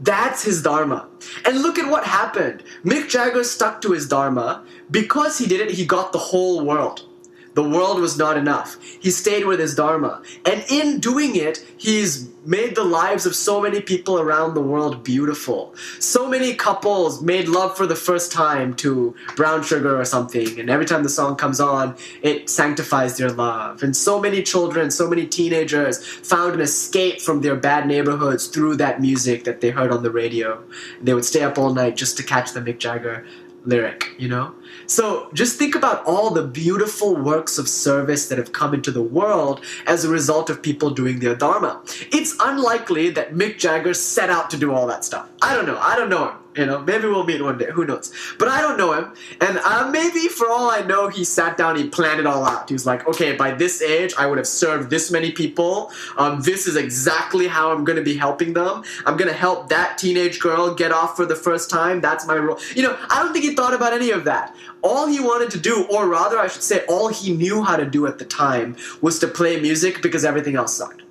That's 0.00 0.42
his 0.42 0.62
dharma. 0.62 1.08
And 1.44 1.62
look 1.62 1.78
at 1.78 1.88
what 1.88 2.04
happened. 2.04 2.64
Mick 2.84 3.08
Jagger 3.08 3.44
stuck 3.44 3.80
to 3.82 3.92
his 3.92 4.08
dharma. 4.08 4.64
Because 4.90 5.38
he 5.38 5.46
did 5.46 5.60
it, 5.60 5.70
he 5.70 5.86
got 5.86 6.12
the 6.12 6.18
whole 6.18 6.64
world. 6.64 7.06
The 7.54 7.62
world 7.62 8.00
was 8.00 8.16
not 8.16 8.36
enough. 8.36 8.80
He 8.82 9.10
stayed 9.10 9.44
with 9.44 9.60
his 9.60 9.74
Dharma. 9.74 10.22
And 10.46 10.64
in 10.70 11.00
doing 11.00 11.36
it, 11.36 11.64
he's 11.76 12.28
made 12.44 12.74
the 12.74 12.84
lives 12.84 13.26
of 13.26 13.36
so 13.36 13.60
many 13.60 13.80
people 13.80 14.18
around 14.18 14.54
the 14.54 14.60
world 14.60 15.04
beautiful. 15.04 15.74
So 15.98 16.28
many 16.28 16.54
couples 16.54 17.22
made 17.22 17.48
love 17.48 17.76
for 17.76 17.86
the 17.86 17.94
first 17.94 18.32
time 18.32 18.74
to 18.76 19.14
Brown 19.36 19.62
Sugar 19.62 20.00
or 20.00 20.04
something. 20.04 20.58
And 20.58 20.70
every 20.70 20.86
time 20.86 21.02
the 21.02 21.08
song 21.08 21.36
comes 21.36 21.60
on, 21.60 21.96
it 22.22 22.48
sanctifies 22.48 23.16
their 23.16 23.30
love. 23.30 23.82
And 23.82 23.96
so 23.96 24.20
many 24.20 24.42
children, 24.42 24.90
so 24.90 25.08
many 25.08 25.26
teenagers 25.26 26.04
found 26.04 26.54
an 26.54 26.60
escape 26.60 27.20
from 27.20 27.42
their 27.42 27.56
bad 27.56 27.86
neighborhoods 27.86 28.46
through 28.46 28.76
that 28.76 29.00
music 29.00 29.44
that 29.44 29.60
they 29.60 29.70
heard 29.70 29.92
on 29.92 30.02
the 30.02 30.10
radio. 30.10 30.62
They 31.00 31.14
would 31.14 31.24
stay 31.24 31.42
up 31.42 31.58
all 31.58 31.72
night 31.72 31.96
just 31.96 32.16
to 32.16 32.22
catch 32.22 32.52
the 32.52 32.60
Mick 32.60 32.78
Jagger 32.78 33.26
lyric, 33.64 34.08
you 34.18 34.28
know? 34.28 34.54
So 34.92 35.30
just 35.32 35.58
think 35.58 35.74
about 35.74 36.04
all 36.04 36.28
the 36.28 36.42
beautiful 36.42 37.16
works 37.16 37.56
of 37.56 37.66
service 37.66 38.28
that 38.28 38.36
have 38.36 38.52
come 38.52 38.74
into 38.74 38.90
the 38.90 39.00
world 39.02 39.64
as 39.86 40.04
a 40.04 40.10
result 40.10 40.50
of 40.50 40.62
people 40.62 40.90
doing 40.90 41.18
their 41.20 41.34
dharma. 41.34 41.80
It's 42.12 42.36
unlikely 42.38 43.08
that 43.12 43.32
Mick 43.32 43.56
Jagger 43.56 43.94
set 43.94 44.28
out 44.28 44.50
to 44.50 44.58
do 44.58 44.70
all 44.70 44.86
that 44.88 45.02
stuff. 45.02 45.30
I 45.40 45.54
don't 45.54 45.64
know. 45.64 45.78
I 45.78 45.96
don't 45.96 46.10
know 46.10 46.28
him. 46.28 46.41
You 46.54 46.66
know, 46.66 46.80
maybe 46.80 47.06
we'll 47.06 47.24
meet 47.24 47.42
one 47.42 47.56
day. 47.56 47.70
Who 47.72 47.86
knows? 47.86 48.12
But 48.38 48.48
I 48.48 48.60
don't 48.60 48.76
know 48.76 48.92
him. 48.92 49.14
And 49.40 49.58
uh, 49.58 49.88
maybe 49.90 50.28
for 50.28 50.48
all 50.50 50.70
I 50.70 50.82
know, 50.82 51.08
he 51.08 51.24
sat 51.24 51.56
down, 51.56 51.76
he 51.76 51.88
planned 51.88 52.20
it 52.20 52.26
all 52.26 52.44
out. 52.44 52.68
He 52.68 52.74
was 52.74 52.84
like, 52.84 53.06
okay, 53.08 53.34
by 53.34 53.52
this 53.52 53.80
age, 53.80 54.12
I 54.18 54.26
would 54.26 54.36
have 54.36 54.46
served 54.46 54.90
this 54.90 55.10
many 55.10 55.32
people. 55.32 55.90
Um, 56.18 56.42
this 56.42 56.66
is 56.66 56.76
exactly 56.76 57.46
how 57.46 57.72
I'm 57.72 57.84
going 57.84 57.96
to 57.96 58.04
be 58.04 58.14
helping 58.14 58.52
them. 58.52 58.84
I'm 59.06 59.16
going 59.16 59.30
to 59.30 59.36
help 59.36 59.70
that 59.70 59.96
teenage 59.96 60.40
girl 60.40 60.74
get 60.74 60.92
off 60.92 61.16
for 61.16 61.24
the 61.24 61.36
first 61.36 61.70
time. 61.70 62.00
That's 62.02 62.26
my 62.26 62.36
role. 62.36 62.58
You 62.74 62.82
know, 62.82 62.98
I 63.08 63.22
don't 63.22 63.32
think 63.32 63.46
he 63.46 63.54
thought 63.54 63.72
about 63.72 63.94
any 63.94 64.10
of 64.10 64.24
that. 64.24 64.54
All 64.82 65.06
he 65.06 65.20
wanted 65.20 65.50
to 65.52 65.58
do, 65.58 65.86
or 65.90 66.08
rather, 66.08 66.38
I 66.38 66.48
should 66.48 66.62
say, 66.62 66.84
all 66.86 67.08
he 67.08 67.34
knew 67.34 67.62
how 67.62 67.76
to 67.76 67.86
do 67.86 68.06
at 68.06 68.18
the 68.18 68.24
time 68.24 68.76
was 69.00 69.18
to 69.20 69.28
play 69.28 69.60
music 69.60 70.02
because 70.02 70.24
everything 70.24 70.56
else 70.56 70.74
sucked. 70.74 71.01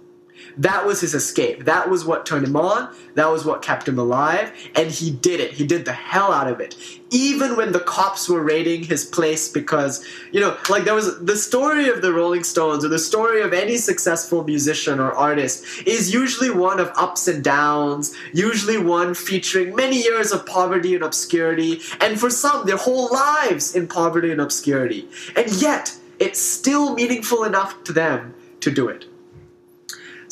That 0.58 0.86
was 0.86 1.02
his 1.02 1.14
escape. 1.14 1.66
That 1.66 1.90
was 1.90 2.06
what 2.06 2.26
turned 2.26 2.46
him 2.46 2.56
on. 2.56 2.94
That 3.16 3.30
was 3.30 3.46
what 3.46 3.62
kept 3.62 3.88
him 3.88 4.00
alive. 4.00 4.52
And 4.76 4.92
he 4.92 5.12
did 5.12 5.40
it. 5.40 5.52
He 5.52 5.66
did 5.66 5.86
the 5.86 5.94
hell 5.94 6.32
out 6.32 6.48
of 6.48 6.60
it. 6.60 6.76
Even 7.10 7.58
when 7.58 7.72
the 7.72 7.80
cops 7.80 8.30
were 8.30 8.42
raiding 8.42 8.84
his 8.84 9.04
place 9.04 9.50
because, 9.50 10.06
you 10.32 10.40
know, 10.40 10.58
like 10.70 10.86
there 10.86 10.94
was 10.94 11.20
the 11.20 11.36
story 11.36 11.90
of 11.90 12.02
the 12.02 12.14
Rolling 12.14 12.44
Stones 12.44 12.86
or 12.86 12.88
the 12.88 13.00
story 13.00 13.42
of 13.42 13.54
any 13.54 13.78
successful 13.78 14.44
musician 14.44 15.00
or 15.00 15.12
artist 15.12 15.66
is 15.86 16.14
usually 16.14 16.50
one 16.50 16.80
of 16.80 16.90
ups 16.96 17.28
and 17.28 17.44
downs, 17.44 18.16
usually 18.34 18.78
one 18.78 19.14
featuring 19.14 19.76
many 19.76 20.02
years 20.02 20.32
of 20.32 20.46
poverty 20.46 20.96
and 20.96 21.04
obscurity, 21.04 21.82
and 22.00 22.20
for 22.20 22.30
some, 22.30 22.66
their 22.66 22.78
whole 22.78 23.10
lives 23.12 23.76
in 23.76 23.88
poverty 23.88 24.32
and 24.32 24.40
obscurity. 24.40 25.08
And 25.36 25.52
yet, 25.62 25.98
it's 26.20 26.40
still 26.40 26.94
meaningful 26.94 27.44
enough 27.44 27.84
to 27.86 27.94
them 27.94 28.36
to 28.62 28.72
do 28.72 28.88
it. 28.88 29.06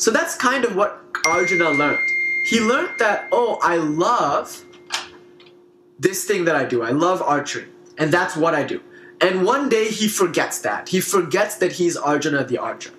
So 0.00 0.10
that's 0.10 0.34
kind 0.34 0.64
of 0.64 0.76
what 0.76 0.98
Arjuna 1.26 1.72
learned. 1.72 2.08
He 2.46 2.58
learned 2.58 2.98
that, 3.00 3.28
oh, 3.32 3.58
I 3.62 3.76
love 3.76 4.64
this 5.98 6.24
thing 6.24 6.46
that 6.46 6.56
I 6.56 6.64
do. 6.64 6.82
I 6.82 6.88
love 6.88 7.20
archery. 7.20 7.66
And 7.98 8.10
that's 8.10 8.34
what 8.34 8.54
I 8.54 8.62
do. 8.62 8.80
And 9.20 9.44
one 9.44 9.68
day 9.68 9.90
he 9.90 10.08
forgets 10.08 10.60
that. 10.60 10.88
He 10.88 11.02
forgets 11.02 11.56
that 11.56 11.72
he's 11.72 11.98
Arjuna 11.98 12.44
the 12.44 12.56
archer. 12.56 12.92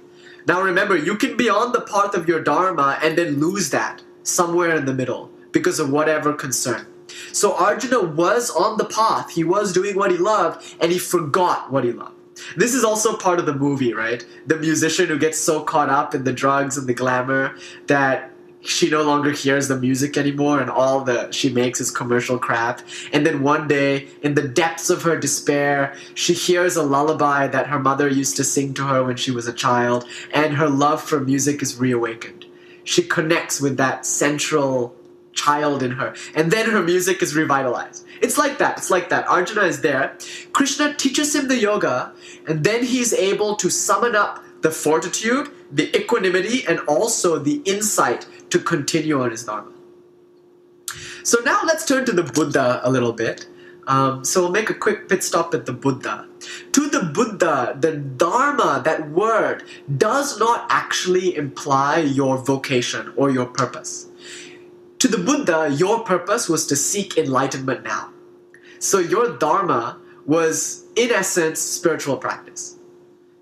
Now 0.48 0.62
remember, 0.62 0.96
you 0.96 1.16
can 1.18 1.36
be 1.36 1.50
on 1.50 1.72
the 1.72 1.82
path 1.82 2.14
of 2.14 2.28
your 2.28 2.44
Dharma 2.44 3.00
and 3.02 3.18
then 3.18 3.40
lose 3.40 3.72
that 3.72 4.04
somewhere 4.22 4.76
in 4.76 4.86
the 4.86 4.94
middle 4.94 5.32
because 5.52 5.80
of 5.80 5.90
whatever 5.90 6.34
concern. 6.34 6.86
So 7.34 7.56
Arjuna 7.56 8.04
was 8.04 8.52
on 8.52 8.78
the 8.78 8.86
path, 8.86 9.32
he 9.32 9.44
was 9.44 9.74
doing 9.74 9.96
what 9.96 10.12
he 10.12 10.18
loved, 10.18 10.76
and 10.80 10.92
he 10.92 11.00
forgot 11.00 11.72
what 11.72 11.84
he 11.84 11.94
loved. 11.94 12.21
This 12.56 12.74
is 12.74 12.84
also 12.84 13.16
part 13.16 13.40
of 13.40 13.46
the 13.46 13.56
movie, 13.56 13.94
right? 13.94 14.26
The 14.48 14.58
musician 14.58 15.08
who 15.08 15.18
gets 15.18 15.38
so 15.38 15.64
caught 15.64 15.90
up 15.90 16.16
in 16.16 16.24
the 16.24 16.34
drugs 16.34 16.78
and 16.78 16.88
the 16.88 16.94
glamour 16.94 17.56
that 17.88 18.32
she 18.64 18.90
no 18.90 19.02
longer 19.02 19.32
hears 19.32 19.68
the 19.68 19.78
music 19.78 20.18
anymore 20.18 20.62
and 20.62 20.70
all 20.70 21.02
that 21.02 21.34
she 21.34 21.50
makes 21.50 21.82
is 21.82 21.90
commercial 21.92 22.38
crap. 22.38 22.82
And 23.12 23.26
then 23.26 23.42
one 23.42 23.68
day 23.68 24.08
in 24.22 24.36
the 24.36 24.48
depths 24.48 24.90
of 24.90 25.02
her 25.04 25.18
despair 25.18 25.96
she 26.14 26.34
hears 26.34 26.76
a 26.76 26.84
lullaby 26.84 27.48
that 27.48 27.68
her 27.68 27.80
mother 27.80 28.08
used 28.08 28.38
to 28.38 28.44
sing 28.44 28.74
to 28.76 28.84
her 28.84 29.04
when 29.04 29.18
she 29.18 29.32
was 29.32 29.48
a 29.48 29.54
child 29.54 30.06
and 30.34 30.56
her 30.56 30.70
love 30.70 31.02
for 31.02 31.20
music 31.20 31.62
is 31.62 31.80
reawakened. 31.80 32.46
She 32.84 33.04
connects 33.04 33.60
with 33.60 33.78
that 33.78 34.06
central 34.06 34.96
child 35.34 35.82
in 35.82 35.92
her 35.92 36.14
and 36.36 36.52
then 36.52 36.70
her 36.70 36.84
music 36.84 37.24
is 37.24 37.36
revitalized 37.36 38.06
it's 38.22 38.38
like 38.38 38.58
that 38.58 38.78
it's 38.78 38.90
like 38.90 39.10
that 39.10 39.28
arjuna 39.28 39.62
is 39.62 39.82
there 39.82 40.16
krishna 40.54 40.94
teaches 40.94 41.36
him 41.36 41.48
the 41.48 41.58
yoga 41.58 42.14
and 42.48 42.64
then 42.64 42.84
he's 42.84 43.14
able 43.14 43.56
to 43.56 43.70
summon 43.70 44.16
up 44.16 44.44
the 44.62 44.72
fortitude, 44.72 45.50
the 45.72 45.96
equanimity, 45.98 46.66
and 46.68 46.80
also 46.82 47.40
the 47.40 47.62
insight 47.66 48.26
to 48.50 48.60
continue 48.60 49.22
on 49.22 49.32
his 49.32 49.44
Dharma. 49.44 49.72
So 51.24 51.40
now 51.46 51.62
let's 51.66 51.86
turn 51.86 52.06
to 52.06 52.12
the 52.12 52.24
Buddha 52.24 52.82
a 52.84 52.92
little 52.92 53.14
bit. 53.14 53.48
Um, 53.88 54.24
so 54.24 54.42
we'll 54.42 54.52
make 54.52 54.70
a 54.70 54.76
quick 54.76 55.10
pit 55.10 55.24
stop 55.24 55.54
at 55.54 55.66
the 55.66 55.74
Buddha. 55.74 56.28
To 56.74 56.88
the 56.88 57.04
Buddha, 57.04 57.76
the 57.80 57.98
Dharma, 57.98 58.82
that 58.86 59.10
word, 59.10 59.64
does 59.98 60.40
not 60.40 60.66
actually 60.70 61.36
imply 61.36 62.00
your 62.00 62.38
vocation 62.38 63.14
or 63.16 63.30
your 63.30 63.46
purpose. 63.46 64.08
To 65.02 65.08
the 65.08 65.18
Buddha, 65.18 65.76
your 65.76 66.04
purpose 66.04 66.48
was 66.48 66.68
to 66.68 66.76
seek 66.76 67.18
enlightenment 67.18 67.84
now. 67.84 68.12
So 68.78 69.00
your 69.00 69.36
Dharma 69.36 69.98
was, 70.28 70.84
in 70.96 71.10
essence, 71.10 71.60
spiritual 71.60 72.18
practice. 72.18 72.76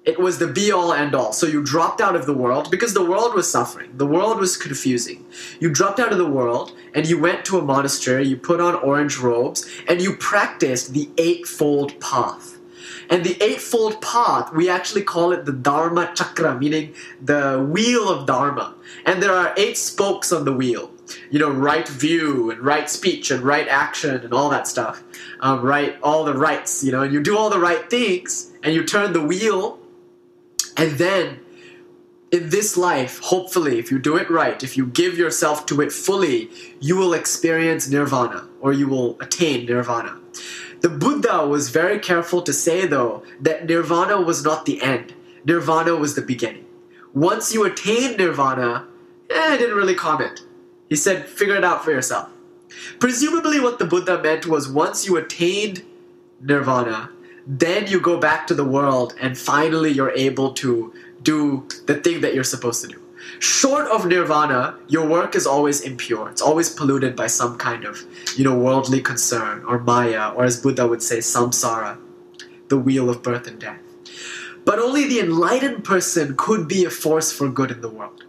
It 0.05 0.17
was 0.17 0.39
the 0.39 0.47
be 0.47 0.71
all 0.71 0.93
end 0.93 1.13
all. 1.15 1.33
So 1.33 1.47
you 1.47 1.61
dropped 1.61 1.99
out 1.99 2.15
of 2.15 2.25
the 2.25 2.33
world 2.33 2.71
because 2.71 2.93
the 2.93 3.03
world 3.03 3.33
was 3.33 3.51
suffering. 3.51 3.97
The 3.97 4.05
world 4.05 4.39
was 4.39 4.55
confusing. 4.55 5.25
You 5.59 5.69
dropped 5.69 5.99
out 5.99 6.13
of 6.13 6.17
the 6.17 6.31
world 6.31 6.71
and 6.95 7.05
you 7.05 7.19
went 7.19 7.43
to 7.47 7.59
a 7.59 7.61
monastery, 7.61 8.25
you 8.25 8.37
put 8.37 8.61
on 8.61 8.75
orange 8.75 9.17
robes, 9.17 9.69
and 9.85 10.01
you 10.01 10.15
practiced 10.15 10.93
the 10.93 11.09
Eightfold 11.17 11.99
Path. 11.99 12.57
And 13.09 13.25
the 13.25 13.35
Eightfold 13.43 14.01
Path, 14.01 14.53
we 14.53 14.69
actually 14.69 15.03
call 15.03 15.33
it 15.33 15.43
the 15.43 15.51
Dharma 15.51 16.13
Chakra, 16.15 16.57
meaning 16.57 16.93
the 17.21 17.67
wheel 17.69 18.07
of 18.07 18.25
Dharma. 18.25 18.75
And 19.05 19.21
there 19.21 19.33
are 19.33 19.53
eight 19.57 19.77
spokes 19.77 20.31
on 20.31 20.45
the 20.45 20.53
wheel 20.53 20.91
you 21.29 21.39
know, 21.39 21.49
right 21.49 21.87
view 21.87 22.51
and 22.51 22.61
right 22.61 22.89
speech 22.89 23.31
and 23.31 23.43
right 23.43 23.67
action 23.67 24.15
and 24.23 24.33
all 24.33 24.49
that 24.49 24.67
stuff. 24.67 25.03
Um, 25.39 25.61
right, 25.61 25.97
all 26.01 26.23
the 26.23 26.33
rights, 26.33 26.83
you 26.83 26.91
know, 26.91 27.01
and 27.01 27.13
you 27.13 27.21
do 27.21 27.37
all 27.37 27.49
the 27.49 27.59
right 27.59 27.89
things 27.89 28.51
and 28.63 28.73
you 28.73 28.83
turn 28.83 29.13
the 29.13 29.21
wheel, 29.21 29.79
and 30.75 30.91
then 30.93 31.39
in 32.31 32.49
this 32.49 32.77
life, 32.77 33.19
hopefully, 33.19 33.79
if 33.79 33.89
you 33.89 33.99
do 33.99 34.15
it 34.17 34.29
right, 34.29 34.63
if 34.63 34.77
you 34.77 34.85
give 34.85 35.17
yourself 35.17 35.65
to 35.67 35.81
it 35.81 35.91
fully, 35.91 36.49
you 36.79 36.95
will 36.95 37.13
experience 37.13 37.89
nirvana 37.89 38.47
or 38.61 38.73
you 38.73 38.87
will 38.87 39.19
attain 39.21 39.65
nirvana. 39.65 40.17
The 40.81 40.89
Buddha 40.89 41.45
was 41.47 41.69
very 41.69 41.99
careful 41.99 42.41
to 42.43 42.53
say, 42.53 42.85
though, 42.85 43.23
that 43.41 43.65
nirvana 43.65 44.21
was 44.21 44.43
not 44.43 44.65
the 44.65 44.81
end 44.81 45.13
Nirvana 45.45 45.95
was 45.95 46.15
the 46.15 46.21
beginning. 46.21 46.65
Once 47.13 47.53
you 47.53 47.63
attain 47.63 48.17
Nirvana, 48.17 48.87
eh, 49.29 49.35
I 49.35 49.57
didn't 49.57 49.75
really 49.75 49.95
comment. 49.95 50.41
He 50.89 50.95
said, 50.95 51.27
figure 51.27 51.55
it 51.55 51.63
out 51.63 51.83
for 51.83 51.91
yourself. 51.91 52.29
Presumably, 52.99 53.59
what 53.59 53.79
the 53.79 53.85
Buddha 53.85 54.21
meant 54.21 54.45
was 54.47 54.67
once 54.67 55.05
you 55.07 55.17
attained 55.17 55.83
Nirvana, 56.41 57.11
then 57.45 57.87
you 57.87 57.99
go 57.99 58.19
back 58.19 58.47
to 58.47 58.53
the 58.53 58.63
world 58.63 59.15
and 59.19 59.37
finally 59.37 59.91
you're 59.91 60.11
able 60.11 60.53
to 60.53 60.93
do 61.23 61.67
the 61.87 61.95
thing 61.95 62.21
that 62.21 62.33
you're 62.33 62.43
supposed 62.43 62.81
to 62.81 62.87
do. 62.87 63.01
Short 63.39 63.87
of 63.87 64.05
nirvana, 64.05 64.77
your 64.87 65.07
work 65.07 65.35
is 65.35 65.45
always 65.45 65.81
impure. 65.81 66.29
It's 66.29 66.41
always 66.41 66.69
polluted 66.69 67.15
by 67.15 67.27
some 67.27 67.57
kind 67.57 67.85
of, 67.85 68.03
you 68.37 68.43
know, 68.43 68.57
worldly 68.57 69.01
concern 69.01 69.63
or 69.65 69.79
maya, 69.79 70.31
or 70.35 70.45
as 70.45 70.61
Buddha 70.61 70.87
would 70.87 71.01
say, 71.01 71.17
samsara, 71.19 71.97
the 72.69 72.77
wheel 72.77 73.09
of 73.09 73.23
birth 73.23 73.47
and 73.47 73.59
death. 73.59 73.79
But 74.65 74.79
only 74.79 75.07
the 75.07 75.19
enlightened 75.19 75.83
person 75.83 76.35
could 76.37 76.67
be 76.67 76.85
a 76.85 76.89
force 76.89 77.31
for 77.31 77.49
good 77.49 77.71
in 77.71 77.81
the 77.81 77.89
world. 77.89 78.25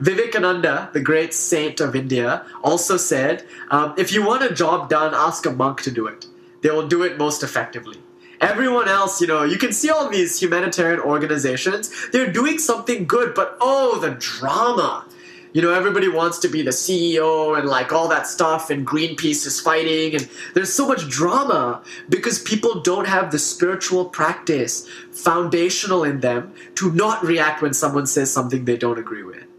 Vivekananda, 0.00 0.88
the 0.94 1.00
great 1.00 1.34
saint 1.34 1.78
of 1.78 1.94
India, 1.94 2.44
also 2.62 2.96
said, 2.96 3.44
um, 3.70 3.94
if 3.98 4.12
you 4.12 4.24
want 4.26 4.42
a 4.42 4.54
job 4.54 4.88
done, 4.88 5.12
ask 5.14 5.44
a 5.44 5.50
monk 5.50 5.82
to 5.82 5.90
do 5.90 6.06
it. 6.06 6.26
They 6.62 6.70
will 6.70 6.88
do 6.88 7.02
it 7.02 7.18
most 7.18 7.42
effectively. 7.42 7.98
Everyone 8.40 8.88
else, 8.88 9.20
you 9.20 9.26
know, 9.26 9.44
you 9.44 9.58
can 9.58 9.72
see 9.72 9.90
all 9.90 10.08
these 10.08 10.40
humanitarian 10.40 11.00
organizations, 11.00 11.90
they're 12.10 12.32
doing 12.32 12.58
something 12.58 13.06
good, 13.06 13.34
but 13.34 13.58
oh, 13.60 13.98
the 14.00 14.12
drama. 14.12 15.04
You 15.52 15.60
know, 15.60 15.74
everybody 15.74 16.08
wants 16.08 16.38
to 16.38 16.48
be 16.48 16.62
the 16.62 16.70
CEO 16.70 17.58
and 17.58 17.68
like 17.68 17.92
all 17.92 18.08
that 18.08 18.26
stuff, 18.26 18.70
and 18.70 18.86
Greenpeace 18.86 19.44
is 19.46 19.60
fighting, 19.60 20.14
and 20.14 20.30
there's 20.54 20.72
so 20.72 20.86
much 20.86 21.08
drama 21.08 21.82
because 22.08 22.38
people 22.38 22.80
don't 22.80 23.06
have 23.06 23.32
the 23.32 23.38
spiritual 23.38 24.06
practice 24.06 24.88
foundational 25.10 26.04
in 26.04 26.20
them 26.20 26.54
to 26.76 26.90
not 26.92 27.22
react 27.22 27.60
when 27.60 27.74
someone 27.74 28.06
says 28.06 28.32
something 28.32 28.64
they 28.64 28.76
don't 28.76 28.98
agree 28.98 29.24
with 29.24 29.49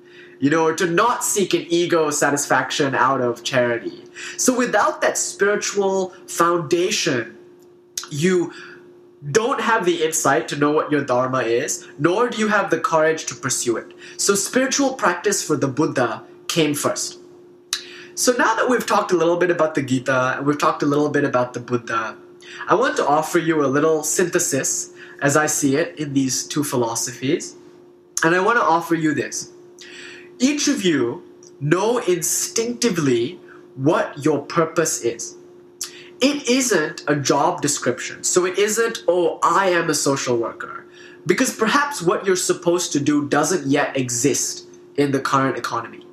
you 0.42 0.50
know, 0.50 0.74
to 0.74 0.88
not 0.88 1.24
seek 1.24 1.54
an 1.54 1.66
ego 1.70 2.10
satisfaction 2.10 2.96
out 2.96 3.22
of 3.22 3.44
charity. 3.44 4.04
So 4.38 4.58
without 4.58 5.00
that 5.02 5.18
spiritual 5.18 6.10
foundation, 6.28 7.38
you 8.10 8.52
don't 9.32 9.62
have 9.62 9.86
the 9.86 10.04
insight 10.04 10.48
to 10.48 10.56
know 10.56 10.72
what 10.72 10.92
your 10.92 11.04
dharma 11.04 11.42
is, 11.42 11.88
nor 12.00 12.28
do 12.28 12.39
you 12.39 12.48
have 12.48 12.72
the 12.72 12.80
courage 12.80 13.28
to 13.28 13.36
pursue 13.36 13.78
it. 13.78 13.94
So, 14.18 14.34
spiritual 14.34 14.96
practice 14.96 15.46
for 15.46 15.56
the 15.56 15.68
Buddha 15.68 16.24
came 16.48 16.74
first. 16.74 17.20
So, 18.16 18.34
now 18.34 18.56
that 18.56 18.68
we've 18.68 18.86
talked 18.86 19.12
a 19.12 19.16
little 19.16 19.38
bit 19.38 19.52
about 19.52 19.76
the 19.76 19.84
Gita 19.84 20.38
and 20.38 20.48
we've 20.48 20.58
talked 20.58 20.82
a 20.82 20.88
little 20.88 21.10
bit 21.10 21.24
about 21.24 21.54
the 21.54 21.60
Buddha, 21.60 22.18
I 22.68 22.74
want 22.74 22.98
to 22.98 23.06
offer 23.06 23.38
you 23.38 23.64
a 23.64 23.68
little 23.68 24.02
synthesis 24.02 24.92
as 25.22 25.38
I 25.38 25.46
see 25.46 25.76
it 25.76 26.00
in 26.00 26.14
these 26.14 26.48
two 26.48 26.64
philosophies. 26.64 27.56
And 28.24 28.34
I 28.34 28.39
want 28.39 28.58
to 28.58 28.64
offer 28.64 28.96
you 28.96 29.14
this. 29.14 29.52
Each 30.42 30.68
of 30.68 30.84
you 30.84 31.24
know 31.60 32.00
instinctively 32.00 33.39
what 33.76 34.26
your 34.26 34.42
purpose 34.42 35.02
is 35.02 35.38
it 36.22 36.48
isn't 36.48 37.04
a 37.08 37.16
job 37.16 37.62
description. 37.62 38.24
So 38.24 38.46
it 38.46 38.60
isn't, 38.60 39.04
oh, 39.08 39.39
I 39.42 39.70
am 39.70 39.89
a 39.89 39.96
social 39.96 40.38
worker. 40.38 40.86
Because 41.26 41.56
perhaps 41.56 42.02
what 42.02 42.26
you're 42.26 42.36
supposed 42.36 42.92
to 42.94 43.00
do 43.00 43.28
doesn't 43.28 43.66
yet 43.66 43.98
exist 43.98 44.68
in 44.98 45.12
the 45.12 45.20
current 45.20 45.58
economy. 45.58 46.06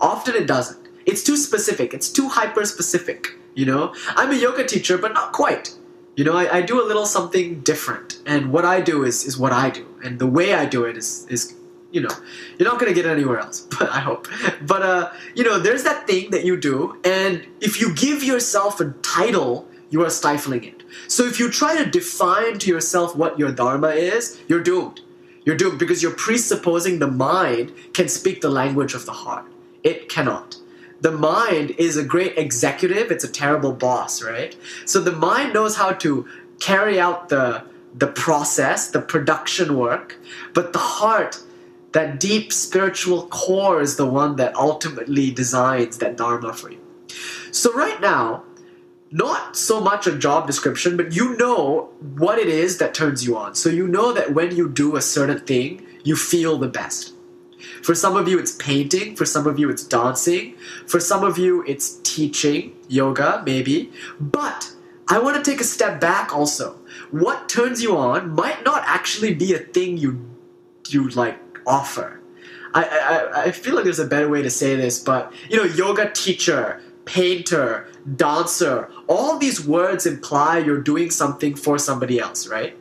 Often 0.00 0.36
it 0.36 0.46
doesn't. 0.46 0.88
It's 1.04 1.22
too 1.22 1.36
specific, 1.36 1.94
it's 1.94 2.08
too 2.08 2.28
hyper 2.28 2.64
specific. 2.64 3.32
You 3.54 3.66
know, 3.66 3.94
I'm 4.08 4.30
a 4.30 4.36
yoga 4.36 4.64
teacher, 4.64 4.98
but 4.98 5.14
not 5.14 5.32
quite. 5.32 5.74
You 6.14 6.24
know, 6.24 6.36
I, 6.36 6.58
I 6.58 6.62
do 6.62 6.82
a 6.82 6.86
little 6.86 7.06
something 7.06 7.60
different, 7.60 8.20
and 8.26 8.52
what 8.52 8.64
I 8.64 8.80
do 8.80 9.04
is, 9.04 9.24
is 9.24 9.38
what 9.38 9.52
I 9.52 9.70
do, 9.70 9.86
and 10.02 10.18
the 10.18 10.26
way 10.26 10.54
I 10.54 10.64
do 10.66 10.84
it 10.84 10.96
is, 10.96 11.26
is 11.28 11.54
you 11.96 12.02
know, 12.02 12.14
you're 12.58 12.68
not 12.68 12.78
gonna 12.78 12.92
get 12.92 13.06
anywhere 13.06 13.38
else. 13.38 13.66
But 13.78 13.88
I 13.90 14.00
hope. 14.08 14.28
But 14.72 14.82
uh, 14.82 15.12
you 15.34 15.44
know, 15.44 15.58
there's 15.58 15.84
that 15.84 16.06
thing 16.06 16.30
that 16.34 16.44
you 16.44 16.54
do, 16.70 16.76
and 17.04 17.34
if 17.68 17.80
you 17.80 17.94
give 17.94 18.22
yourself 18.22 18.80
a 18.80 18.88
title, 19.16 19.66
you 19.88 20.04
are 20.04 20.10
stifling 20.10 20.64
it. 20.64 20.82
So 21.08 21.24
if 21.24 21.40
you 21.40 21.50
try 21.50 21.72
to 21.82 21.90
define 22.00 22.58
to 22.58 22.70
yourself 22.74 23.16
what 23.16 23.38
your 23.38 23.50
dharma 23.62 23.90
is, 24.14 24.38
you're 24.48 24.62
doomed. 24.62 25.00
You're 25.46 25.56
doomed 25.56 25.78
because 25.78 26.02
you're 26.02 26.18
presupposing 26.26 26.98
the 26.98 27.12
mind 27.30 27.72
can 27.94 28.08
speak 28.08 28.40
the 28.42 28.50
language 28.50 28.94
of 28.94 29.06
the 29.06 29.12
heart. 29.24 29.46
It 29.82 30.08
cannot. 30.08 30.56
The 31.00 31.12
mind 31.12 31.70
is 31.78 31.96
a 31.96 32.04
great 32.04 32.36
executive, 32.36 33.10
it's 33.10 33.24
a 33.24 33.32
terrible 33.42 33.72
boss, 33.72 34.22
right? 34.22 34.56
So 34.84 35.00
the 35.00 35.12
mind 35.12 35.54
knows 35.54 35.76
how 35.76 35.92
to 36.04 36.26
carry 36.60 37.00
out 37.00 37.30
the 37.30 37.64
the 37.96 38.06
process, 38.06 38.90
the 38.90 39.00
production 39.00 39.78
work, 39.78 40.18
but 40.52 40.74
the 40.74 40.78
heart 40.78 41.40
that 41.96 42.20
deep 42.20 42.52
spiritual 42.52 43.26
core 43.28 43.80
is 43.80 43.96
the 43.96 44.04
one 44.04 44.36
that 44.36 44.54
ultimately 44.54 45.30
designs 45.30 45.96
that 45.96 46.14
dharma 46.14 46.52
for 46.52 46.70
you. 46.70 46.78
So 47.52 47.72
right 47.72 47.98
now, 48.02 48.44
not 49.10 49.56
so 49.56 49.80
much 49.80 50.06
a 50.06 50.18
job 50.18 50.46
description, 50.46 50.98
but 50.98 51.16
you 51.16 51.38
know 51.38 51.88
what 52.18 52.38
it 52.38 52.48
is 52.48 52.76
that 52.78 52.92
turns 52.92 53.24
you 53.26 53.38
on. 53.38 53.54
So 53.54 53.70
you 53.70 53.88
know 53.88 54.12
that 54.12 54.34
when 54.34 54.54
you 54.54 54.68
do 54.68 54.96
a 54.96 55.00
certain 55.00 55.38
thing, 55.38 55.86
you 56.04 56.16
feel 56.16 56.58
the 56.58 56.68
best. 56.68 57.14
For 57.82 57.94
some 57.94 58.14
of 58.14 58.28
you, 58.28 58.38
it's 58.38 58.54
painting. 58.56 59.16
For 59.16 59.24
some 59.24 59.46
of 59.46 59.58
you, 59.58 59.70
it's 59.70 59.82
dancing. 59.82 60.54
For 60.86 61.00
some 61.00 61.24
of 61.24 61.38
you, 61.38 61.64
it's 61.66 61.98
teaching, 62.02 62.76
yoga, 62.88 63.42
maybe. 63.46 63.90
But 64.20 64.70
I 65.08 65.18
want 65.18 65.42
to 65.42 65.50
take 65.50 65.62
a 65.62 65.64
step 65.64 65.98
back 65.98 66.36
also. 66.36 66.78
What 67.10 67.48
turns 67.48 67.82
you 67.82 67.96
on 67.96 68.32
might 68.32 68.64
not 68.66 68.82
actually 68.84 69.32
be 69.32 69.54
a 69.54 69.60
thing 69.60 69.96
you 69.96 70.28
you 70.88 71.08
like 71.08 71.45
offer. 71.66 72.20
I, 72.74 72.84
I, 72.84 73.42
I 73.44 73.50
feel 73.52 73.74
like 73.74 73.84
there's 73.84 73.98
a 73.98 74.06
better 74.06 74.28
way 74.28 74.42
to 74.42 74.50
say 74.50 74.76
this, 74.76 74.98
but 74.98 75.32
you 75.48 75.56
know, 75.56 75.64
yoga 75.64 76.10
teacher, 76.12 76.80
painter, 77.04 77.88
dancer, 78.16 78.90
all 79.08 79.38
these 79.38 79.66
words 79.66 80.06
imply 80.06 80.58
you're 80.58 80.80
doing 80.80 81.10
something 81.10 81.54
for 81.54 81.78
somebody 81.78 82.18
else, 82.18 82.46
right? 82.48 82.76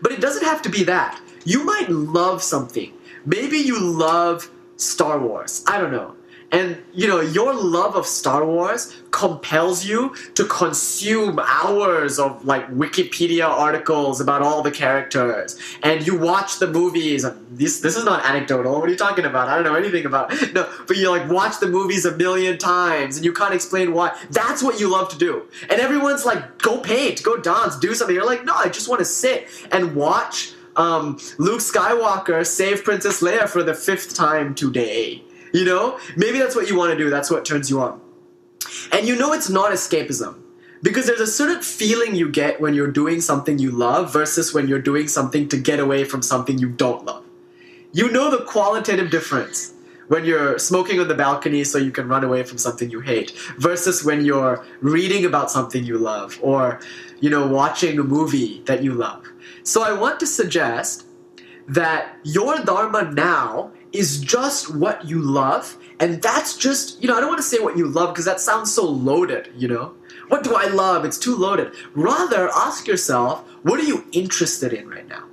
But 0.00 0.12
it 0.12 0.20
doesn't 0.20 0.44
have 0.44 0.62
to 0.62 0.68
be 0.68 0.84
that. 0.84 1.20
You 1.44 1.64
might 1.64 1.88
love 1.88 2.42
something. 2.42 2.92
Maybe 3.24 3.58
you 3.58 3.78
love 3.80 4.50
Star 4.76 5.18
Wars. 5.18 5.64
I 5.66 5.78
don't 5.78 5.92
know. 5.92 6.16
And 6.52 6.82
you 6.92 7.06
know, 7.06 7.20
your 7.20 7.54
love 7.54 7.94
of 7.94 8.06
Star 8.06 8.44
Wars 8.44 8.94
compels 9.10 9.84
you 9.84 10.14
to 10.34 10.44
consume 10.44 11.38
hours 11.38 12.18
of 12.18 12.44
like 12.44 12.68
Wikipedia 12.70 13.48
articles 13.48 14.20
about 14.20 14.42
all 14.42 14.62
the 14.62 14.70
characters. 14.70 15.58
And 15.82 16.06
you 16.06 16.18
watch 16.18 16.58
the 16.58 16.66
movies. 16.66 17.24
This 17.50 17.80
this 17.80 17.96
is 17.96 18.04
not 18.04 18.24
anecdotal. 18.24 18.80
What 18.80 18.88
are 18.88 18.92
you 18.92 18.98
talking 18.98 19.24
about? 19.24 19.48
I 19.48 19.54
don't 19.54 19.64
know 19.64 19.74
anything 19.74 20.06
about. 20.06 20.32
It. 20.32 20.54
No, 20.54 20.68
but 20.86 20.96
you 20.96 21.10
like 21.10 21.30
watch 21.30 21.60
the 21.60 21.68
movies 21.68 22.04
a 22.04 22.16
million 22.16 22.58
times 22.58 23.16
and 23.16 23.24
you 23.24 23.32
can't 23.32 23.54
explain 23.54 23.92
why. 23.92 24.16
That's 24.30 24.62
what 24.62 24.80
you 24.80 24.90
love 24.90 25.08
to 25.10 25.18
do. 25.18 25.46
And 25.68 25.80
everyone's 25.80 26.24
like, 26.24 26.58
go 26.58 26.78
paint, 26.78 27.22
go 27.22 27.36
dance, 27.36 27.78
do 27.78 27.94
something. 27.94 28.14
You're 28.14 28.26
like, 28.26 28.44
no, 28.44 28.54
I 28.54 28.68
just 28.68 28.88
want 28.88 28.98
to 28.98 29.04
sit 29.04 29.48
and 29.70 29.94
watch 29.94 30.52
um, 30.76 31.18
Luke 31.38 31.60
Skywalker 31.60 32.46
save 32.46 32.84
Princess 32.84 33.22
Leia 33.22 33.48
for 33.48 33.62
the 33.62 33.74
fifth 33.74 34.14
time 34.14 34.54
today. 34.54 35.22
You 35.52 35.64
know? 35.64 35.98
Maybe 36.16 36.38
that's 36.38 36.54
what 36.54 36.68
you 36.68 36.76
want 36.76 36.92
to 36.92 36.98
do, 36.98 37.10
that's 37.10 37.30
what 37.30 37.44
turns 37.44 37.70
you 37.70 37.80
on. 37.80 38.00
And 38.92 39.06
you 39.06 39.16
know 39.16 39.32
it's 39.32 39.50
not 39.50 39.72
escapism. 39.72 40.40
Because 40.82 41.06
there's 41.06 41.20
a 41.20 41.26
certain 41.26 41.62
feeling 41.62 42.14
you 42.14 42.30
get 42.30 42.60
when 42.60 42.72
you're 42.72 42.90
doing 42.90 43.20
something 43.20 43.58
you 43.58 43.70
love 43.70 44.12
versus 44.12 44.54
when 44.54 44.66
you're 44.66 44.80
doing 44.80 45.08
something 45.08 45.46
to 45.48 45.58
get 45.58 45.78
away 45.78 46.04
from 46.04 46.22
something 46.22 46.58
you 46.58 46.70
don't 46.70 47.04
love. 47.04 47.24
You 47.92 48.10
know 48.10 48.30
the 48.30 48.44
qualitative 48.44 49.10
difference 49.10 49.74
when 50.08 50.24
you're 50.24 50.58
smoking 50.58 50.98
on 50.98 51.06
the 51.06 51.14
balcony 51.14 51.64
so 51.64 51.76
you 51.76 51.90
can 51.90 52.08
run 52.08 52.24
away 52.24 52.42
from 52.44 52.56
something 52.56 52.90
you 52.90 53.00
hate 53.00 53.32
versus 53.58 54.04
when 54.04 54.24
you're 54.24 54.64
reading 54.80 55.24
about 55.24 55.50
something 55.50 55.84
you 55.84 55.98
love 55.98 56.38
or 56.42 56.80
you 57.20 57.30
know 57.30 57.46
watching 57.46 57.98
a 57.98 58.02
movie 58.02 58.62
that 58.64 58.82
you 58.82 58.94
love. 58.94 59.24
So 59.62 59.82
I 59.82 59.92
want 59.92 60.18
to 60.20 60.26
suggest 60.26 61.04
that 61.68 62.16
your 62.24 62.58
dharma 62.58 63.12
now 63.12 63.70
is 63.92 64.20
just 64.20 64.74
what 64.74 65.04
you 65.04 65.20
love 65.20 65.76
and 65.98 66.22
that's 66.22 66.56
just 66.56 67.00
you 67.02 67.08
know 67.08 67.16
i 67.16 67.20
don't 67.20 67.28
want 67.28 67.38
to 67.38 67.50
say 67.54 67.58
what 67.58 67.76
you 67.76 67.86
love 67.86 68.10
because 68.10 68.24
that 68.24 68.40
sounds 68.40 68.72
so 68.72 68.84
loaded 68.84 69.50
you 69.56 69.68
know? 69.68 69.94
What 70.28 70.44
do 70.44 70.54
i 70.54 70.66
love? 70.66 71.04
It's 71.04 71.18
too 71.18 71.34
loaded. 71.36 71.72
Rather 71.94 72.48
ask 72.50 72.86
yourself 72.86 73.44
what 73.62 73.80
are 73.80 73.84
you 73.84 74.06
interested 74.12 74.72
in 74.72 74.88
right 74.88 75.08
now? 75.08 75.24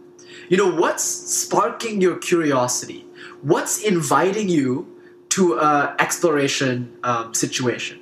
You 0.50 0.58
know 0.58 0.72
what's 0.72 1.04
sparking 1.04 2.02
your 2.02 2.18
curiosity? 2.18 3.06
What's 3.42 3.84
inviting 3.84 4.50
you 4.50 4.88
to 5.30 5.60
a 5.60 5.96
exploration 6.00 6.98
um, 7.04 7.34
situation? 7.34 8.00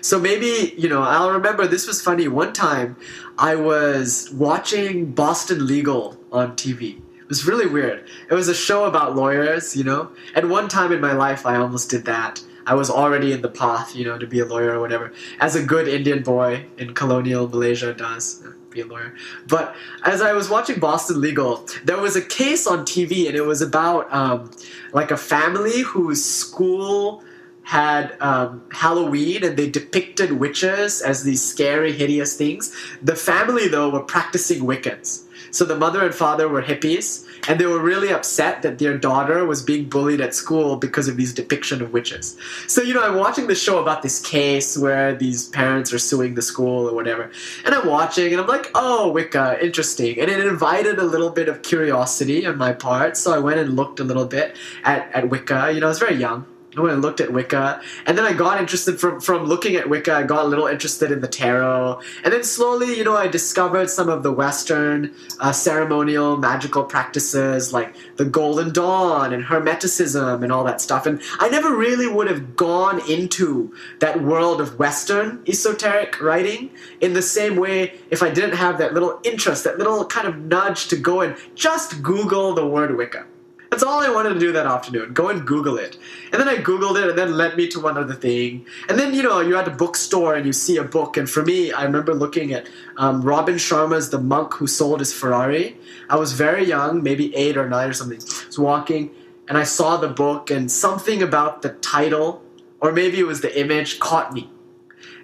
So 0.00 0.18
maybe 0.18 0.74
you 0.78 0.88
know 0.88 1.02
i'll 1.02 1.30
remember 1.30 1.66
this 1.66 1.86
was 1.86 2.00
funny. 2.00 2.26
One 2.28 2.52
time 2.52 2.96
i 3.38 3.54
was 3.54 4.30
watching 4.32 5.12
boston 5.12 5.66
legal 5.66 6.18
on 6.32 6.56
tv 6.56 7.00
was 7.30 7.46
really 7.46 7.66
weird. 7.66 8.04
It 8.28 8.34
was 8.34 8.48
a 8.48 8.54
show 8.54 8.84
about 8.84 9.16
lawyers, 9.16 9.74
you 9.74 9.84
know. 9.84 10.10
At 10.34 10.46
one 10.48 10.68
time 10.68 10.92
in 10.92 11.00
my 11.00 11.12
life, 11.12 11.46
I 11.46 11.56
almost 11.56 11.88
did 11.88 12.04
that. 12.04 12.42
I 12.66 12.74
was 12.74 12.90
already 12.90 13.32
in 13.32 13.40
the 13.40 13.48
path, 13.48 13.96
you 13.96 14.04
know, 14.04 14.18
to 14.18 14.26
be 14.26 14.40
a 14.40 14.44
lawyer 14.44 14.74
or 14.74 14.80
whatever, 14.80 15.12
as 15.38 15.56
a 15.56 15.62
good 15.62 15.88
Indian 15.88 16.22
boy 16.22 16.66
in 16.76 16.92
colonial 16.92 17.48
Malaysia 17.48 17.94
does. 17.94 18.42
be 18.70 18.80
a 18.80 18.86
lawyer. 18.86 19.14
But 19.48 19.74
as 20.04 20.22
I 20.22 20.32
was 20.32 20.48
watching 20.48 20.78
Boston 20.78 21.20
Legal, 21.20 21.66
there 21.84 21.98
was 21.98 22.14
a 22.16 22.22
case 22.22 22.66
on 22.66 22.84
TV, 22.84 23.26
and 23.26 23.36
it 23.36 23.44
was 23.44 23.62
about 23.62 24.12
um, 24.12 24.50
like 24.92 25.10
a 25.10 25.16
family 25.16 25.80
whose 25.80 26.24
school 26.24 27.24
had 27.64 28.16
um, 28.20 28.62
Halloween 28.72 29.44
and 29.44 29.56
they 29.56 29.70
depicted 29.70 30.32
witches 30.32 31.00
as 31.02 31.22
these 31.24 31.42
scary, 31.42 31.92
hideous 31.92 32.36
things. 32.36 32.74
The 33.02 33.16
family, 33.16 33.68
though, 33.68 33.90
were 33.90 34.02
practicing 34.02 34.62
Wiccans. 34.62 35.24
So 35.52 35.64
the 35.64 35.76
mother 35.76 36.04
and 36.04 36.14
father 36.14 36.48
were 36.48 36.62
hippies, 36.62 37.26
and 37.48 37.58
they 37.58 37.66
were 37.66 37.80
really 37.80 38.12
upset 38.12 38.62
that 38.62 38.78
their 38.78 38.96
daughter 38.96 39.44
was 39.44 39.62
being 39.62 39.88
bullied 39.88 40.20
at 40.20 40.34
school 40.34 40.76
because 40.76 41.08
of 41.08 41.16
these 41.16 41.32
depiction 41.32 41.82
of 41.82 41.92
witches. 41.92 42.36
So 42.66 42.82
you 42.82 42.94
know, 42.94 43.02
I'm 43.02 43.16
watching 43.16 43.48
the 43.48 43.54
show 43.54 43.80
about 43.80 44.02
this 44.02 44.20
case 44.20 44.78
where 44.78 45.14
these 45.14 45.48
parents 45.48 45.92
are 45.92 45.98
suing 45.98 46.34
the 46.34 46.42
school 46.42 46.88
or 46.88 46.94
whatever, 46.94 47.30
and 47.64 47.74
I'm 47.74 47.88
watching 47.88 48.32
and 48.32 48.40
I'm 48.40 48.46
like, 48.46 48.70
oh, 48.74 49.10
Wicca, 49.10 49.58
interesting, 49.64 50.20
and 50.20 50.30
it 50.30 50.46
invited 50.46 50.98
a 50.98 51.04
little 51.04 51.30
bit 51.30 51.48
of 51.48 51.62
curiosity 51.62 52.46
on 52.46 52.56
my 52.56 52.72
part. 52.72 53.16
So 53.16 53.34
I 53.34 53.38
went 53.38 53.58
and 53.58 53.74
looked 53.74 53.98
a 53.98 54.04
little 54.04 54.26
bit 54.26 54.56
at 54.84 55.10
at 55.12 55.30
Wicca. 55.30 55.72
You 55.72 55.80
know, 55.80 55.86
I 55.86 55.90
was 55.90 55.98
very 55.98 56.16
young. 56.16 56.46
I 56.76 56.80
went 56.80 56.92
and 56.92 57.02
looked 57.02 57.20
at 57.20 57.32
Wicca, 57.32 57.82
and 58.06 58.16
then 58.16 58.24
I 58.24 58.32
got 58.32 58.60
interested 58.60 59.00
from 59.00 59.20
from 59.20 59.44
looking 59.44 59.74
at 59.74 59.88
Wicca. 59.88 60.12
I 60.12 60.22
got 60.22 60.44
a 60.44 60.48
little 60.48 60.68
interested 60.68 61.10
in 61.10 61.20
the 61.20 61.26
tarot, 61.26 62.00
and 62.22 62.32
then 62.32 62.44
slowly, 62.44 62.96
you 62.96 63.02
know, 63.02 63.16
I 63.16 63.26
discovered 63.26 63.90
some 63.90 64.08
of 64.08 64.22
the 64.22 64.32
Western 64.32 65.12
uh, 65.40 65.50
ceremonial 65.50 66.36
magical 66.36 66.84
practices 66.84 67.72
like 67.72 67.96
the 68.16 68.24
Golden 68.24 68.72
Dawn 68.72 69.32
and 69.32 69.44
Hermeticism 69.44 70.44
and 70.44 70.52
all 70.52 70.62
that 70.62 70.80
stuff. 70.80 71.06
And 71.06 71.20
I 71.40 71.48
never 71.48 71.74
really 71.74 72.06
would 72.06 72.28
have 72.28 72.54
gone 72.54 73.00
into 73.10 73.74
that 73.98 74.22
world 74.22 74.60
of 74.60 74.78
Western 74.78 75.42
esoteric 75.48 76.20
writing 76.20 76.70
in 77.00 77.14
the 77.14 77.22
same 77.22 77.56
way 77.56 77.98
if 78.10 78.22
I 78.22 78.30
didn't 78.30 78.56
have 78.56 78.78
that 78.78 78.94
little 78.94 79.18
interest, 79.24 79.64
that 79.64 79.78
little 79.78 80.04
kind 80.06 80.28
of 80.28 80.38
nudge 80.38 80.86
to 80.88 80.96
go 80.96 81.20
and 81.20 81.36
just 81.56 82.00
Google 82.00 82.54
the 82.54 82.66
word 82.66 82.96
Wicca. 82.96 83.26
That's 83.70 83.84
all 83.84 84.00
I 84.00 84.10
wanted 84.10 84.34
to 84.34 84.40
do 84.40 84.50
that 84.52 84.66
afternoon. 84.66 85.12
Go 85.12 85.28
and 85.28 85.46
Google 85.46 85.78
it. 85.78 85.96
And 86.32 86.40
then 86.40 86.48
I 86.48 86.56
Googled 86.56 87.00
it 87.00 87.08
and 87.08 87.16
then 87.16 87.36
led 87.36 87.56
me 87.56 87.68
to 87.68 87.78
one 87.78 87.96
other 87.96 88.14
thing. 88.14 88.66
And 88.88 88.98
then, 88.98 89.14
you 89.14 89.22
know, 89.22 89.40
you're 89.40 89.58
at 89.58 89.68
a 89.68 89.70
bookstore 89.70 90.34
and 90.34 90.44
you 90.44 90.52
see 90.52 90.76
a 90.76 90.82
book. 90.82 91.16
And 91.16 91.30
for 91.30 91.44
me, 91.44 91.70
I 91.70 91.84
remember 91.84 92.12
looking 92.12 92.52
at 92.52 92.68
um, 92.96 93.22
Robin 93.22 93.54
Sharma's 93.54 94.10
The 94.10 94.18
Monk 94.18 94.54
Who 94.54 94.66
Sold 94.66 94.98
His 94.98 95.12
Ferrari. 95.12 95.78
I 96.08 96.16
was 96.16 96.32
very 96.32 96.64
young, 96.64 97.02
maybe 97.04 97.34
eight 97.36 97.56
or 97.56 97.68
nine 97.68 97.90
or 97.90 97.92
something. 97.92 98.18
I 98.20 98.46
was 98.46 98.58
walking 98.58 99.14
and 99.48 99.56
I 99.56 99.62
saw 99.62 99.96
the 99.96 100.08
book 100.08 100.50
and 100.50 100.70
something 100.70 101.22
about 101.22 101.62
the 101.62 101.70
title, 101.70 102.42
or 102.80 102.92
maybe 102.92 103.18
it 103.20 103.26
was 103.26 103.40
the 103.40 103.60
image, 103.60 104.00
caught 104.00 104.32
me. 104.32 104.50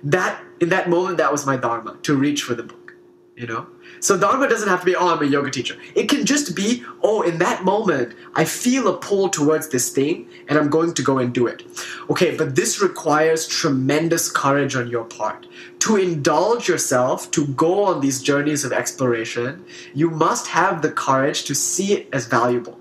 That, 0.05 0.41
in 0.61 0.69
that 0.69 0.89
moment, 0.89 1.19
that 1.19 1.33
was 1.33 1.47
my 1.47 1.57
dharma, 1.57 1.97
to 2.03 2.17
reach 2.17 2.43
for 2.43 2.55
the 2.55 2.63
book, 2.63 2.95
you 3.37 3.47
know? 3.47 3.67
So 4.01 4.19
Dharma 4.19 4.49
doesn't 4.49 4.69
have 4.69 4.81
to 4.81 4.87
be, 4.87 4.95
oh, 4.95 5.09
I'm 5.09 5.23
a 5.23 5.27
yoga 5.27 5.51
teacher. 5.51 5.77
It 5.95 6.09
can 6.09 6.25
just 6.25 6.55
be, 6.55 6.85
oh, 7.03 7.23
in 7.23 7.39
that 7.39 7.65
moment, 7.65 8.15
I 8.35 8.45
feel 8.45 8.89
a 8.89 8.99
pull 8.99 9.29
towards 9.29 9.69
this 9.69 9.91
thing 9.91 10.29
and 10.49 10.59
I'm 10.59 10.71
going 10.71 10.95
to 10.95 11.03
go 11.03 11.19
and 11.19 11.33
do 11.33 11.47
it. 11.47 11.63
Okay, 12.11 12.37
but 12.37 12.57
this 12.57 12.81
requires 12.81 13.47
tremendous 13.47 14.31
courage 14.31 14.77
on 14.77 14.89
your 14.89 15.05
part. 15.05 15.47
To 15.81 15.97
indulge 15.97 16.69
yourself, 16.69 17.31
to 17.33 17.47
go 17.49 17.85
on 17.85 18.01
these 18.01 18.23
journeys 18.23 18.65
of 18.65 18.73
exploration, 18.73 19.65
you 19.95 20.11
must 20.11 20.49
have 20.49 20.83
the 20.83 20.91
courage 20.91 21.45
to 21.45 21.55
see 21.55 21.95
it 21.95 22.09
as 22.13 22.27
valuable. 22.27 22.79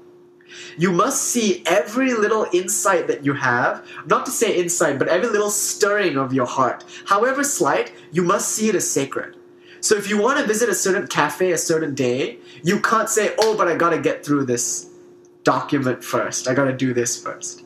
You 0.77 0.91
must 0.91 1.23
see 1.23 1.63
every 1.65 2.13
little 2.13 2.47
insight 2.53 3.07
that 3.07 3.25
you 3.25 3.33
have, 3.33 3.85
not 4.05 4.25
to 4.25 4.31
say 4.31 4.57
insight, 4.57 4.99
but 4.99 5.07
every 5.07 5.29
little 5.29 5.49
stirring 5.49 6.17
of 6.17 6.33
your 6.33 6.45
heart, 6.45 6.83
however 7.05 7.43
slight, 7.43 7.93
you 8.11 8.23
must 8.23 8.49
see 8.49 8.69
it 8.69 8.75
as 8.75 8.89
sacred. 8.89 9.35
So 9.85 9.95
if 9.95 10.09
you 10.09 10.19
want 10.19 10.39
to 10.39 10.47
visit 10.47 10.67
a 10.67 10.73
certain 10.73 11.05
cafe 11.05 11.51
a 11.51 11.59
certain 11.59 11.93
day, 11.93 12.39
you 12.63 12.79
can't 12.79 13.07
say, 13.07 13.35
"Oh, 13.37 13.55
but 13.55 13.67
I 13.67 13.75
got 13.75 13.91
to 13.91 13.99
get 13.99 14.25
through 14.25 14.45
this 14.45 14.89
document 15.43 16.03
first. 16.03 16.47
I 16.47 16.55
got 16.55 16.65
to 16.65 16.73
do 16.73 16.91
this 16.91 17.21
first. 17.21 17.61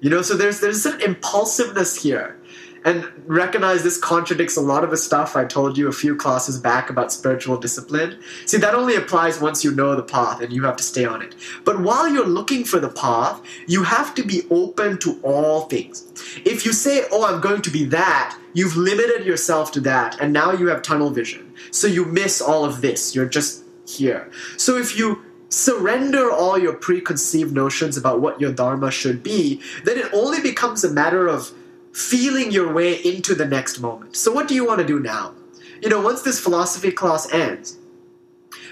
You 0.00 0.08
know, 0.08 0.22
so 0.22 0.36
there's 0.36 0.60
there's 0.60 0.86
an 0.86 1.00
impulsiveness 1.00 2.00
here. 2.00 2.38
And 2.84 3.10
recognize 3.26 3.82
this 3.82 3.98
contradicts 3.98 4.56
a 4.56 4.60
lot 4.60 4.84
of 4.84 4.90
the 4.90 4.96
stuff 4.96 5.36
I 5.36 5.44
told 5.44 5.78
you 5.78 5.88
a 5.88 5.92
few 5.92 6.14
classes 6.14 6.58
back 6.58 6.90
about 6.90 7.12
spiritual 7.12 7.56
discipline. 7.56 8.18
See, 8.44 8.58
that 8.58 8.74
only 8.74 8.96
applies 8.96 9.40
once 9.40 9.64
you 9.64 9.74
know 9.74 9.96
the 9.96 10.02
path 10.02 10.42
and 10.42 10.52
you 10.52 10.64
have 10.64 10.76
to 10.76 10.84
stay 10.84 11.04
on 11.04 11.22
it. 11.22 11.34
But 11.64 11.80
while 11.80 12.08
you're 12.08 12.26
looking 12.26 12.64
for 12.64 12.78
the 12.78 12.90
path, 12.90 13.40
you 13.66 13.82
have 13.84 14.14
to 14.16 14.22
be 14.22 14.42
open 14.50 14.98
to 14.98 15.18
all 15.22 15.62
things. 15.62 16.04
If 16.44 16.66
you 16.66 16.72
say, 16.72 17.04
Oh, 17.10 17.24
I'm 17.24 17.40
going 17.40 17.62
to 17.62 17.70
be 17.70 17.84
that, 17.86 18.38
you've 18.52 18.76
limited 18.76 19.24
yourself 19.24 19.72
to 19.72 19.80
that, 19.80 20.20
and 20.20 20.32
now 20.32 20.52
you 20.52 20.68
have 20.68 20.82
tunnel 20.82 21.10
vision. 21.10 21.54
So 21.70 21.86
you 21.86 22.04
miss 22.04 22.40
all 22.40 22.64
of 22.64 22.80
this. 22.80 23.14
You're 23.14 23.28
just 23.28 23.64
here. 23.86 24.30
So 24.56 24.76
if 24.76 24.98
you 24.98 25.22
surrender 25.48 26.30
all 26.30 26.58
your 26.58 26.74
preconceived 26.74 27.52
notions 27.52 27.96
about 27.96 28.20
what 28.20 28.40
your 28.40 28.52
dharma 28.52 28.90
should 28.90 29.22
be, 29.22 29.60
then 29.84 29.98
it 29.98 30.12
only 30.12 30.40
becomes 30.40 30.82
a 30.84 30.90
matter 30.90 31.28
of 31.28 31.52
feeling 31.94 32.50
your 32.50 32.72
way 32.72 32.94
into 32.94 33.34
the 33.34 33.46
next 33.46 33.78
moment. 33.78 34.16
So 34.16 34.32
what 34.32 34.48
do 34.48 34.54
you 34.54 34.66
want 34.66 34.80
to 34.80 34.86
do 34.86 34.98
now? 34.98 35.32
You 35.80 35.88
know, 35.88 36.00
once 36.00 36.22
this 36.22 36.40
philosophy 36.40 36.90
class 36.90 37.32
ends, 37.32 37.78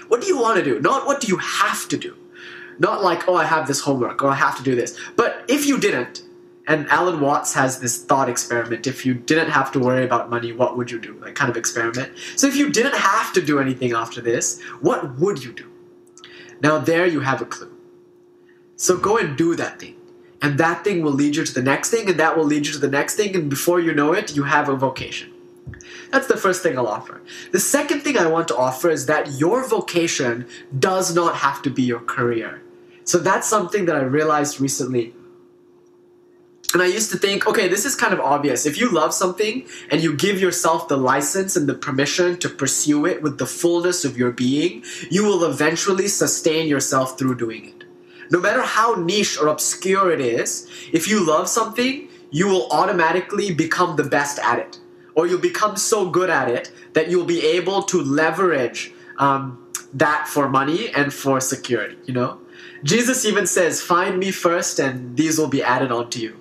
what 0.09 0.21
do 0.21 0.27
you 0.27 0.37
want 0.37 0.57
to 0.57 0.63
do? 0.63 0.79
Not 0.81 1.07
what 1.07 1.21
do 1.21 1.27
you 1.27 1.37
have 1.37 1.87
to 1.87 1.97
do. 1.97 2.15
Not 2.79 3.01
like, 3.01 3.27
oh, 3.27 3.35
I 3.35 3.45
have 3.45 3.65
this 3.65 3.81
homework 3.81 4.21
or 4.21 4.29
I 4.29 4.35
have 4.35 4.57
to 4.57 4.63
do 4.63 4.75
this. 4.75 4.99
But 5.15 5.45
if 5.47 5.65
you 5.65 5.79
didn't, 5.79 6.23
and 6.67 6.87
Alan 6.87 7.19
Watts 7.19 7.53
has 7.53 7.79
this 7.79 8.03
thought 8.03 8.29
experiment. 8.29 8.87
If 8.87 9.05
you 9.05 9.13
didn't 9.13 9.49
have 9.49 9.71
to 9.73 9.79
worry 9.79 10.05
about 10.05 10.29
money, 10.29 10.53
what 10.53 10.77
would 10.77 10.91
you 10.91 10.99
do? 10.99 11.13
Like 11.21 11.35
kind 11.35 11.49
of 11.49 11.57
experiment. 11.57 12.17
So 12.35 12.47
if 12.47 12.55
you 12.55 12.71
didn't 12.71 12.95
have 12.95 13.33
to 13.33 13.41
do 13.41 13.59
anything 13.59 13.93
after 13.93 14.21
this, 14.21 14.61
what 14.79 15.19
would 15.19 15.43
you 15.43 15.51
do? 15.51 15.69
Now 16.61 16.77
there 16.77 17.05
you 17.05 17.19
have 17.19 17.41
a 17.41 17.45
clue. 17.45 17.71
So 18.77 18.97
go 18.97 19.17
and 19.17 19.37
do 19.37 19.55
that 19.55 19.79
thing. 19.79 19.95
And 20.43 20.59
that 20.59 20.83
thing 20.83 21.01
will 21.01 21.11
lead 21.11 21.35
you 21.35 21.43
to 21.43 21.53
the 21.53 21.63
next 21.63 21.89
thing, 21.89 22.07
and 22.07 22.19
that 22.19 22.37
will 22.37 22.43
lead 22.43 22.67
you 22.67 22.73
to 22.73 22.77
the 22.77 22.89
next 22.89 23.15
thing, 23.15 23.35
and 23.35 23.49
before 23.49 23.79
you 23.79 23.93
know 23.93 24.13
it, 24.13 24.35
you 24.35 24.43
have 24.43 24.69
a 24.69 24.75
vocation. 24.75 25.31
That's 26.11 26.27
the 26.27 26.37
first 26.37 26.61
thing 26.61 26.77
I'll 26.77 26.87
offer. 26.87 27.21
The 27.51 27.59
second 27.59 28.01
thing 28.01 28.17
I 28.17 28.27
want 28.27 28.47
to 28.49 28.57
offer 28.57 28.91
is 28.91 29.07
that 29.07 29.39
your 29.39 29.67
vocation 29.67 30.45
does 30.77 31.15
not 31.15 31.37
have 31.37 31.63
to 31.63 31.71
be 31.71 31.81
your 31.81 32.01
career. 32.01 32.61
So 33.05 33.17
that's 33.17 33.47
something 33.47 33.85
that 33.85 33.95
I 33.95 34.01
realized 34.01 34.61
recently 34.61 35.15
and 36.73 36.81
I 36.81 36.87
used 36.87 37.11
to 37.11 37.17
think, 37.17 37.45
okay, 37.45 37.67
this 37.67 37.85
is 37.85 37.93
kind 37.95 38.13
of 38.13 38.19
obvious. 38.19 38.65
If 38.65 38.79
you 38.79 38.89
love 38.89 39.13
something 39.13 39.65
and 39.91 40.01
you 40.01 40.15
give 40.15 40.41
yourself 40.41 40.87
the 40.87 40.97
license 40.97 41.55
and 41.55 41.69
the 41.69 41.75
permission 41.75 42.37
to 42.39 42.49
pursue 42.49 43.05
it 43.05 43.21
with 43.21 43.37
the 43.37 43.45
fullness 43.45 44.03
of 44.03 44.17
your 44.17 44.31
being, 44.31 44.83
you 45.11 45.23
will 45.23 45.43
eventually 45.43 46.07
sustain 46.07 46.67
yourself 46.67 47.17
through 47.17 47.35
doing 47.35 47.65
it. 47.65 47.82
No 48.29 48.39
matter 48.39 48.61
how 48.61 48.95
niche 48.95 49.37
or 49.39 49.47
obscure 49.47 50.11
it 50.11 50.21
is, 50.21 50.69
if 50.91 51.07
you 51.07 51.25
love 51.25 51.47
something, 51.47 52.09
you 52.31 52.47
will 52.47 52.67
automatically 52.71 53.53
become 53.53 53.95
the 53.95 54.03
best 54.03 54.39
at 54.39 54.59
it. 54.59 54.79
Or 55.15 55.27
you'll 55.27 55.39
become 55.39 55.77
so 55.77 56.09
good 56.09 56.29
at 56.29 56.49
it 56.49 56.71
that 56.93 57.09
you'll 57.09 57.25
be 57.25 57.45
able 57.45 57.83
to 57.83 58.01
leverage 58.01 58.91
um, 59.19 59.63
that 59.93 60.27
for 60.27 60.49
money 60.49 60.89
and 60.89 61.13
for 61.13 61.39
security, 61.39 61.97
you 62.05 62.13
know? 62.13 62.39
Jesus 62.83 63.23
even 63.25 63.47
says, 63.47 63.81
Find 63.81 64.19
me 64.19 64.31
first, 64.31 64.79
and 64.79 65.15
these 65.15 65.37
will 65.37 65.47
be 65.47 65.63
added 65.63 65.91
onto 65.91 66.19
you. 66.19 66.39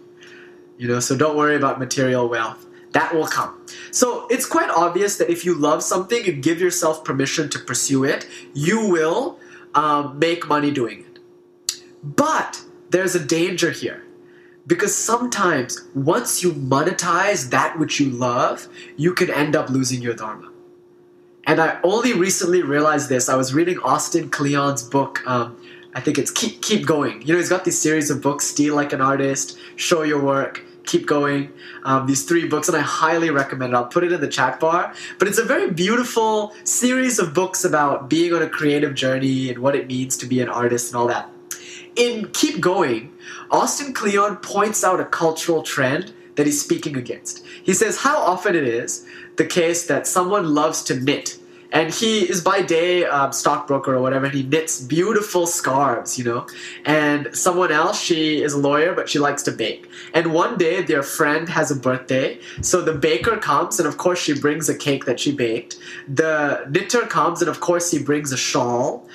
You 0.79 0.89
know, 0.89 1.01
so 1.01 1.17
don't 1.17 1.37
worry 1.37 1.57
about 1.57 1.79
material 1.79 2.29
wealth. 2.29 2.67
That 2.93 3.15
will 3.15 3.27
come. 3.27 3.65
So 3.91 4.27
it's 4.29 4.47
quite 4.47 4.69
obvious 4.71 5.17
that 5.19 5.31
if 5.31 5.45
you 5.45 5.55
love 5.55 5.83
something 5.83 6.29
and 6.29 6.43
give 6.43 6.61
yourself 6.61 7.05
permission 7.05 7.49
to 7.51 7.59
pursue 7.59 8.05
it, 8.05 8.27
you 8.53 8.89
will 8.89 9.39
um, 9.75 10.19
make 10.19 10.49
money 10.49 10.71
doing 10.71 11.01
it. 11.01 11.12
But 12.03 12.63
there's 12.91 13.15
a 13.15 13.25
danger 13.25 13.71
here. 13.71 14.05
Because 14.67 14.95
sometimes, 14.95 15.83
once 15.95 16.43
you 16.43 16.53
monetize 16.53 17.51
that 17.51 17.79
which 17.79 17.99
you 17.99 18.11
love, 18.11 18.69
you 18.97 19.13
can 19.13 19.29
end 19.29 19.57
up 19.57 19.69
losing 19.69 20.01
your 20.01 20.15
Dharma. 20.15 20.51
And 21.47 21.61
I 21.61 21.81
only 21.83 22.13
recently 22.13 22.63
realized 22.63 23.09
this. 23.09 23.29
I 23.29 23.35
was 23.35 23.53
reading 23.53 23.81
Austin 23.81 24.31
Kleon's 24.31 24.85
book, 24.85 25.27
um, 25.27 25.61
I 25.95 26.01
think 26.01 26.17
it's 26.17 26.31
Keep, 26.31 26.63
Keep 26.63 26.87
Going. 26.87 27.23
You 27.23 27.35
know, 27.35 27.39
he's 27.39 27.49
got 27.49 27.65
these 27.65 27.79
series 27.79 28.09
of 28.09 28.23
books 28.23 28.47
Steal 28.47 28.77
Like 28.77 28.93
an 28.93 29.01
Artist, 29.01 29.59
Show 29.75 30.03
Your 30.03 30.23
Work, 30.23 30.63
keep 30.85 31.07
going. 31.07 31.53
Um, 31.85 32.07
these 32.07 32.25
three 32.25 32.47
books, 32.47 32.69
and 32.69 32.77
I 32.77 32.81
highly 32.81 33.31
recommend 33.31 33.73
it. 33.73 33.77
I'll 33.77 33.87
put 33.87 34.05
it 34.05 34.13
in 34.13 34.21
the 34.21 34.29
chat 34.29 34.61
bar. 34.61 34.95
But 35.19 35.29
it's 35.29 35.39
a 35.39 35.45
very 35.45 35.71
beautiful 35.71 36.55
series 36.65 37.19
of 37.19 37.35
books 37.35 37.65
about 37.65 38.09
being 38.09 38.33
on 38.33 38.43
a 38.43 38.49
creative 38.49 38.95
journey 38.95 39.51
and 39.51 39.59
what 39.59 39.75
it 39.75 39.87
means 39.87 40.17
to 40.19 40.27
be 40.27 40.41
an 40.41 40.49
artist 40.49 40.93
and 40.93 40.97
all 41.01 41.07
that. 41.09 41.32
In 41.97 42.29
Keep 42.33 42.61
Going, 42.61 43.13
Austin 43.51 43.93
Kleon 43.93 44.37
points 44.37 44.83
out 44.83 45.01
a 45.01 45.05
cultural 45.05 45.63
trend 45.63 46.13
that 46.37 46.47
he's 46.47 46.61
speaking 46.61 46.97
against. 46.97 47.45
He 47.63 47.75
says 47.75 47.99
how 47.99 48.17
often 48.19 48.55
it 48.57 48.65
is 48.65 49.07
the 49.37 49.45
case 49.45 49.87
that 49.87 50.07
someone 50.07 50.55
loves 50.55 50.83
to 50.85 50.99
knit 50.99 51.39
and 51.73 51.93
he 51.93 52.21
is 52.21 52.43
by 52.43 52.61
day 52.61 53.05
a 53.05 53.33
stockbroker 53.33 53.95
or 53.95 54.03
whatever. 54.03 54.27
And 54.27 54.35
he 54.35 54.43
knits 54.43 54.81
beautiful 54.81 55.47
scarves, 55.47 56.19
you 56.19 56.25
know. 56.25 56.47
And 56.85 57.35
someone 57.35 57.73
else, 57.73 58.01
she 58.01 58.43
is 58.43 58.53
a 58.53 58.59
lawyer, 58.59 58.95
but 58.95 59.09
she 59.09 59.19
likes 59.19 59.43
to 59.45 59.53
bake. 59.53 59.89
And 60.13 60.35
one 60.35 60.59
day, 60.59 60.83
their 60.83 61.03
friend 61.03 61.49
has 61.49 61.71
a 61.71 61.77
birthday, 61.77 62.39
so 62.61 62.83
the 62.83 62.93
baker 62.93 63.39
comes, 63.39 63.79
and 63.79 63.89
of 63.89 63.97
course, 63.97 64.21
she 64.21 64.39
brings 64.39 64.69
a 64.69 64.77
cake 64.77 65.07
that 65.07 65.19
she 65.19 65.33
baked. 65.33 65.79
The 66.07 66.67
knitter 66.69 67.07
comes, 67.07 67.41
and 67.41 67.49
of 67.49 67.61
course, 67.61 67.91
he 67.91 67.99
brings 67.99 68.33
a 68.33 68.37
shawl 68.37 69.09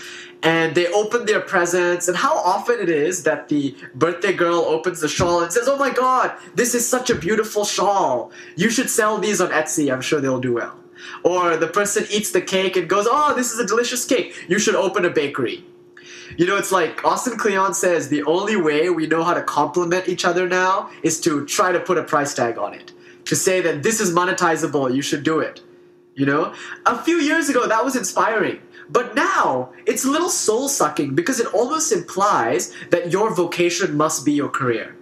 and 0.44 0.76
they 0.76 0.88
open 0.94 1.26
their 1.26 1.42
presents 1.42 2.08
and 2.08 2.16
how 2.16 2.38
often 2.38 2.80
it 2.80 2.90
is 2.90 3.24
that 3.24 3.50
the 3.50 3.76
birthday 3.96 4.34
girl 4.34 4.60
opens 4.60 5.00
the 5.02 5.08
shawl 5.08 5.42
and 5.42 5.52
says 5.52 5.68
oh 5.68 5.78
my 5.78 5.90
god 5.90 6.32
this 6.56 6.76
is 6.76 6.88
such 6.88 7.10
a 7.10 7.16
beautiful 7.16 7.66
shawl 7.66 8.32
you 8.56 8.70
should 8.70 8.90
sell 8.90 9.18
these 9.18 9.42
on 9.42 9.50
etsy 9.50 9.92
i'm 9.92 10.02
sure 10.02 10.22
they'll 10.22 10.40
do 10.40 10.54
well 10.54 10.78
or 11.24 11.58
the 11.58 11.68
person 11.68 12.06
eats 12.12 12.32
the 12.32 12.42
cake 12.42 12.76
and 12.76 12.88
goes 12.88 13.08
oh 13.10 13.34
this 13.36 13.52
is 13.52 13.60
a 13.60 13.66
delicious 13.66 14.06
cake 14.06 14.36
you 14.48 14.60
should 14.60 14.76
open 14.76 15.06
a 15.06 15.10
bakery 15.10 15.64
you 16.36 16.46
know, 16.46 16.58
it's 16.58 16.72
like 16.72 17.04
Austin 17.06 17.38
Kleon 17.38 17.74
says 17.74 18.10
the 18.10 18.24
only 18.24 18.56
way 18.56 18.90
we 18.90 19.08
know 19.08 19.24
how 19.24 19.34
to 19.34 19.42
compliment 19.42 20.08
each 20.08 20.26
other 20.26 20.48
now 20.48 20.90
is 21.04 21.22
to 21.22 21.46
try 21.46 21.72
to 21.72 21.80
put 21.80 21.98
a 21.98 22.04
price 22.04 22.34
tag 22.34 22.58
on 22.58 22.74
it. 22.74 22.92
To 23.26 23.36
say 23.36 23.62
that 23.62 23.84
this 23.84 24.00
is 24.00 24.14
monetizable, 24.14 24.94
you 24.94 25.02
should 25.02 25.24
do 25.24 25.40
it. 25.40 25.62
You 26.16 26.26
know? 26.26 26.54
A 26.86 26.98
few 27.02 27.18
years 27.18 27.50
ago, 27.50 27.68
that 27.68 27.84
was 27.84 27.96
inspiring. 27.96 28.60
But 28.90 29.16
now, 29.16 29.74
it's 29.86 30.06
a 30.06 30.12
little 30.12 30.30
soul 30.30 30.70
sucking 30.70 31.16
because 31.16 31.40
it 31.40 31.54
almost 31.54 31.92
implies 31.92 32.74
that 32.90 33.12
your 33.12 33.34
vocation 33.34 33.98
must 33.98 34.26
be 34.26 34.34
your 34.34 34.50
career. 34.50 34.96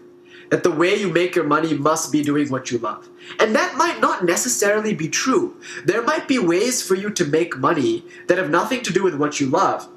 That 0.49 0.63
the 0.63 0.71
way 0.71 0.95
you 0.95 1.11
make 1.11 1.35
your 1.35 1.45
money 1.45 1.73
must 1.73 2.11
be 2.11 2.23
doing 2.23 2.49
what 2.49 2.71
you 2.71 2.77
love. 2.77 3.09
And 3.39 3.55
that 3.55 3.77
might 3.77 3.99
not 3.99 4.25
necessarily 4.25 4.93
be 4.93 5.09
true. 5.09 5.59
There 5.85 6.03
might 6.03 6.27
be 6.27 6.39
ways 6.39 6.81
for 6.81 6.95
you 6.95 7.09
to 7.11 7.25
make 7.25 7.57
money 7.57 8.03
that 8.27 8.37
have 8.37 8.49
nothing 8.49 8.81
to 8.83 8.93
do 8.93 9.03
with 9.03 9.15
what 9.15 9.39
you 9.39 9.47
love. 9.47 9.87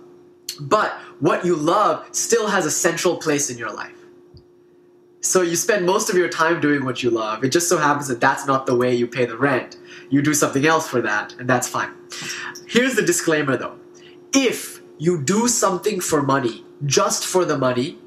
But 0.61 0.93
what 1.21 1.45
you 1.45 1.55
love 1.55 2.07
still 2.13 2.49
has 2.49 2.67
a 2.67 2.71
central 2.71 3.17
place 3.17 3.51
in 3.51 3.59
your 3.59 3.73
life. 3.73 3.93
So 5.21 5.43
you 5.43 5.57
spend 5.57 5.85
most 5.85 6.09
of 6.11 6.17
your 6.17 6.29
time 6.29 6.61
doing 6.61 6.85
what 6.85 7.03
you 7.03 7.11
love. 7.11 7.45
It 7.45 7.51
just 7.51 7.69
so 7.69 7.77
happens 7.77 8.09
that 8.09 8.21
that's 8.21 8.47
not 8.47 8.67
the 8.67 8.75
way 8.75 8.95
you 8.95 9.07
pay 9.07 9.27
the 9.27 9.37
rent. 9.37 9.77
You 10.11 10.23
do 10.23 10.35
something 10.35 10.67
else 10.67 10.89
for 10.89 11.01
that, 11.03 11.35
and 11.39 11.49
that's 11.49 11.69
fine. 11.69 11.91
Here's 12.67 12.95
the 12.97 13.03
disclaimer 13.03 13.57
though 13.57 13.77
if 14.33 14.81
you 14.99 15.23
do 15.23 15.49
something 15.49 16.01
for 16.01 16.23
money, 16.23 16.65
just 16.85 17.25
for 17.25 17.45
the 17.45 17.57
money, 17.57 17.99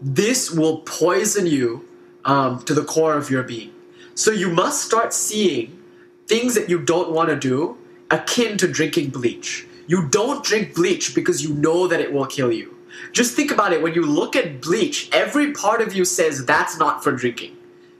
this 0.00 0.50
will 0.50 0.78
poison 0.78 1.46
you 1.46 1.86
um, 2.24 2.62
to 2.64 2.74
the 2.74 2.84
core 2.84 3.14
of 3.14 3.30
your 3.30 3.42
being. 3.42 3.72
So 4.14 4.30
you 4.30 4.50
must 4.50 4.84
start 4.84 5.12
seeing 5.12 5.82
things 6.26 6.54
that 6.54 6.68
you 6.68 6.80
don't 6.80 7.10
want 7.10 7.28
to 7.30 7.36
do 7.36 7.78
akin 8.10 8.58
to 8.58 8.68
drinking 8.68 9.10
bleach. 9.10 9.66
You 9.86 10.08
don't 10.08 10.44
drink 10.44 10.74
bleach 10.74 11.14
because 11.14 11.42
you 11.42 11.54
know 11.54 11.86
that 11.86 12.00
it 12.00 12.12
will 12.12 12.26
kill 12.26 12.52
you. 12.52 12.76
Just 13.12 13.34
think 13.34 13.50
about 13.50 13.72
it 13.72 13.82
when 13.82 13.94
you 13.94 14.04
look 14.04 14.34
at 14.36 14.60
bleach, 14.60 15.08
every 15.12 15.52
part 15.52 15.80
of 15.80 15.94
you 15.94 16.04
says 16.04 16.44
that's 16.44 16.78
not 16.78 17.04
for 17.04 17.12
drinking. 17.12 17.56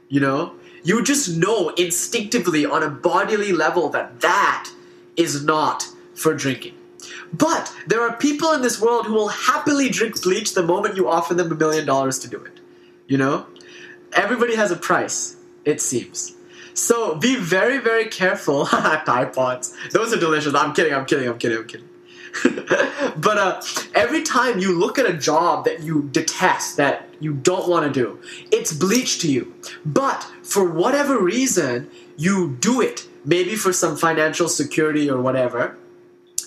You 0.09 0.21
know? 0.21 0.55
You 0.87 1.03
just 1.03 1.37
know 1.37 1.71
instinctively 1.71 2.65
on 2.65 2.85
a 2.85 2.89
bodily 2.89 3.51
level 3.51 3.89
that 3.89 4.21
that 4.21 4.71
is 5.17 5.45
not 5.45 5.89
for 6.15 6.33
drinking. 6.33 6.75
But 7.33 7.75
there 7.89 8.01
are 8.03 8.17
people 8.17 8.53
in 8.53 8.63
this 8.63 8.81
world 8.81 9.07
who 9.07 9.15
will 9.15 9.27
happily 9.27 9.89
drink 9.89 10.23
bleach 10.23 10.55
the 10.55 10.63
moment 10.63 10.97
you 10.97 11.09
offer 11.09 11.35
them 11.35 11.51
a 11.51 11.57
million 11.57 11.87
dollars 11.87 12.21
to 12.21 12.29
do 12.29 12.39
it. 12.39 12.61
You 13.09 13.19
know? 13.19 13.47
Everybody 14.13 14.55
has 14.55 14.71
a 14.71 14.77
price, 14.77 15.35
it 15.65 15.81
seems. 15.81 16.37
So 16.73 17.17
be 17.17 17.35
very, 17.35 17.79
very 17.79 18.05
careful. 18.05 18.67
Tide 19.07 19.33
Pods. 19.33 19.77
Those 19.91 20.13
are 20.13 20.21
delicious. 20.21 20.55
I'm 20.55 20.73
kidding, 20.73 20.95
I'm 20.95 21.05
kidding, 21.05 21.29
I'm 21.29 21.39
kidding, 21.39 21.59
I'm 21.59 21.67
kidding. 21.67 21.89
but 23.17 23.39
uh, 23.39 23.61
every 23.95 24.23
time 24.23 24.61
you 24.61 24.79
look 24.79 25.01
at 25.01 25.07
a 25.07 25.15
job 25.15 25.65
that 25.65 25.81
you 25.81 26.09
detest, 26.13 26.77
that 26.77 27.09
you 27.19 27.33
don't 27.33 27.69
want 27.69 27.93
to 27.93 27.93
do, 27.93 28.21
it's 28.53 28.73
bleach 28.73 29.19
to 29.21 29.33
you. 29.33 29.53
But 29.85 30.31
for 30.47 30.65
whatever 30.65 31.19
reason, 31.19 31.91
you 32.17 32.57
do 32.61 32.81
it. 32.81 33.07
Maybe 33.25 33.57
for 33.57 33.73
some 33.73 33.97
financial 33.97 34.49
security 34.49 35.11
or 35.11 35.21
whatever 35.21 35.77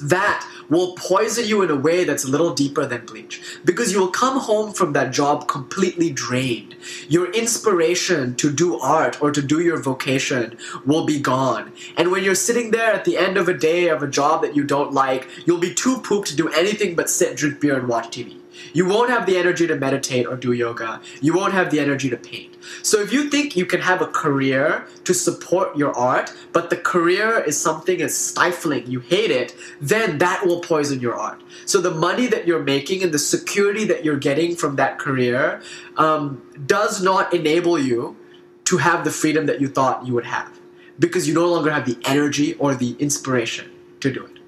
that 0.01 0.47
will 0.69 0.93
poison 0.95 1.45
you 1.45 1.61
in 1.61 1.69
a 1.69 1.75
way 1.75 2.03
that's 2.03 2.23
a 2.23 2.29
little 2.29 2.53
deeper 2.53 2.85
than 2.85 3.05
bleach 3.05 3.41
because 3.65 3.91
you 3.91 3.99
will 3.99 4.09
come 4.11 4.39
home 4.39 4.71
from 4.71 4.93
that 4.93 5.11
job 5.11 5.47
completely 5.47 6.09
drained. 6.09 6.75
Your 7.07 7.31
inspiration 7.31 8.35
to 8.35 8.51
do 8.51 8.79
art 8.79 9.21
or 9.21 9.31
to 9.31 9.41
do 9.41 9.59
your 9.59 9.81
vocation 9.81 10.57
will 10.85 11.05
be 11.05 11.19
gone. 11.19 11.73
And 11.97 12.11
when 12.11 12.23
you're 12.23 12.35
sitting 12.35 12.71
there 12.71 12.93
at 12.93 13.05
the 13.05 13.17
end 13.17 13.37
of 13.37 13.49
a 13.49 13.53
day 13.53 13.89
of 13.89 14.03
a 14.03 14.07
job 14.07 14.41
that 14.43 14.55
you 14.55 14.63
don't 14.63 14.93
like, 14.93 15.27
you'll 15.45 15.59
be 15.59 15.73
too 15.73 15.99
pooped 15.99 16.27
to 16.29 16.35
do 16.35 16.49
anything 16.49 16.95
but 16.95 17.09
sit, 17.09 17.35
drink 17.35 17.59
beer, 17.59 17.77
and 17.77 17.87
watch 17.87 18.07
TV. 18.07 18.37
You 18.73 18.87
won't 18.87 19.09
have 19.09 19.25
the 19.25 19.37
energy 19.37 19.67
to 19.67 19.75
meditate 19.75 20.25
or 20.25 20.35
do 20.35 20.51
yoga. 20.51 21.01
You 21.21 21.33
won't 21.33 21.53
have 21.53 21.71
the 21.71 21.79
energy 21.79 22.09
to 22.09 22.17
paint. 22.17 22.55
So 22.83 23.01
if 23.01 23.11
you 23.11 23.29
think 23.29 23.55
you 23.55 23.65
can 23.65 23.81
have 23.81 24.01
a 24.01 24.07
career 24.07 24.85
to 25.05 25.13
support 25.13 25.75
your 25.77 25.95
art, 25.95 26.33
but 26.53 26.69
the 26.69 26.77
career 26.77 27.39
is 27.39 27.59
something 27.59 27.99
that's 27.99 28.15
stifling, 28.15 28.87
you 28.87 28.99
hate 28.99 29.31
it, 29.31 29.55
then 29.81 30.17
that 30.19 30.45
will 30.45 30.61
poison 30.61 30.99
your 30.99 31.15
art. 31.15 31.41
So 31.65 31.81
the 31.81 31.91
money 31.91 32.27
that 32.27 32.47
you're 32.47 32.63
making 32.63 33.03
and 33.03 33.11
the 33.11 33.19
security 33.19 33.85
that 33.85 34.03
you're 34.03 34.17
getting 34.17 34.55
from 34.55 34.75
that 34.75 34.99
career 34.99 35.61
um, 35.97 36.41
does 36.65 37.01
not 37.01 37.33
enable 37.33 37.79
you 37.79 38.17
to 38.65 38.77
have 38.77 39.03
the 39.03 39.11
freedom 39.11 39.47
that 39.47 39.59
you 39.59 39.67
thought 39.67 40.05
you 40.05 40.13
would 40.13 40.25
have 40.25 40.59
because 40.99 41.27
you 41.27 41.33
no 41.33 41.47
longer 41.47 41.71
have 41.71 41.85
the 41.85 41.97
energy 42.05 42.53
or 42.55 42.75
the 42.75 42.95
inspiration 42.99 43.71
to 44.01 44.11
do 44.11 44.25
it. 44.25 44.38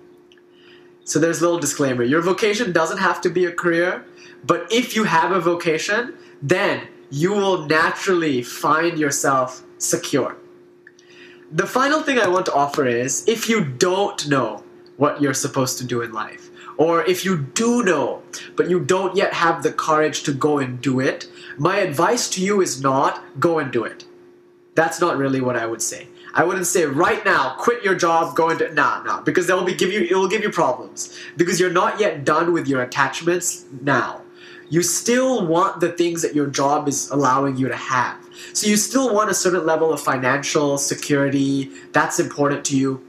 So 1.03 1.19
there's 1.19 1.39
a 1.41 1.43
little 1.43 1.59
disclaimer. 1.59 2.03
Your 2.03 2.21
vocation 2.21 2.71
doesn't 2.71 2.99
have 2.99 3.21
to 3.21 3.29
be 3.29 3.45
a 3.45 3.51
career, 3.51 4.05
but 4.45 4.71
if 4.71 4.95
you 4.95 5.03
have 5.03 5.31
a 5.31 5.39
vocation, 5.39 6.15
then 6.41 6.87
you 7.09 7.33
will 7.33 7.65
naturally 7.65 8.41
find 8.41 8.97
yourself 8.97 9.63
secure. 9.77 10.37
The 11.51 11.67
final 11.67 12.01
thing 12.01 12.17
I 12.17 12.29
want 12.29 12.45
to 12.45 12.53
offer 12.53 12.85
is 12.85 13.27
if 13.27 13.49
you 13.49 13.65
don't 13.65 14.27
know 14.29 14.63
what 14.97 15.21
you're 15.21 15.33
supposed 15.33 15.77
to 15.79 15.83
do 15.83 16.01
in 16.01 16.13
life, 16.13 16.49
or 16.77 17.03
if 17.05 17.25
you 17.25 17.37
do 17.37 17.83
know, 17.83 18.23
but 18.55 18.69
you 18.69 18.79
don't 18.79 19.15
yet 19.15 19.33
have 19.33 19.61
the 19.61 19.73
courage 19.73 20.23
to 20.23 20.33
go 20.33 20.59
and 20.59 20.81
do 20.81 20.99
it, 20.99 21.27
my 21.57 21.77
advice 21.77 22.29
to 22.29 22.43
you 22.43 22.61
is 22.61 22.81
not 22.81 23.23
go 23.39 23.59
and 23.59 23.71
do 23.71 23.83
it. 23.83 24.05
That's 24.75 25.01
not 25.01 25.17
really 25.17 25.41
what 25.41 25.57
I 25.57 25.65
would 25.65 25.81
say. 25.81 26.07
I 26.33 26.43
wouldn't 26.43 26.67
say 26.67 26.85
right 26.85 27.23
now, 27.25 27.55
quit 27.57 27.83
your 27.83 27.95
job, 27.95 28.35
go 28.35 28.49
into 28.49 28.73
nah, 28.73 29.03
nah, 29.03 29.21
because 29.21 29.47
that 29.47 29.55
will 29.55 29.65
be 29.65 29.75
give 29.75 29.91
you 29.91 30.01
it 30.01 30.15
will 30.15 30.27
give 30.27 30.43
you 30.43 30.49
problems 30.49 31.17
because 31.37 31.59
you're 31.59 31.71
not 31.71 31.99
yet 31.99 32.23
done 32.23 32.53
with 32.53 32.67
your 32.67 32.81
attachments 32.81 33.65
now. 33.81 34.21
You 34.69 34.83
still 34.83 35.45
want 35.45 35.81
the 35.81 35.91
things 35.91 36.21
that 36.21 36.33
your 36.33 36.47
job 36.47 36.87
is 36.87 37.09
allowing 37.09 37.57
you 37.57 37.67
to 37.67 37.75
have. 37.75 38.17
So 38.53 38.67
you 38.67 38.77
still 38.77 39.13
want 39.13 39.29
a 39.29 39.33
certain 39.33 39.65
level 39.65 39.91
of 39.91 40.01
financial 40.01 40.77
security. 40.77 41.69
That's 41.91 42.19
important 42.19 42.63
to 42.65 42.77
you. 42.77 43.05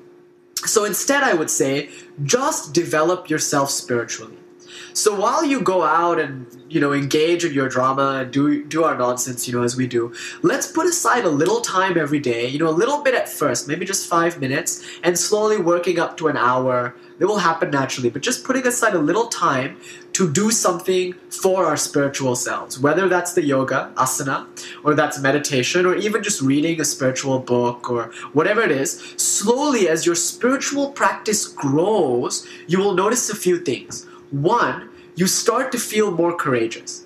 So 0.66 0.85
instead, 0.85 1.23
I 1.23 1.35
would 1.35 1.51
say 1.51 1.91
just 2.25 2.75
develop 2.75 3.31
yourself 3.31 3.70
spiritually. 3.70 4.39
So 4.95 5.18
while 5.18 5.45
you 5.45 5.61
go 5.61 5.82
out 5.82 6.18
and 6.18 6.47
you 6.68 6.80
know 6.80 6.93
engage 6.93 7.45
in 7.45 7.53
your 7.53 7.68
drama 7.68 8.20
and 8.20 8.32
do 8.32 8.64
do 8.64 8.84
our 8.84 8.97
nonsense, 8.97 9.49
you 9.49 9.55
know 9.55 9.62
as 9.62 9.76
we 9.76 9.86
do, 9.86 10.12
let's 10.43 10.66
put 10.66 10.86
aside 10.86 11.24
a 11.24 11.30
little 11.30 11.61
time 11.61 11.97
every 11.99 12.20
day. 12.20 12.47
You 12.49 12.59
know 12.59 12.68
a 12.68 12.78
little 12.82 13.03
bit 13.03 13.14
at 13.14 13.28
first, 13.28 13.68
maybe 13.68 13.86
just 13.86 14.09
five 14.09 14.40
minutes, 14.40 14.84
and 15.03 15.18
slowly 15.18 15.59
working 15.59 15.99
up 15.99 16.16
to 16.18 16.28
an 16.28 16.36
hour. 16.36 16.95
It 17.18 17.26
will 17.26 17.38
happen 17.38 17.70
naturally, 17.70 18.11
but 18.11 18.22
just 18.22 18.43
putting 18.43 18.66
aside 18.66 18.95
a 18.95 18.99
little 18.99 19.28
time 19.28 19.78
to 20.14 20.30
do 20.30 20.51
something 20.51 21.12
for 21.30 21.64
our 21.66 21.76
spiritual 21.76 22.34
selves, 22.34 22.80
whether 22.80 23.09
that's 23.09 23.32
the 23.34 23.45
yoga, 23.45 23.93
asana, 23.97 24.47
or 24.84 24.95
that's 24.95 25.20
meditation, 25.20 25.86
or 25.86 25.95
even 25.95 26.22
just 26.22 26.43
reading 26.43 26.80
a 26.80 26.84
spiritual 26.84 27.38
book 27.38 27.88
or 27.88 28.11
whatever 28.32 28.61
it 28.61 28.72
is. 28.72 29.14
Slowly, 29.16 29.88
as 29.88 30.05
your 30.05 30.16
spiritual 30.16 30.90
practice 30.90 31.47
grows, 31.47 32.47
you 32.66 32.78
will 32.78 32.95
notice 32.95 33.30
a 33.30 33.36
few 33.36 33.59
things. 33.59 34.07
One, 34.33 34.89
you 35.14 35.26
start 35.26 35.72
to 35.72 35.78
feel 35.78 36.11
more 36.11 36.35
courageous. 36.35 37.05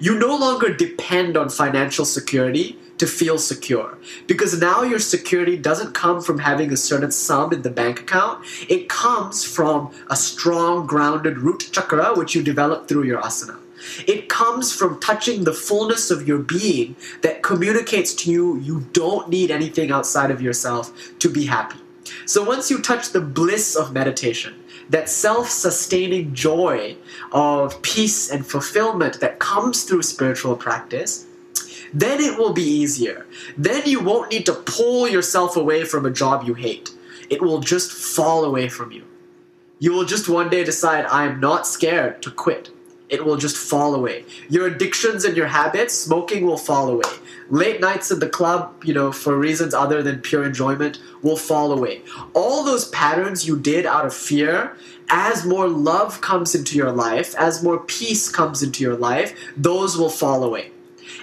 You 0.00 0.18
no 0.18 0.36
longer 0.36 0.74
depend 0.74 1.36
on 1.36 1.48
financial 1.48 2.04
security 2.04 2.76
to 2.98 3.06
feel 3.06 3.38
secure 3.38 3.96
because 4.26 4.60
now 4.60 4.82
your 4.82 4.98
security 4.98 5.56
doesn't 5.56 5.92
come 5.92 6.20
from 6.20 6.40
having 6.40 6.72
a 6.72 6.76
certain 6.76 7.12
sum 7.12 7.52
in 7.52 7.62
the 7.62 7.70
bank 7.70 8.00
account. 8.00 8.44
It 8.68 8.88
comes 8.88 9.44
from 9.44 9.92
a 10.10 10.16
strong, 10.16 10.88
grounded 10.88 11.38
root 11.38 11.68
chakra 11.70 12.14
which 12.14 12.34
you 12.34 12.42
develop 12.42 12.88
through 12.88 13.04
your 13.04 13.22
asana. 13.22 13.58
It 14.08 14.28
comes 14.28 14.72
from 14.72 14.98
touching 14.98 15.44
the 15.44 15.52
fullness 15.52 16.10
of 16.10 16.26
your 16.26 16.38
being 16.38 16.96
that 17.22 17.44
communicates 17.44 18.12
to 18.14 18.32
you 18.32 18.58
you 18.58 18.86
don't 18.92 19.28
need 19.28 19.52
anything 19.52 19.92
outside 19.92 20.32
of 20.32 20.42
yourself 20.42 21.16
to 21.20 21.28
be 21.28 21.46
happy. 21.46 21.78
So 22.24 22.42
once 22.42 22.70
you 22.70 22.80
touch 22.82 23.10
the 23.10 23.20
bliss 23.20 23.76
of 23.76 23.92
meditation, 23.92 24.54
that 24.90 25.08
self 25.08 25.50
sustaining 25.50 26.34
joy 26.34 26.96
of 27.32 27.80
peace 27.82 28.30
and 28.30 28.46
fulfillment 28.46 29.20
that 29.20 29.38
comes 29.38 29.84
through 29.84 30.02
spiritual 30.02 30.56
practice, 30.56 31.26
then 31.92 32.20
it 32.20 32.38
will 32.38 32.52
be 32.52 32.62
easier. 32.62 33.26
Then 33.56 33.82
you 33.86 34.00
won't 34.00 34.30
need 34.30 34.46
to 34.46 34.52
pull 34.52 35.08
yourself 35.08 35.56
away 35.56 35.84
from 35.84 36.04
a 36.04 36.10
job 36.10 36.44
you 36.46 36.54
hate. 36.54 36.90
It 37.30 37.42
will 37.42 37.60
just 37.60 37.92
fall 37.92 38.44
away 38.44 38.68
from 38.68 38.92
you. 38.92 39.04
You 39.78 39.92
will 39.92 40.04
just 40.04 40.28
one 40.28 40.48
day 40.48 40.64
decide, 40.64 41.04
I 41.06 41.24
am 41.26 41.40
not 41.40 41.66
scared 41.66 42.22
to 42.22 42.30
quit. 42.30 42.70
It 43.08 43.24
will 43.24 43.36
just 43.36 43.56
fall 43.56 43.94
away. 43.94 44.24
Your 44.48 44.66
addictions 44.66 45.24
and 45.24 45.36
your 45.36 45.46
habits, 45.46 45.94
smoking 45.94 46.44
will 46.44 46.58
fall 46.58 46.88
away. 46.88 47.08
Late 47.48 47.80
nights 47.80 48.10
at 48.10 48.18
the 48.18 48.28
club, 48.28 48.82
you 48.84 48.92
know, 48.92 49.12
for 49.12 49.38
reasons 49.38 49.72
other 49.72 50.02
than 50.02 50.20
pure 50.20 50.44
enjoyment, 50.44 50.98
will 51.22 51.36
fall 51.36 51.72
away. 51.72 52.02
All 52.34 52.64
those 52.64 52.88
patterns 52.88 53.46
you 53.46 53.56
did 53.56 53.86
out 53.86 54.04
of 54.04 54.12
fear, 54.12 54.76
as 55.08 55.46
more 55.46 55.68
love 55.68 56.20
comes 56.20 56.56
into 56.56 56.76
your 56.76 56.90
life, 56.90 57.36
as 57.36 57.62
more 57.62 57.78
peace 57.78 58.28
comes 58.28 58.62
into 58.62 58.82
your 58.82 58.96
life, 58.96 59.38
those 59.56 59.96
will 59.96 60.10
fall 60.10 60.42
away. 60.42 60.72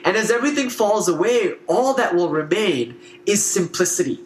And 0.05 0.15
as 0.15 0.31
everything 0.31 0.69
falls 0.69 1.09
away, 1.09 1.53
all 1.67 1.93
that 1.95 2.15
will 2.15 2.29
remain 2.29 2.97
is 3.25 3.43
simplicity. 3.43 4.19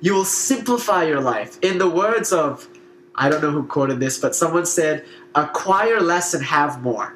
You 0.00 0.14
will 0.14 0.24
simplify 0.24 1.04
your 1.04 1.20
life. 1.20 1.58
In 1.62 1.78
the 1.78 1.90
words 1.90 2.32
of, 2.32 2.68
I 3.14 3.28
don't 3.28 3.42
know 3.42 3.50
who 3.50 3.64
quoted 3.64 4.00
this, 4.00 4.18
but 4.18 4.34
someone 4.34 4.66
said, 4.66 5.04
acquire 5.34 6.00
less 6.00 6.34
and 6.34 6.44
have 6.44 6.82
more. 6.82 7.14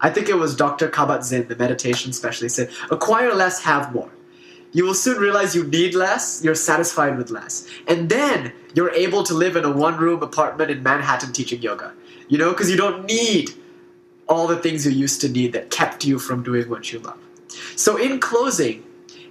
I 0.00 0.10
think 0.10 0.28
it 0.28 0.36
was 0.36 0.54
Dr. 0.54 0.88
Kabat-Zinn, 0.88 1.48
the 1.48 1.56
meditation 1.56 2.12
specialist, 2.12 2.56
said, 2.56 2.70
acquire 2.90 3.34
less, 3.34 3.62
have 3.62 3.94
more. 3.94 4.10
You 4.72 4.84
will 4.84 4.94
soon 4.94 5.18
realize 5.18 5.54
you 5.54 5.64
need 5.64 5.94
less, 5.94 6.44
you're 6.44 6.54
satisfied 6.54 7.16
with 7.16 7.30
less. 7.30 7.66
And 7.86 8.10
then 8.10 8.52
you're 8.74 8.90
able 8.90 9.22
to 9.22 9.32
live 9.32 9.56
in 9.56 9.64
a 9.64 9.70
one 9.70 9.96
room 9.96 10.22
apartment 10.22 10.70
in 10.70 10.82
Manhattan 10.82 11.32
teaching 11.32 11.62
yoga. 11.62 11.94
You 12.28 12.38
know, 12.38 12.50
because 12.50 12.70
you 12.70 12.76
don't 12.76 13.06
need 13.06 13.52
all 14.28 14.46
the 14.46 14.58
things 14.58 14.84
you 14.84 14.92
used 14.92 15.20
to 15.22 15.28
need 15.28 15.52
that 15.52 15.70
kept 15.70 16.04
you 16.04 16.18
from 16.18 16.42
doing 16.42 16.68
what 16.68 16.92
you 16.92 16.98
love. 16.98 17.18
So, 17.76 17.96
in 17.96 18.18
closing, 18.18 18.84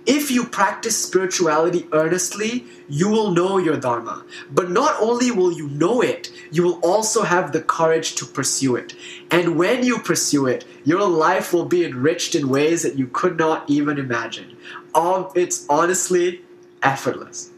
if 0.05 0.29
you 0.29 0.45
practice 0.45 0.97
spirituality 0.97 1.87
earnestly, 1.91 2.65
you 2.87 3.09
will 3.09 3.31
know 3.31 3.57
your 3.57 3.77
Dharma. 3.77 4.23
But 4.51 4.69
not 4.69 4.95
only 5.01 5.31
will 5.31 5.51
you 5.51 5.67
know 5.69 6.01
it, 6.01 6.31
you 6.51 6.63
will 6.63 6.79
also 6.81 7.23
have 7.23 7.51
the 7.51 7.61
courage 7.61 8.15
to 8.15 8.25
pursue 8.25 8.75
it. 8.75 8.93
And 9.31 9.57
when 9.57 9.83
you 9.83 9.97
pursue 9.99 10.45
it, 10.45 10.65
your 10.83 11.07
life 11.07 11.53
will 11.53 11.65
be 11.65 11.83
enriched 11.83 12.35
in 12.35 12.49
ways 12.49 12.83
that 12.83 12.97
you 12.97 13.07
could 13.07 13.37
not 13.37 13.67
even 13.69 13.97
imagine. 13.97 14.55
All, 14.93 15.31
it's 15.35 15.65
honestly 15.69 16.41
effortless. 16.83 17.49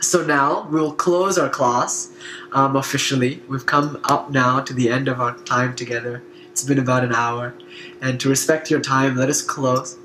So 0.00 0.24
now 0.24 0.68
we'll 0.70 0.92
close 0.92 1.38
our 1.38 1.48
class 1.48 2.10
um, 2.52 2.76
officially. 2.76 3.42
We've 3.48 3.66
come 3.66 4.00
up 4.04 4.30
now 4.30 4.60
to 4.60 4.72
the 4.72 4.90
end 4.90 5.08
of 5.08 5.20
our 5.20 5.36
time 5.38 5.74
together. 5.76 6.22
It's 6.50 6.64
been 6.64 6.78
about 6.78 7.04
an 7.04 7.14
hour. 7.14 7.54
And 8.00 8.18
to 8.20 8.28
respect 8.28 8.70
your 8.70 8.80
time, 8.80 9.16
let 9.16 9.28
us 9.28 9.42
close. 9.42 9.96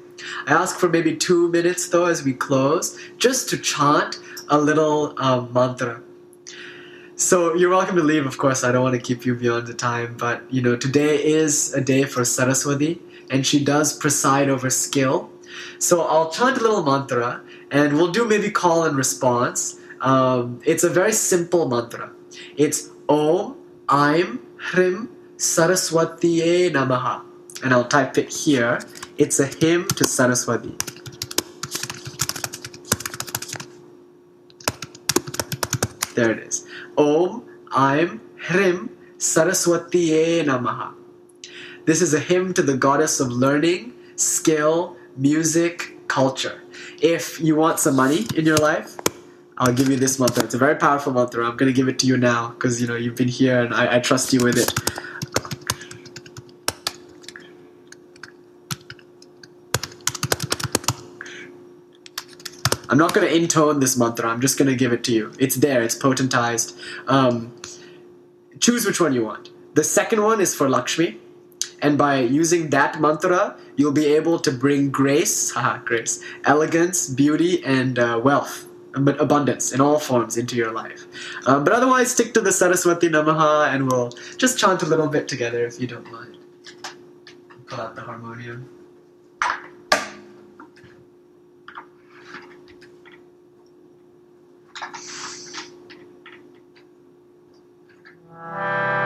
I 0.48 0.54
ask 0.54 0.78
for 0.78 0.90
maybe 0.90 1.16
two 1.16 1.50
minutes 1.50 1.90
though 1.90 2.06
as 2.06 2.24
we 2.24 2.34
close, 2.34 2.98
just 3.18 3.50
to 3.50 3.58
chant 3.58 4.20
a 4.50 4.58
little 4.58 5.14
uh, 5.18 5.42
mantra. 5.52 6.02
So 7.16 7.54
you're 7.54 7.70
welcome 7.70 7.96
to 7.96 8.04
leave, 8.04 8.26
of 8.26 8.38
course. 8.38 8.64
I 8.64 8.72
don't 8.72 8.84
want 8.84 8.96
to 8.96 9.02
keep 9.02 9.26
you 9.26 9.36
beyond 9.36 9.68
the 9.68 9.74
time, 9.74 10.18
but 10.18 10.44
you 10.52 10.62
know, 10.62 10.76
today 10.76 11.24
is 11.24 11.74
a 11.74 11.82
day 11.82 12.06
for 12.06 12.26
Saraswati, 12.26 13.02
and 13.30 13.46
she 13.46 13.64
does 13.64 13.98
preside 13.98 14.50
over 14.50 14.70
skill. 14.70 15.30
So 15.80 16.02
I'll 16.02 16.32
chant 16.32 16.58
a 16.58 16.62
little 16.62 16.84
mantra, 16.84 17.42
and 17.72 17.94
we'll 17.94 18.12
do 18.12 18.28
maybe 18.28 18.50
call 18.50 18.84
and 18.84 18.98
response. 18.98 19.80
Um, 20.02 20.60
it's 20.66 20.84
a 20.84 20.90
very 20.90 21.14
simple 21.14 21.70
mantra. 21.70 22.12
It's 22.58 22.90
Om 23.08 23.56
Aim 23.92 24.40
Hrim 24.58 25.10
Saraswati 25.38 26.70
Namaha. 26.72 27.22
And 27.64 27.74
I'll 27.74 27.88
type 27.88 28.18
it 28.18 28.30
here. 28.30 28.80
It's 29.18 29.40
a 29.40 29.46
hymn 29.46 29.88
to 29.90 30.06
Saraswati. 30.06 30.76
There 36.16 36.32
it 36.32 36.40
is. 36.40 36.66
Om 36.98 37.44
Aim 37.78 38.22
Hrim 38.38 38.90
Saraswatiye 39.18 40.44
Namaha. 40.44 40.94
This 41.86 42.02
is 42.02 42.14
a 42.14 42.20
hymn 42.20 42.54
to 42.56 42.64
the 42.64 42.76
goddess 42.76 43.20
of 43.20 43.28
learning, 43.32 43.94
skill, 44.16 44.96
music, 45.16 45.96
culture. 46.08 46.62
If 47.02 47.40
you 47.40 47.56
want 47.56 47.80
some 47.80 47.96
money 47.96 48.26
in 48.36 48.46
your 48.46 48.58
life, 48.58 48.98
I'll 49.60 49.74
give 49.74 49.90
you 49.90 49.98
this 49.98 50.20
mantra. 50.20 50.44
It's 50.44 50.56
a 50.56 50.58
very 50.58 50.76
powerful 50.76 51.14
mantra. 51.14 51.48
I'm 51.48 51.58
going 51.58 51.72
to 51.72 51.76
give 51.76 51.88
it 51.88 52.00
to 52.00 52.08
you 52.08 52.18
now 52.18 52.50
because 52.50 52.82
you 52.82 52.88
know 52.88 52.96
you've 52.96 53.16
been 53.16 53.28
here 53.28 53.62
and 53.62 53.74
I, 53.74 53.98
I 53.98 54.00
trust 54.00 54.34
you 54.34 54.44
with 54.44 54.58
it. 54.58 54.74
I'm 62.94 63.00
not 63.00 63.12
going 63.12 63.28
to 63.28 63.36
intone 63.36 63.80
this 63.80 63.98
mantra. 63.98 64.30
I'm 64.30 64.40
just 64.40 64.56
going 64.56 64.70
to 64.70 64.76
give 64.76 64.94
it 64.94 65.04
to 65.06 65.12
you. 65.12 65.34
It's 65.40 65.56
there. 65.56 65.82
It's 65.82 65.98
potentized. 65.98 66.80
Um, 67.08 67.52
choose 68.60 68.86
which 68.86 69.02
one 69.02 69.14
you 69.14 69.26
want. 69.26 69.50
The 69.74 69.84
second 69.84 70.22
one 70.22 70.40
is 70.40 70.54
for 70.54 70.70
Lakshmi, 70.70 71.20
and 71.82 71.98
by 71.98 72.20
using 72.20 72.70
that 72.70 73.02
mantra, 73.02 73.58
you'll 73.78 73.94
be 73.94 74.06
able 74.06 74.38
to 74.42 74.52
bring 74.52 74.92
grace, 74.92 75.50
haha, 75.50 75.80
grace, 75.80 76.24
elegance, 76.46 77.10
beauty, 77.10 77.66
and 77.66 77.98
uh, 77.98 78.22
wealth, 78.24 78.68
but 78.92 79.20
abundance 79.20 79.72
in 79.72 79.82
all 79.82 79.98
forms 79.98 80.38
into 80.38 80.56
your 80.56 80.72
life. 80.72 81.08
Um, 81.48 81.64
but 81.64 81.74
otherwise, 81.74 82.12
stick 82.12 82.36
to 82.36 82.42
the 82.42 82.52
Saraswati 82.52 83.10
Namaha, 83.10 83.74
and 83.74 83.92
we'll 83.92 84.12
just 84.38 84.60
chant 84.60 84.84
a 84.84 84.86
little 84.86 85.08
bit 85.08 85.28
together 85.28 85.66
if 85.66 85.82
you 85.82 85.88
don't 85.88 86.12
mind. 86.12 86.38
Pull 87.66 87.82
out 87.82 87.96
the 87.96 88.02
harmonium. 88.02 88.70
Twice 98.44 99.03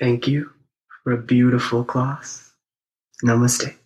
Thank 0.00 0.28
you 0.28 0.52
for 1.04 1.12
a 1.14 1.18
beautiful 1.18 1.84
class. 1.84 2.52
Namaste. 3.24 3.76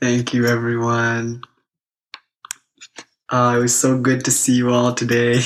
Thank 0.00 0.34
you, 0.34 0.46
everyone. 0.46 1.42
Uh, 3.28 3.54
it 3.58 3.62
was 3.62 3.74
so 3.76 3.98
good 3.98 4.24
to 4.26 4.30
see 4.30 4.54
you 4.54 4.70
all 4.72 4.94
today. 4.94 5.40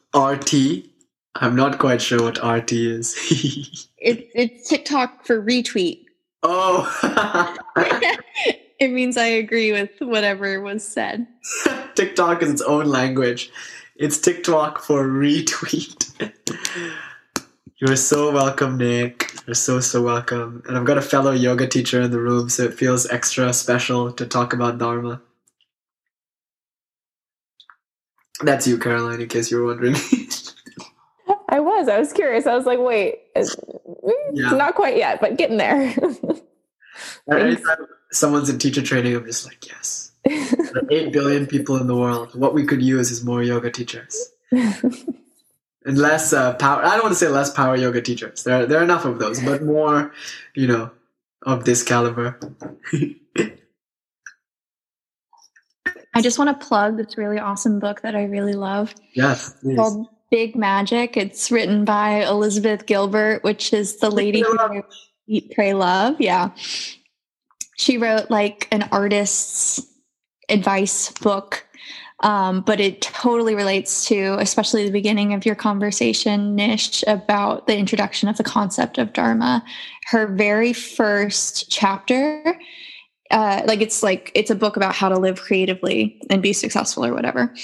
RT. 0.16 0.84
I'm 1.40 1.54
not 1.54 1.78
quite 1.78 2.02
sure 2.02 2.22
what 2.22 2.42
RT 2.44 2.72
is. 2.72 3.84
It, 4.00 4.30
it's 4.32 4.68
TikTok 4.68 5.26
for 5.26 5.42
retweet. 5.42 6.04
oh, 6.44 6.86
it 8.78 8.92
means 8.92 9.16
I 9.16 9.26
agree 9.26 9.72
with 9.72 9.90
whatever 9.98 10.60
was 10.60 10.86
said. 10.86 11.26
TikTok 11.96 12.40
is 12.44 12.52
its 12.52 12.62
own 12.62 12.86
language. 12.86 13.50
It's 13.96 14.20
TikTok 14.20 14.80
for 14.84 15.04
retweet. 15.04 16.32
You're 17.80 17.96
so 17.96 18.30
welcome, 18.30 18.76
Nick. 18.76 19.32
You're 19.48 19.54
so, 19.54 19.80
so 19.80 20.00
welcome. 20.00 20.62
And 20.68 20.78
I've 20.78 20.84
got 20.84 20.96
a 20.96 21.02
fellow 21.02 21.32
yoga 21.32 21.66
teacher 21.66 22.00
in 22.00 22.12
the 22.12 22.20
room, 22.20 22.48
so 22.48 22.62
it 22.62 22.74
feels 22.74 23.10
extra 23.10 23.52
special 23.52 24.12
to 24.12 24.26
talk 24.26 24.52
about 24.52 24.78
Dharma. 24.78 25.20
That's 28.42 28.68
you, 28.68 28.78
Caroline, 28.78 29.20
in 29.20 29.28
case 29.28 29.50
you 29.50 29.58
were 29.58 29.66
wondering. 29.66 29.96
I 31.88 31.98
was. 31.98 31.98
I 31.98 31.98
was 31.98 32.12
curious. 32.12 32.46
I 32.46 32.54
was 32.54 32.66
like, 32.66 32.78
wait, 32.78 33.20
it's, 33.34 33.56
Yeah. 34.32 34.50
not 34.50 34.74
quite 34.74 34.96
yet, 34.96 35.20
but 35.20 35.36
getting 35.36 35.56
there. 35.56 35.94
Every 37.30 37.56
time 37.56 37.86
someone's 38.12 38.48
in 38.48 38.58
teacher 38.58 38.82
training, 38.82 39.16
I'm 39.16 39.24
just 39.24 39.46
like, 39.46 39.66
yes. 39.66 40.12
There 40.24 40.82
are 40.82 40.90
8 40.90 41.12
billion 41.12 41.46
people 41.46 41.76
in 41.76 41.86
the 41.86 41.96
world. 41.96 42.34
What 42.34 42.54
we 42.54 42.64
could 42.66 42.82
use 42.82 43.10
is 43.10 43.24
more 43.24 43.42
yoga 43.42 43.70
teachers. 43.70 44.32
And 44.52 45.96
less 45.96 46.32
uh, 46.32 46.54
power. 46.54 46.84
I 46.84 46.90
don't 46.90 47.04
want 47.04 47.12
to 47.12 47.18
say 47.18 47.28
less 47.28 47.50
power 47.50 47.74
yoga 47.74 48.02
teachers. 48.02 48.44
There, 48.44 48.66
there 48.66 48.80
are 48.80 48.84
enough 48.84 49.06
of 49.06 49.18
those, 49.18 49.40
but 49.42 49.62
more, 49.62 50.12
you 50.54 50.66
know, 50.66 50.90
of 51.42 51.64
this 51.64 51.82
caliber. 51.82 52.38
I 56.14 56.20
just 56.20 56.38
want 56.38 56.60
to 56.60 56.66
plug 56.66 56.96
this 56.96 57.16
really 57.16 57.38
awesome 57.38 57.78
book 57.78 58.02
that 58.02 58.16
I 58.16 58.24
really 58.24 58.54
love 58.54 58.94
yes. 59.14 59.54
please. 59.62 59.76
called 59.76 60.08
Big 60.30 60.56
Magic. 60.56 61.16
It's 61.16 61.50
written 61.50 61.84
by 61.84 62.24
Elizabeth 62.24 62.86
Gilbert, 62.86 63.42
which 63.44 63.72
is 63.72 63.96
the 63.96 64.10
lady 64.10 64.42
who 64.42 64.56
wrote 64.56 64.84
Eat, 65.26 65.52
Pray, 65.54 65.74
Love. 65.74 66.20
Yeah. 66.20 66.50
She 67.76 67.96
wrote 67.96 68.30
like 68.30 68.68
an 68.72 68.88
artist's 68.92 69.86
advice 70.48 71.12
book, 71.12 71.64
um, 72.20 72.62
but 72.62 72.80
it 72.80 73.00
totally 73.02 73.54
relates 73.54 74.06
to, 74.06 74.36
especially 74.40 74.84
the 74.84 74.90
beginning 74.90 75.32
of 75.34 75.46
your 75.46 75.54
conversation, 75.54 76.54
Nish, 76.56 77.04
about 77.06 77.66
the 77.66 77.76
introduction 77.76 78.28
of 78.28 78.36
the 78.36 78.44
concept 78.44 78.98
of 78.98 79.12
Dharma. 79.12 79.64
Her 80.06 80.26
very 80.26 80.72
first 80.72 81.70
chapter, 81.70 82.58
uh, 83.30 83.62
like 83.66 83.80
it's 83.80 84.02
like 84.02 84.32
it's 84.34 84.50
a 84.50 84.56
book 84.56 84.76
about 84.76 84.94
how 84.94 85.08
to 85.08 85.18
live 85.18 85.40
creatively 85.40 86.20
and 86.28 86.42
be 86.42 86.52
successful 86.52 87.04
or 87.04 87.14
whatever. 87.14 87.54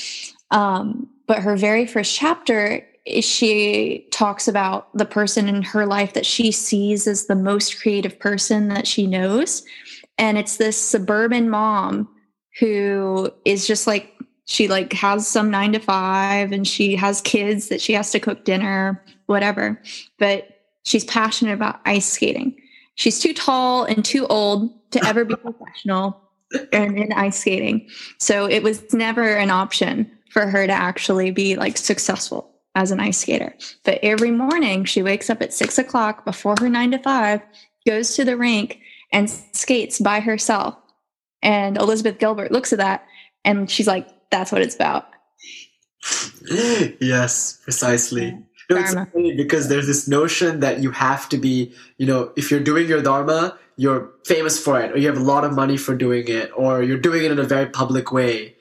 Um, 0.50 1.08
but 1.26 1.38
her 1.38 1.56
very 1.56 1.86
first 1.86 2.14
chapter 2.14 2.86
she 3.20 4.06
talks 4.10 4.48
about 4.48 4.96
the 4.96 5.04
person 5.04 5.48
in 5.48 5.62
her 5.62 5.86
life 5.86 6.14
that 6.14 6.24
she 6.24 6.50
sees 6.50 7.06
as 7.06 7.26
the 7.26 7.34
most 7.34 7.80
creative 7.80 8.18
person 8.18 8.68
that 8.68 8.86
she 8.86 9.06
knows. 9.06 9.62
And 10.16 10.38
it's 10.38 10.56
this 10.56 10.76
suburban 10.76 11.50
mom 11.50 12.08
who 12.58 13.30
is 13.44 13.66
just 13.66 13.86
like, 13.86 14.10
she 14.46 14.68
like 14.68 14.92
has 14.92 15.26
some 15.26 15.50
nine 15.50 15.72
to 15.72 15.78
five 15.78 16.52
and 16.52 16.66
she 16.66 16.96
has 16.96 17.20
kids 17.20 17.68
that 17.68 17.80
she 17.80 17.92
has 17.92 18.10
to 18.12 18.20
cook 18.20 18.44
dinner, 18.44 19.02
whatever. 19.26 19.80
But 20.18 20.48
she's 20.84 21.04
passionate 21.04 21.54
about 21.54 21.80
ice 21.84 22.06
skating. 22.06 22.56
She's 22.94 23.18
too 23.18 23.34
tall 23.34 23.84
and 23.84 24.04
too 24.04 24.26
old 24.28 24.70
to 24.92 25.04
ever 25.04 25.24
be 25.24 25.34
professional 25.42 26.20
in, 26.72 26.96
in 26.96 27.12
ice 27.12 27.40
skating. 27.40 27.88
So 28.18 28.46
it 28.46 28.62
was 28.62 28.94
never 28.94 29.36
an 29.36 29.50
option 29.50 30.10
for 30.34 30.48
her 30.48 30.66
to 30.66 30.72
actually 30.72 31.30
be 31.30 31.54
like 31.54 31.78
successful 31.78 32.50
as 32.74 32.90
an 32.90 32.98
ice 32.98 33.18
skater. 33.18 33.54
But 33.84 34.00
every 34.02 34.32
morning 34.32 34.84
she 34.84 35.00
wakes 35.00 35.30
up 35.30 35.40
at 35.40 35.54
six 35.54 35.78
o'clock 35.78 36.24
before 36.24 36.56
her 36.58 36.68
nine 36.68 36.90
to 36.90 36.98
five, 36.98 37.40
goes 37.86 38.16
to 38.16 38.24
the 38.24 38.36
rink 38.36 38.80
and 39.12 39.30
skates 39.30 40.00
by 40.00 40.18
herself. 40.18 40.74
And 41.40 41.76
Elizabeth 41.76 42.18
Gilbert 42.18 42.50
looks 42.50 42.72
at 42.72 42.80
that 42.80 43.06
and 43.44 43.70
she's 43.70 43.86
like, 43.86 44.08
that's 44.32 44.50
what 44.50 44.60
it's 44.60 44.74
about. 44.74 45.06
yes, 47.00 47.60
precisely. 47.62 48.36
No, 48.68 48.78
it's 48.78 48.94
funny 48.94 49.36
because 49.36 49.68
there's 49.68 49.86
this 49.86 50.08
notion 50.08 50.60
that 50.60 50.82
you 50.82 50.90
have 50.90 51.28
to 51.28 51.38
be, 51.38 51.72
you 51.98 52.06
know, 52.06 52.32
if 52.34 52.50
you're 52.50 52.60
doing 52.60 52.88
your 52.88 53.02
dharma, 53.02 53.56
you're 53.76 54.10
famous 54.24 54.58
for 54.58 54.80
it, 54.80 54.90
or 54.92 54.98
you 54.98 55.06
have 55.06 55.18
a 55.18 55.22
lot 55.22 55.44
of 55.44 55.54
money 55.54 55.76
for 55.76 55.94
doing 55.94 56.26
it, 56.28 56.50
or 56.56 56.82
you're 56.82 56.98
doing 56.98 57.24
it 57.24 57.30
in 57.30 57.38
a 57.38 57.44
very 57.44 57.66
public 57.66 58.10
way. 58.10 58.53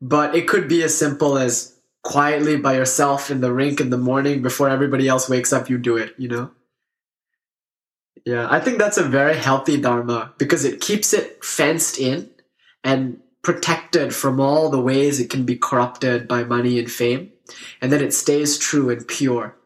But 0.00 0.34
it 0.34 0.48
could 0.48 0.68
be 0.68 0.82
as 0.82 0.96
simple 0.96 1.36
as 1.36 1.76
quietly 2.02 2.56
by 2.56 2.74
yourself 2.74 3.30
in 3.30 3.40
the 3.40 3.52
rink 3.52 3.80
in 3.80 3.90
the 3.90 3.98
morning 3.98 4.42
before 4.42 4.68
everybody 4.68 5.06
else 5.08 5.28
wakes 5.28 5.52
up, 5.52 5.68
you 5.68 5.78
do 5.78 5.96
it, 5.96 6.14
you 6.16 6.28
know? 6.28 6.50
Yeah, 8.24 8.46
I 8.50 8.60
think 8.60 8.78
that's 8.78 8.98
a 8.98 9.02
very 9.02 9.36
healthy 9.36 9.80
dharma 9.80 10.34
because 10.38 10.64
it 10.64 10.80
keeps 10.80 11.12
it 11.12 11.44
fenced 11.44 11.98
in 11.98 12.30
and 12.84 13.20
protected 13.42 14.14
from 14.14 14.40
all 14.40 14.70
the 14.70 14.80
ways 14.80 15.20
it 15.20 15.30
can 15.30 15.44
be 15.44 15.56
corrupted 15.56 16.28
by 16.28 16.44
money 16.44 16.78
and 16.78 16.90
fame 16.90 17.32
and 17.80 17.90
then 17.90 18.02
it 18.02 18.12
stays 18.12 18.58
true 18.58 18.90
and 18.90 19.06
pure. 19.06 19.56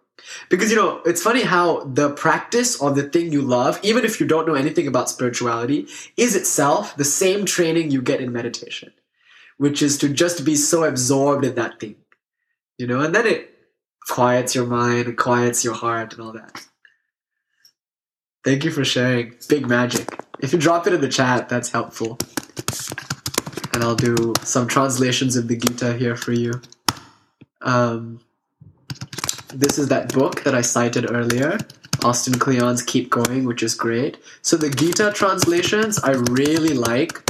Because 0.48 0.70
you 0.70 0.76
know, 0.76 1.02
it's 1.04 1.22
funny 1.22 1.42
how 1.42 1.84
the 1.84 2.10
practice 2.10 2.80
or 2.80 2.90
the 2.90 3.02
thing 3.02 3.30
you 3.32 3.42
love, 3.42 3.78
even 3.82 4.04
if 4.04 4.20
you 4.20 4.26
don't 4.26 4.46
know 4.46 4.54
anything 4.54 4.86
about 4.86 5.10
spirituality, 5.10 5.86
is 6.16 6.34
itself 6.34 6.96
the 6.96 7.04
same 7.04 7.44
training 7.44 7.90
you 7.90 8.00
get 8.00 8.20
in 8.20 8.32
meditation, 8.32 8.92
which 9.58 9.82
is 9.82 9.98
to 9.98 10.08
just 10.08 10.44
be 10.44 10.56
so 10.56 10.84
absorbed 10.84 11.44
in 11.44 11.54
that 11.54 11.80
thing, 11.80 11.96
you 12.78 12.86
know, 12.86 13.00
and 13.00 13.14
then 13.14 13.26
it 13.26 13.50
quiets 14.08 14.54
your 14.54 14.66
mind, 14.66 15.16
quiets 15.16 15.64
your 15.64 15.74
heart, 15.74 16.12
and 16.12 16.22
all 16.22 16.32
that. 16.32 16.66
Thank 18.44 18.64
you 18.64 18.70
for 18.70 18.84
sharing. 18.84 19.34
Big 19.48 19.66
magic. 19.66 20.22
If 20.40 20.52
you 20.52 20.58
drop 20.58 20.86
it 20.86 20.92
in 20.92 21.00
the 21.00 21.08
chat, 21.08 21.48
that's 21.48 21.70
helpful. 21.70 22.18
And 23.72 23.82
I'll 23.82 23.96
do 23.96 24.34
some 24.42 24.68
translations 24.68 25.36
of 25.36 25.48
the 25.48 25.56
Gita 25.56 25.94
here 25.94 26.14
for 26.14 26.32
you. 26.32 26.52
Um, 27.62 28.20
this 29.54 29.78
is 29.78 29.88
that 29.88 30.12
book 30.12 30.42
that 30.44 30.54
I 30.54 30.60
cited 30.60 31.10
earlier, 31.10 31.58
Austin 32.04 32.38
Kleon's 32.38 32.82
Keep 32.82 33.08
Going, 33.08 33.44
which 33.44 33.62
is 33.62 33.74
great. 33.74 34.18
So 34.42 34.56
the 34.56 34.68
Gita 34.68 35.12
translations 35.14 35.98
I 36.00 36.10
really 36.12 36.74
like. 36.74 37.24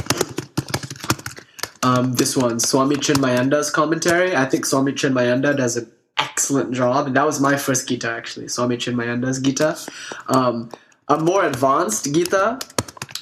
Um, 1.85 2.13
this 2.13 2.35
one, 2.35 2.59
Swami 2.59 2.95
Chinmayananda's 2.95 3.69
commentary. 3.69 4.35
I 4.35 4.45
think 4.45 4.65
Swami 4.65 4.91
Chinmayananda 4.91 5.55
does 5.55 5.77
an 5.77 5.91
excellent 6.17 6.73
job, 6.73 7.05
and 7.05 7.15
that 7.15 7.27
was 7.27 7.39
my 7.39 7.57
first 7.57 7.87
Gita 7.87 8.09
actually, 8.09 8.47
Swami 8.47 8.77
Chinmayananda's 8.77 9.39
Gita. 9.39 9.77
Um, 10.27 10.71
a 11.07 11.19
more 11.19 11.45
advanced 11.45 12.11
Gita, 12.11 12.57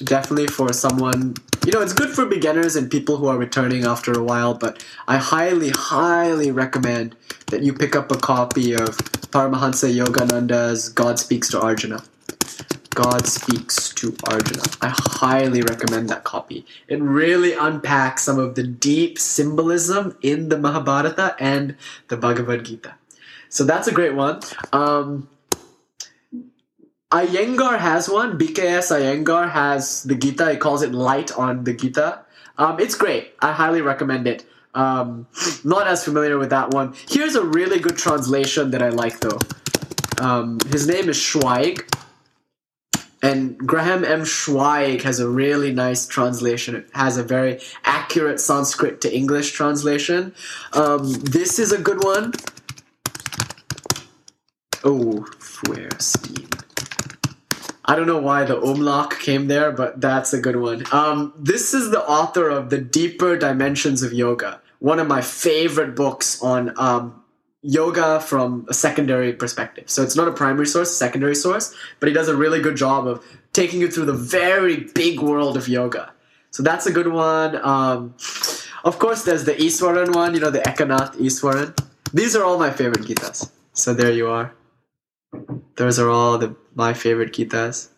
definitely 0.02 0.46
for 0.46 0.72
someone 0.72 1.34
you 1.66 1.72
know, 1.72 1.80
it's 1.80 1.94
good 1.94 2.10
for 2.10 2.26
beginners 2.26 2.76
and 2.76 2.90
people 2.90 3.16
who 3.16 3.26
are 3.26 3.38
returning 3.38 3.84
after 3.84 4.12
a 4.12 4.22
while, 4.22 4.52
but 4.52 4.84
I 5.08 5.16
highly, 5.16 5.70
highly 5.70 6.50
recommend 6.50 7.16
that 7.46 7.62
you 7.62 7.72
pick 7.72 7.96
up 7.96 8.12
a 8.12 8.16
copy 8.16 8.74
of 8.74 8.98
Paramahansa 9.32 9.94
Yogananda's 9.94 10.90
God 10.90 11.18
Speaks 11.18 11.48
to 11.50 11.60
Arjuna. 11.60 12.02
God 12.94 13.26
Speaks 13.26 13.92
to 13.94 14.16
Arjuna. 14.30 14.62
I 14.80 14.94
highly 14.96 15.62
recommend 15.62 16.08
that 16.10 16.22
copy. 16.22 16.64
It 16.86 17.02
really 17.02 17.52
unpacks 17.52 18.22
some 18.22 18.38
of 18.38 18.54
the 18.54 18.62
deep 18.62 19.18
symbolism 19.18 20.16
in 20.22 20.48
the 20.48 20.58
Mahabharata 20.58 21.34
and 21.40 21.76
the 22.08 22.16
Bhagavad 22.16 22.64
Gita. 22.64 22.94
So 23.48 23.64
that's 23.64 23.88
a 23.88 23.92
great 23.92 24.14
one. 24.14 24.40
Um, 24.72 25.28
Iyengar 27.10 27.78
has 27.78 28.08
one. 28.08 28.38
BKS 28.38 28.90
Iyengar 28.90 29.50
has 29.50 30.04
the 30.04 30.14
Gita. 30.14 30.52
He 30.52 30.56
calls 30.56 30.82
it 30.82 30.92
Light 30.92 31.36
on 31.36 31.64
the 31.64 31.72
Gita. 31.72 32.20
Um, 32.58 32.78
it's 32.78 32.94
great. 32.94 33.34
I 33.40 33.52
highly 33.52 33.80
recommend 33.80 34.26
it. 34.26 34.44
Um, 34.74 35.26
not 35.64 35.86
as 35.86 36.04
familiar 36.04 36.38
with 36.38 36.50
that 36.50 36.70
one. 36.70 36.94
Here's 37.08 37.34
a 37.34 37.44
really 37.44 37.78
good 37.78 37.96
translation 37.96 38.70
that 38.72 38.82
I 38.82 38.88
like 38.88 39.20
though. 39.20 39.38
Um, 40.18 40.60
his 40.70 40.86
name 40.86 41.08
is 41.08 41.16
Schweig. 41.16 41.82
And 43.24 43.56
Graham 43.56 44.04
M. 44.04 44.20
Schweig 44.20 45.00
has 45.00 45.18
a 45.18 45.26
really 45.26 45.72
nice 45.72 46.06
translation. 46.06 46.76
It 46.76 46.90
has 46.92 47.16
a 47.16 47.22
very 47.22 47.58
accurate 47.82 48.38
Sanskrit 48.38 49.00
to 49.00 49.16
English 49.16 49.52
translation. 49.52 50.34
Um, 50.74 51.10
this 51.10 51.58
is 51.58 51.72
a 51.72 51.78
good 51.78 52.04
one. 52.04 52.34
Oh, 54.84 55.26
where 55.66 55.88
scheme. 56.00 56.50
I 57.86 57.96
don't 57.96 58.06
know 58.06 58.20
why 58.20 58.44
the 58.44 58.60
umlaut 58.60 59.18
came 59.18 59.46
there, 59.48 59.72
but 59.72 60.02
that's 60.02 60.34
a 60.34 60.38
good 60.38 60.56
one. 60.56 60.84
Um, 60.92 61.32
this 61.38 61.72
is 61.72 61.90
the 61.90 62.06
author 62.06 62.50
of 62.50 62.68
The 62.68 62.78
Deeper 62.78 63.38
Dimensions 63.38 64.02
of 64.02 64.12
Yoga, 64.12 64.60
one 64.80 64.98
of 64.98 65.08
my 65.08 65.22
favorite 65.22 65.96
books 65.96 66.42
on 66.42 66.78
um, 66.78 67.23
yoga 67.64 68.20
from 68.20 68.66
a 68.68 68.74
secondary 68.74 69.32
perspective. 69.32 69.88
So 69.88 70.02
it's 70.02 70.14
not 70.14 70.28
a 70.28 70.32
primary 70.32 70.66
source, 70.66 70.94
secondary 70.94 71.34
source, 71.34 71.74
but 71.98 72.08
he 72.08 72.14
does 72.14 72.28
a 72.28 72.36
really 72.36 72.60
good 72.60 72.76
job 72.76 73.06
of 73.06 73.24
taking 73.54 73.80
you 73.80 73.90
through 73.90 74.04
the 74.04 74.12
very 74.12 74.84
big 74.94 75.20
world 75.20 75.56
of 75.56 75.66
yoga. 75.66 76.12
So 76.50 76.62
that's 76.62 76.86
a 76.86 76.92
good 76.92 77.08
one. 77.08 77.56
Um, 77.64 78.14
of 78.84 78.98
course, 78.98 79.24
there's 79.24 79.44
the 79.44 79.54
Easwaran 79.54 80.14
one, 80.14 80.34
you 80.34 80.40
know, 80.40 80.50
the 80.50 80.60
Eknath 80.60 81.16
Easwaran. 81.16 81.76
These 82.12 82.36
are 82.36 82.44
all 82.44 82.58
my 82.58 82.70
favorite 82.70 83.06
Gitas. 83.06 83.50
So 83.72 83.94
there 83.94 84.12
you 84.12 84.28
are. 84.28 84.54
Those 85.76 85.98
are 85.98 86.10
all 86.10 86.38
the 86.38 86.54
my 86.74 86.92
favorite 86.92 87.32
Gitas. 87.32 87.88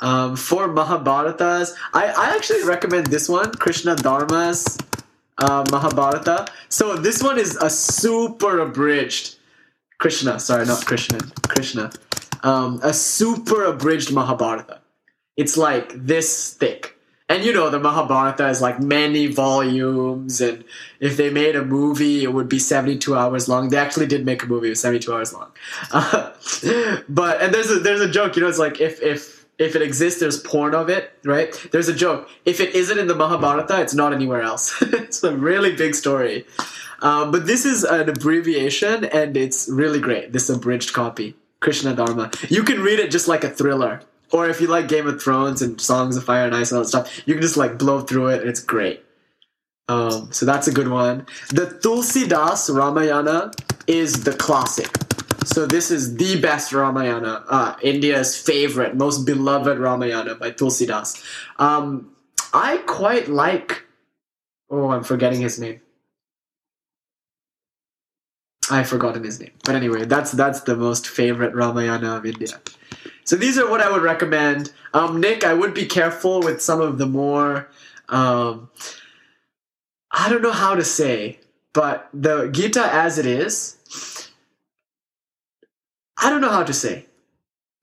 Um, 0.00 0.36
for 0.36 0.68
Mahabharatas, 0.68 1.74
I, 1.92 2.06
I 2.06 2.36
actually 2.36 2.64
recommend 2.64 3.08
this 3.08 3.28
one, 3.28 3.52
Krishna 3.52 3.96
Dharma's 3.96 4.78
uh, 5.38 5.64
Mahabharata. 5.70 6.46
So 6.68 6.96
this 6.96 7.22
one 7.22 7.38
is 7.38 7.56
a 7.56 7.70
super 7.70 8.60
abridged 8.60 9.38
Krishna, 9.98 10.38
sorry, 10.38 10.64
not 10.64 10.86
Krishna, 10.86 11.18
Krishna. 11.48 11.90
Um, 12.44 12.80
a 12.84 12.94
super 12.94 13.64
abridged 13.64 14.12
Mahabharata. 14.12 14.80
It's 15.36 15.56
like 15.56 15.92
this 15.94 16.54
thick. 16.54 16.94
And 17.28 17.44
you 17.44 17.52
know, 17.52 17.68
the 17.68 17.78
Mahabharata 17.78 18.48
is 18.48 18.62
like 18.62 18.80
many 18.80 19.26
volumes, 19.26 20.40
and 20.40 20.64
if 20.98 21.16
they 21.18 21.28
made 21.28 21.56
a 21.56 21.64
movie, 21.64 22.22
it 22.22 22.32
would 22.32 22.48
be 22.48 22.58
72 22.58 23.14
hours 23.14 23.48
long. 23.48 23.68
They 23.68 23.76
actually 23.76 24.06
did 24.06 24.24
make 24.24 24.42
a 24.42 24.46
movie, 24.46 24.68
it 24.68 24.70
was 24.70 24.80
72 24.80 25.12
hours 25.12 25.34
long. 25.34 25.50
Uh, 25.92 26.32
but, 27.08 27.42
and 27.42 27.52
there's 27.52 27.70
a, 27.70 27.80
there's 27.80 28.00
a 28.00 28.08
joke, 28.08 28.36
you 28.36 28.42
know, 28.42 28.48
it's 28.48 28.58
like 28.58 28.80
if, 28.80 29.02
if, 29.02 29.37
if 29.58 29.74
it 29.74 29.82
exists, 29.82 30.20
there's 30.20 30.40
porn 30.40 30.74
of 30.74 30.88
it, 30.88 31.12
right? 31.24 31.52
There's 31.72 31.88
a 31.88 31.94
joke. 31.94 32.28
If 32.44 32.60
it 32.60 32.74
isn't 32.74 32.98
in 32.98 33.08
the 33.08 33.14
Mahabharata, 33.14 33.80
it's 33.80 33.94
not 33.94 34.12
anywhere 34.12 34.42
else. 34.42 34.74
it's 34.82 35.22
a 35.24 35.36
really 35.36 35.74
big 35.74 35.94
story. 35.94 36.46
Um, 37.00 37.30
but 37.30 37.46
this 37.46 37.64
is 37.64 37.84
an 37.84 38.08
abbreviation, 38.08 39.04
and 39.06 39.36
it's 39.36 39.68
really 39.68 40.00
great. 40.00 40.32
This 40.32 40.48
abridged 40.48 40.92
copy, 40.92 41.34
Krishna 41.60 41.94
Dharma. 41.94 42.30
You 42.48 42.62
can 42.62 42.80
read 42.80 42.98
it 42.98 43.10
just 43.10 43.28
like 43.28 43.44
a 43.44 43.50
thriller, 43.50 44.00
or 44.32 44.48
if 44.48 44.60
you 44.60 44.68
like 44.68 44.88
Game 44.88 45.06
of 45.06 45.20
Thrones 45.22 45.62
and 45.62 45.80
Songs 45.80 46.16
of 46.16 46.24
Fire 46.24 46.46
and 46.46 46.54
Ice 46.54 46.70
and 46.70 46.78
all 46.78 46.84
that 46.84 46.88
stuff, 46.88 47.22
you 47.26 47.34
can 47.34 47.42
just 47.42 47.56
like 47.56 47.78
blow 47.78 48.00
through 48.00 48.28
it, 48.28 48.40
and 48.40 48.50
it's 48.50 48.62
great. 48.62 49.04
Um, 49.88 50.30
so 50.32 50.44
that's 50.44 50.68
a 50.68 50.72
good 50.72 50.88
one. 50.88 51.26
The 51.50 51.66
Tulsidas 51.66 52.74
Ramayana 52.74 53.52
is 53.86 54.24
the 54.24 54.32
classic. 54.32 54.90
So 55.48 55.64
this 55.64 55.90
is 55.90 56.16
the 56.16 56.38
best 56.38 56.74
Ramayana, 56.74 57.42
uh, 57.48 57.74
India's 57.82 58.36
favorite, 58.36 58.96
most 58.96 59.24
beloved 59.24 59.78
Ramayana 59.78 60.34
by 60.34 60.50
Tulsidas. 60.50 61.24
Um, 61.58 62.14
I 62.52 62.76
quite 62.86 63.28
like. 63.28 63.84
Oh, 64.70 64.90
I'm 64.90 65.02
forgetting 65.02 65.40
his 65.40 65.58
name. 65.58 65.80
I've 68.70 68.88
forgotten 68.88 69.24
his 69.24 69.40
name, 69.40 69.52
but 69.64 69.74
anyway, 69.74 70.04
that's 70.04 70.32
that's 70.32 70.60
the 70.60 70.76
most 70.76 71.08
favorite 71.08 71.54
Ramayana 71.54 72.16
of 72.16 72.26
India. 72.26 72.60
So 73.24 73.34
these 73.36 73.56
are 73.58 73.68
what 73.70 73.80
I 73.80 73.90
would 73.90 74.02
recommend. 74.02 74.70
Um, 74.92 75.18
Nick, 75.18 75.44
I 75.44 75.54
would 75.54 75.72
be 75.72 75.86
careful 75.86 76.40
with 76.40 76.60
some 76.60 76.82
of 76.82 76.98
the 76.98 77.06
more. 77.06 77.70
Um, 78.10 78.68
I 80.12 80.28
don't 80.28 80.42
know 80.42 80.52
how 80.52 80.74
to 80.74 80.84
say, 80.84 81.40
but 81.72 82.10
the 82.12 82.48
Gita 82.48 82.92
as 82.92 83.16
it 83.16 83.24
is, 83.24 84.27
I 86.20 86.30
don't 86.30 86.40
know 86.40 86.50
how 86.50 86.64
to 86.64 86.72
say. 86.72 87.06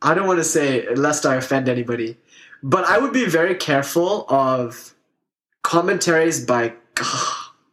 I 0.01 0.13
don't 0.13 0.27
want 0.27 0.39
to 0.39 0.43
say 0.43 0.93
lest 0.95 1.25
I 1.25 1.35
offend 1.35 1.69
anybody, 1.69 2.17
but 2.61 2.85
I 2.85 2.97
would 2.97 3.13
be 3.13 3.25
very 3.25 3.55
careful 3.55 4.25
of 4.29 4.93
commentaries 5.63 6.45
by. 6.45 6.73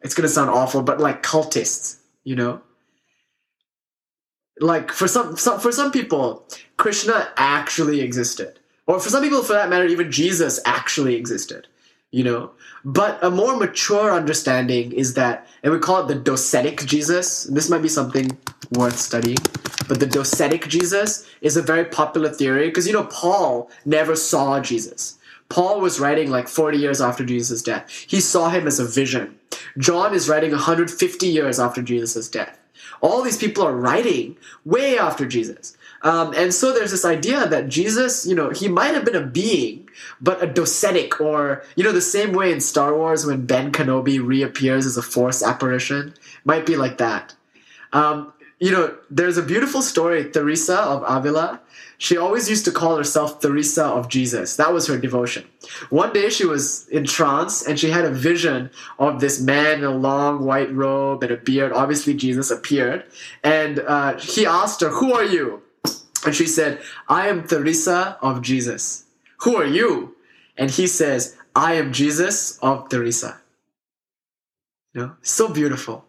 It's 0.02 0.14
gonna 0.14 0.28
sound 0.28 0.50
awful, 0.50 0.82
but 0.82 0.98
like 1.00 1.22
cultists, 1.22 1.98
you 2.24 2.34
know. 2.34 2.60
Like 4.60 4.90
for 4.90 5.08
some, 5.08 5.36
some 5.36 5.60
for 5.60 5.72
some 5.72 5.90
people, 5.92 6.46
Krishna 6.76 7.30
actually 7.36 8.00
existed, 8.00 8.58
or 8.86 8.98
for 9.00 9.10
some 9.10 9.22
people, 9.22 9.42
for 9.42 9.52
that 9.54 9.68
matter, 9.68 9.86
even 9.86 10.10
Jesus 10.10 10.60
actually 10.64 11.14
existed, 11.16 11.68
you 12.10 12.24
know. 12.24 12.50
But 12.84 13.22
a 13.22 13.30
more 13.30 13.56
mature 13.56 14.12
understanding 14.12 14.92
is 14.92 15.14
that, 15.14 15.46
and 15.62 15.72
we 15.72 15.78
call 15.78 16.04
it 16.04 16.08
the 16.08 16.30
docetic 16.30 16.84
Jesus. 16.84 17.44
This 17.44 17.70
might 17.70 17.82
be 17.82 17.88
something 17.88 18.36
worth 18.70 18.98
studying. 18.98 19.38
But 19.88 20.00
the 20.00 20.06
docetic 20.06 20.68
Jesus 20.68 21.28
is 21.40 21.56
a 21.56 21.62
very 21.62 21.84
popular 21.84 22.30
theory 22.30 22.68
because 22.68 22.86
you 22.86 22.92
know 22.92 23.04
Paul 23.04 23.70
never 23.84 24.16
saw 24.16 24.60
Jesus. 24.60 25.18
Paul 25.48 25.80
was 25.80 26.00
writing 26.00 26.30
like 26.30 26.48
40 26.48 26.78
years 26.78 27.00
after 27.00 27.24
Jesus' 27.24 27.62
death. 27.62 27.90
He 28.06 28.20
saw 28.20 28.48
him 28.48 28.66
as 28.66 28.80
a 28.80 28.86
vision. 28.86 29.38
John 29.76 30.14
is 30.14 30.28
writing 30.28 30.52
150 30.52 31.26
years 31.26 31.60
after 31.60 31.82
Jesus' 31.82 32.28
death. 32.28 32.58
All 33.02 33.20
these 33.22 33.36
people 33.36 33.64
are 33.64 33.76
writing 33.76 34.36
way 34.64 34.98
after 34.98 35.26
Jesus. 35.26 35.76
Um, 36.02 36.32
and 36.34 36.52
so 36.52 36.72
there's 36.72 36.90
this 36.90 37.04
idea 37.04 37.46
that 37.46 37.68
Jesus, 37.68 38.26
you 38.26 38.34
know, 38.34 38.50
he 38.50 38.66
might 38.66 38.94
have 38.94 39.04
been 39.04 39.14
a 39.14 39.26
being, 39.26 39.88
but 40.20 40.42
a 40.42 40.46
docetic, 40.46 41.20
or, 41.20 41.62
you 41.76 41.84
know, 41.84 41.92
the 41.92 42.00
same 42.00 42.32
way 42.32 42.50
in 42.50 42.60
Star 42.60 42.96
Wars 42.96 43.24
when 43.24 43.46
Ben 43.46 43.72
Kenobi 43.72 44.24
reappears 44.24 44.86
as 44.86 44.96
a 44.96 45.02
force 45.02 45.42
apparition, 45.42 46.14
might 46.44 46.66
be 46.66 46.76
like 46.76 46.98
that. 46.98 47.34
Um, 47.92 48.32
you 48.62 48.70
know, 48.70 48.96
there's 49.10 49.38
a 49.38 49.42
beautiful 49.42 49.82
story, 49.82 50.30
Teresa 50.30 50.78
of 50.78 51.02
Avila. 51.04 51.60
She 51.98 52.16
always 52.16 52.48
used 52.48 52.64
to 52.66 52.70
call 52.70 52.96
herself 52.96 53.40
Teresa 53.40 53.84
of 53.86 54.08
Jesus. 54.08 54.54
That 54.54 54.72
was 54.72 54.86
her 54.86 54.96
devotion. 54.96 55.44
One 55.90 56.12
day 56.12 56.30
she 56.30 56.46
was 56.46 56.86
in 56.86 57.04
trance 57.04 57.66
and 57.66 57.76
she 57.76 57.90
had 57.90 58.04
a 58.04 58.10
vision 58.12 58.70
of 59.00 59.18
this 59.18 59.40
man 59.40 59.78
in 59.78 59.84
a 59.84 59.90
long 59.90 60.44
white 60.44 60.72
robe 60.72 61.24
and 61.24 61.32
a 61.32 61.38
beard. 61.38 61.72
Obviously, 61.72 62.14
Jesus 62.14 62.52
appeared. 62.52 63.02
And 63.42 63.80
uh, 63.80 64.16
he 64.20 64.46
asked 64.46 64.80
her, 64.80 64.90
Who 64.90 65.12
are 65.12 65.24
you? 65.24 65.60
And 66.24 66.32
she 66.32 66.46
said, 66.46 66.80
I 67.08 67.26
am 67.26 67.48
Teresa 67.48 68.16
of 68.22 68.42
Jesus. 68.42 69.06
Who 69.38 69.56
are 69.56 69.66
you? 69.66 70.14
And 70.56 70.70
he 70.70 70.86
says, 70.86 71.36
I 71.56 71.74
am 71.74 71.92
Jesus 71.92 72.58
of 72.58 72.88
Teresa. 72.88 73.40
You 74.94 75.00
know, 75.00 75.16
so 75.22 75.48
beautiful. 75.48 76.04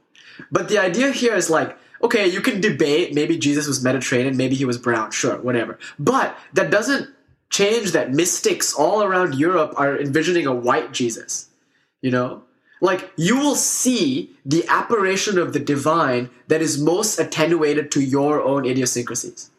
But 0.52 0.70
the 0.70 0.78
idea 0.78 1.12
here 1.12 1.34
is 1.34 1.50
like, 1.50 1.80
okay, 2.04 2.28
you 2.28 2.42
can 2.42 2.62
debate 2.62 3.14
maybe 3.14 3.38
Jesus 3.38 3.66
was 3.66 3.84
Mediterranean, 3.84 4.38
maybe 4.38 4.56
he 4.56 4.66
was 4.66 4.78
brown, 4.78 5.12
sure, 5.12 5.38
whatever. 5.38 5.80
But 5.98 6.38
that 6.54 6.70
doesn't 6.70 7.10
change 7.50 7.92
that 7.92 8.12
mystics 8.12 8.74
all 8.74 9.04
around 9.04 9.36
Europe 9.36 9.74
are 9.78 9.98
envisioning 9.98 10.46
a 10.46 10.54
white 10.54 10.92
Jesus. 10.92 11.50
You 12.02 12.12
know? 12.12 12.44
Like, 12.82 13.12
you 13.16 13.38
will 13.38 13.56
see 13.56 14.32
the 14.46 14.66
apparition 14.68 15.38
of 15.38 15.54
the 15.54 15.60
divine 15.60 16.30
that 16.50 16.62
is 16.62 16.82
most 16.82 17.18
attenuated 17.18 17.92
to 17.94 18.02
your 18.02 18.42
own 18.42 18.66
idiosyncrasies. 18.66 19.50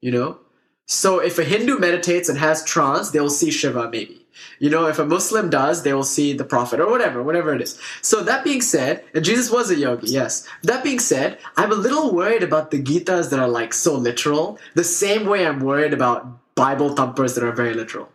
You 0.00 0.10
know? 0.10 0.38
So 0.86 1.20
if 1.20 1.38
a 1.38 1.44
Hindu 1.44 1.78
meditates 1.78 2.28
and 2.28 2.38
has 2.38 2.64
trance, 2.64 3.10
they'll 3.10 3.30
see 3.30 3.52
Shiva 3.52 3.88
maybe. 3.88 4.21
You 4.58 4.70
know, 4.70 4.86
if 4.86 4.98
a 4.98 5.04
Muslim 5.04 5.50
does, 5.50 5.82
they 5.82 5.92
will 5.92 6.02
see 6.02 6.32
the 6.32 6.44
Prophet 6.44 6.80
or 6.80 6.90
whatever, 6.90 7.22
whatever 7.22 7.54
it 7.54 7.62
is. 7.62 7.78
So 8.00 8.22
that 8.22 8.44
being 8.44 8.60
said, 8.60 9.04
and 9.14 9.24
Jesus 9.24 9.50
was 9.50 9.70
a 9.70 9.76
yogi, 9.76 10.08
yes. 10.08 10.46
That 10.62 10.84
being 10.84 10.98
said, 10.98 11.38
I'm 11.56 11.72
a 11.72 11.76
little 11.76 12.14
worried 12.14 12.42
about 12.42 12.70
the 12.70 12.82
Gitas 12.82 13.30
that 13.30 13.40
are 13.40 13.48
like 13.48 13.72
so 13.74 13.94
literal, 13.94 14.58
the 14.74 14.84
same 14.84 15.26
way 15.26 15.46
I'm 15.46 15.60
worried 15.60 15.92
about 15.92 16.54
Bible 16.54 16.94
thumpers 16.94 17.34
that 17.34 17.44
are 17.44 17.52
very 17.52 17.74
literal. 17.74 18.08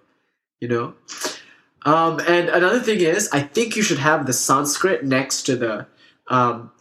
You 0.59 0.67
know? 0.67 0.93
Um, 1.85 2.19
and 2.27 2.49
another 2.49 2.79
thing 2.79 2.99
is, 2.99 3.29
I 3.31 3.41
think 3.41 3.75
you 3.75 3.83
should 3.83 3.99
have 3.99 4.25
the 4.25 4.33
Sanskrit 4.33 5.05
next 5.05 5.43
to 5.43 5.55
the 5.55 5.87
um, 6.27 6.71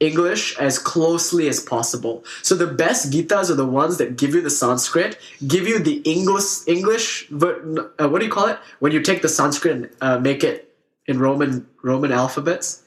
English 0.00 0.56
as 0.58 0.78
closely 0.78 1.48
as 1.48 1.58
possible. 1.60 2.24
So 2.42 2.54
the 2.54 2.66
best 2.66 3.10
Gitas 3.12 3.50
are 3.50 3.54
the 3.54 3.66
ones 3.66 3.98
that 3.98 4.16
give 4.16 4.34
you 4.34 4.40
the 4.40 4.50
Sanskrit, 4.50 5.18
give 5.46 5.66
you 5.66 5.78
the 5.80 5.96
English 6.04 6.66
English. 6.66 7.30
Uh, 7.32 8.08
what 8.08 8.20
do 8.20 8.24
you 8.24 8.30
call 8.30 8.46
it 8.46 8.58
when 8.78 8.92
you 8.92 9.02
take 9.02 9.22
the 9.22 9.28
Sanskrit 9.28 9.76
and 9.76 9.90
uh, 10.00 10.18
make 10.18 10.44
it 10.44 10.72
in 11.06 11.18
Roman 11.18 11.66
Roman 11.82 12.12
alphabets, 12.12 12.82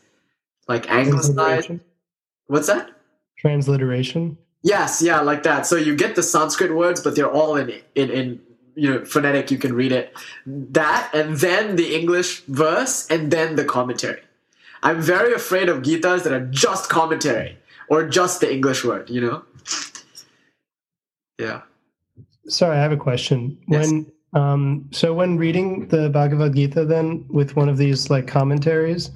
like 0.68 0.90
anglicized? 0.90 1.72
What's 2.48 2.68
that? 2.68 2.92
Transliteration. 3.38 4.38
Yes, 4.64 5.02
yeah, 5.02 5.20
like 5.22 5.44
that. 5.44 5.66
So 5.66 5.76
you 5.76 5.96
get 5.96 6.16
the 6.16 6.24
Sanskrit 6.24 6.74
words, 6.74 7.02
but 7.02 7.16
they're 7.16 7.32
all 7.32 7.58
in 7.58 7.72
in 7.96 8.10
in 8.10 8.42
you 8.76 8.90
know 8.90 9.04
phonetic. 9.04 9.52
You 9.52 9.58
can 9.58 9.74
read 9.74 9.92
it. 9.92 10.14
That 10.46 11.10
and 11.14 11.36
then 11.38 11.76
the 11.76 11.94
English 11.94 12.42
verse 12.48 13.06
and 13.10 13.32
then 13.32 13.58
the 13.58 13.66
commentary. 13.66 14.22
I'm 14.84 15.02
very 15.02 15.34
afraid 15.34 15.70
of 15.70 15.84
Gitas 15.84 16.24
that 16.24 16.34
are 16.34 16.46
just 16.48 16.90
commentary 16.90 17.58
or 17.90 18.08
just 18.08 18.42
the 18.42 18.52
English 18.52 18.84
word, 18.84 19.10
you 19.10 19.22
know? 19.22 19.44
Yeah. 21.38 21.62
Sorry, 22.48 22.78
I 22.78 22.82
have 22.82 22.92
a 22.92 22.98
question. 22.98 23.58
Yes. 23.68 23.88
When 23.88 24.12
um 24.34 24.88
so 24.92 25.14
when 25.14 25.38
reading 25.38 25.88
the 25.90 26.10
Bhagavad 26.10 26.56
Gita 26.56 26.86
then 26.86 27.26
with 27.30 27.56
one 27.56 27.68
of 27.70 27.78
these 27.78 28.10
like 28.10 28.28
commentaries, 28.28 29.12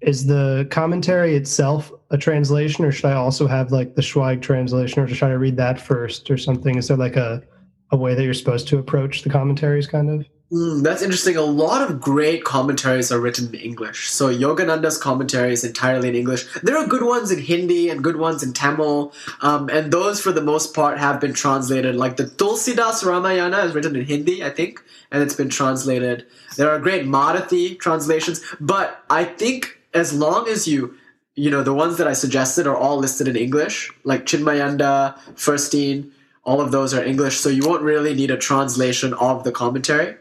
is 0.00 0.26
the 0.26 0.66
commentary 0.70 1.36
itself 1.36 1.92
a 2.10 2.18
translation, 2.18 2.84
or 2.84 2.92
should 2.92 3.06
I 3.06 3.14
also 3.14 3.46
have 3.46 3.72
like 3.72 3.94
the 3.94 4.02
Schweig 4.02 4.42
translation, 4.42 5.02
or 5.02 5.08
should 5.08 5.22
I 5.22 5.32
read 5.32 5.56
that 5.56 5.80
first, 5.80 6.30
or 6.30 6.36
something? 6.36 6.76
Is 6.76 6.88
there 6.88 6.96
like 6.96 7.16
a 7.16 7.42
a 7.90 7.96
way 7.96 8.14
that 8.14 8.22
you're 8.22 8.34
supposed 8.34 8.68
to 8.68 8.78
approach 8.78 9.22
the 9.22 9.30
commentaries, 9.30 9.86
kind 9.86 10.10
of? 10.10 10.26
Mm, 10.52 10.82
that's 10.82 11.00
interesting. 11.00 11.36
A 11.36 11.42
lot 11.42 11.80
of 11.80 11.98
great 11.98 12.44
commentaries 12.44 13.10
are 13.10 13.18
written 13.18 13.48
in 13.54 13.60
English. 13.60 14.10
So 14.10 14.28
Yogananda's 14.28 14.98
commentary 14.98 15.54
is 15.54 15.64
entirely 15.64 16.10
in 16.10 16.14
English. 16.14 16.44
There 16.62 16.76
are 16.76 16.86
good 16.86 17.04
ones 17.04 17.30
in 17.30 17.38
Hindi 17.38 17.88
and 17.88 18.04
good 18.04 18.16
ones 18.16 18.42
in 18.42 18.52
Tamil, 18.52 19.14
um, 19.40 19.70
and 19.70 19.90
those 19.90 20.20
for 20.20 20.30
the 20.30 20.42
most 20.42 20.74
part 20.74 20.98
have 20.98 21.20
been 21.20 21.32
translated. 21.32 21.96
Like 21.96 22.18
the 22.18 22.24
Tulsidas 22.24 23.02
Ramayana 23.02 23.60
is 23.60 23.74
written 23.74 23.96
in 23.96 24.04
Hindi, 24.04 24.44
I 24.44 24.50
think, 24.50 24.84
and 25.10 25.22
it's 25.22 25.34
been 25.34 25.48
translated. 25.48 26.26
There 26.58 26.70
are 26.70 26.78
great 26.78 27.06
Marathi 27.06 27.78
translations, 27.78 28.42
but 28.60 29.02
I 29.08 29.24
think 29.24 29.78
as 29.94 30.12
long 30.12 30.48
as 30.48 30.68
you 30.68 30.94
you 31.34 31.50
know 31.50 31.62
the 31.62 31.72
ones 31.72 31.96
that 31.96 32.06
i 32.06 32.12
suggested 32.12 32.66
are 32.66 32.76
all 32.76 32.98
listed 32.98 33.26
in 33.26 33.36
english 33.36 33.90
like 34.04 34.26
Chinmayananda 34.26 35.18
firstine 35.34 36.10
all 36.44 36.60
of 36.60 36.72
those 36.72 36.92
are 36.92 37.02
english 37.02 37.38
so 37.38 37.48
you 37.48 37.66
won't 37.66 37.82
really 37.82 38.14
need 38.14 38.30
a 38.30 38.36
translation 38.36 39.14
of 39.14 39.42
the 39.42 39.50
commentary 39.50 40.14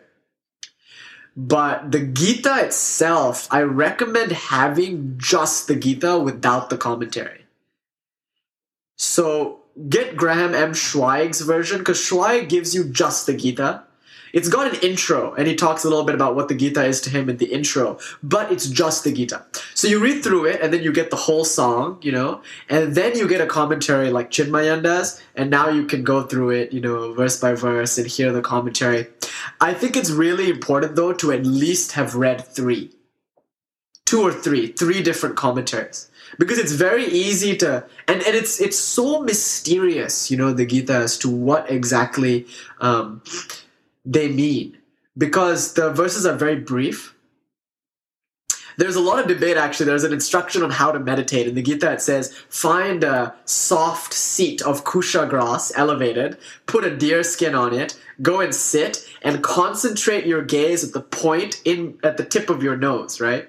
but 1.36 1.92
the 1.92 2.00
gita 2.00 2.66
itself 2.66 3.48
i 3.52 3.62
recommend 3.62 4.32
having 4.32 5.16
just 5.18 5.68
the 5.68 5.76
gita 5.76 6.20
without 6.20 6.70
the 6.70 6.78
commentary 6.78 7.46
so 8.98 9.60
get 9.90 10.16
graham 10.16 10.54
m 10.54 10.74
schweig's 10.74 11.42
version 11.42 11.80
because 11.80 11.98
schweig 11.98 12.50
gives 12.50 12.76
you 12.76 12.84
just 12.84 13.26
the 13.26 13.34
gita 13.34 13.84
it's 14.34 14.48
got 14.48 14.74
an 14.74 14.80
intro, 14.82 15.34
and 15.34 15.48
he 15.48 15.56
talks 15.56 15.84
a 15.84 15.90
little 15.90 16.06
bit 16.06 16.16
about 16.16 16.36
what 16.36 16.48
the 16.48 16.56
Gita 16.56 16.86
is 16.86 17.02
to 17.02 17.10
him 17.10 17.30
in 17.30 17.38
the 17.38 17.48
intro, 17.48 18.00
but 18.24 18.52
it's 18.52 18.68
just 18.68 19.04
the 19.04 19.12
Gita. 19.12 19.44
So 19.74 19.88
you 19.88 20.00
read 20.00 20.24
through 20.24 20.46
it, 20.46 20.62
and 20.62 20.74
then 20.74 20.84
you 20.84 20.94
get 20.94 21.10
the 21.10 21.18
whole 21.18 21.44
song, 21.44 22.00
you 22.02 22.12
know, 22.12 22.42
and 22.70 22.96
then 22.96 23.18
you 23.18 23.28
get 23.28 23.42
a 23.42 23.46
commentary 23.46 24.10
like 24.10 24.32
Chinmayananda's, 24.32 25.22
and 25.36 25.50
now 25.50 25.70
you 25.70 25.86
can 25.86 26.04
go 26.04 26.24
through 26.24 26.52
it, 26.52 26.72
you 26.72 26.80
know, 26.80 27.14
verse 27.14 27.40
by 27.40 27.54
verse 27.54 27.98
and 27.98 28.08
hear 28.08 28.32
the 28.32 28.42
commentary. 28.42 29.08
I 29.60 29.74
think 29.74 29.96
it's 29.96 30.12
really 30.12 30.50
important, 30.50 30.96
though, 30.96 31.14
to 31.14 31.32
at 31.32 31.46
least 31.46 31.94
have 31.94 32.16
read 32.16 32.46
three. 32.46 32.92
Two 34.06 34.22
or 34.22 34.34
three, 34.34 34.68
three 34.68 35.02
different 35.02 35.38
commentaries 35.38 36.10
because 36.38 36.58
it's 36.58 36.72
very 36.72 37.06
easy 37.06 37.58
to 37.58 37.86
and, 38.08 38.22
and 38.24 38.36
it's 38.36 38.62
it's 38.62 38.80
so 38.80 39.22
mysterious 39.22 40.32
you 40.32 40.38
know 40.38 40.54
the 40.54 40.66
gita 40.66 40.94
as 40.94 41.18
to 41.18 41.30
what 41.30 41.70
exactly 41.70 42.48
um, 42.80 43.22
they 44.06 44.30
mean 44.30 44.78
because 45.18 45.74
the 45.74 45.92
verses 45.92 46.26
are 46.26 46.36
very 46.36 46.56
brief. 46.56 47.16
There's 48.78 48.96
a 48.96 49.02
lot 49.02 49.20
of 49.20 49.28
debate 49.28 49.58
actually. 49.58 49.88
There's 49.88 50.04
an 50.04 50.14
instruction 50.14 50.64
on 50.64 50.72
how 50.72 50.92
to 50.92 51.00
meditate. 51.00 51.48
In 51.48 51.56
the 51.56 51.62
Gita, 51.62 51.92
it 51.92 52.02
says, 52.02 52.34
find 52.50 53.04
a 53.04 53.36
soft 53.46 54.14
seat 54.14 54.62
of 54.62 54.84
kusha 54.84 55.30
grass, 55.30 55.72
elevated, 55.76 56.38
put 56.66 56.84
a 56.84 56.96
deer 56.96 57.24
skin 57.24 57.56
on 57.56 57.74
it, 57.74 58.00
go 58.22 58.42
and 58.42 58.54
sit, 58.54 59.08
and 59.22 59.44
concentrate 59.44 60.26
your 60.26 60.44
gaze 60.44 60.84
at 60.84 60.94
the 60.94 61.02
point 61.02 61.62
in 61.66 61.98
at 62.04 62.18
the 62.18 62.26
tip 62.26 62.50
of 62.50 62.64
your 62.64 62.76
nose, 62.78 63.22
right? 63.22 63.48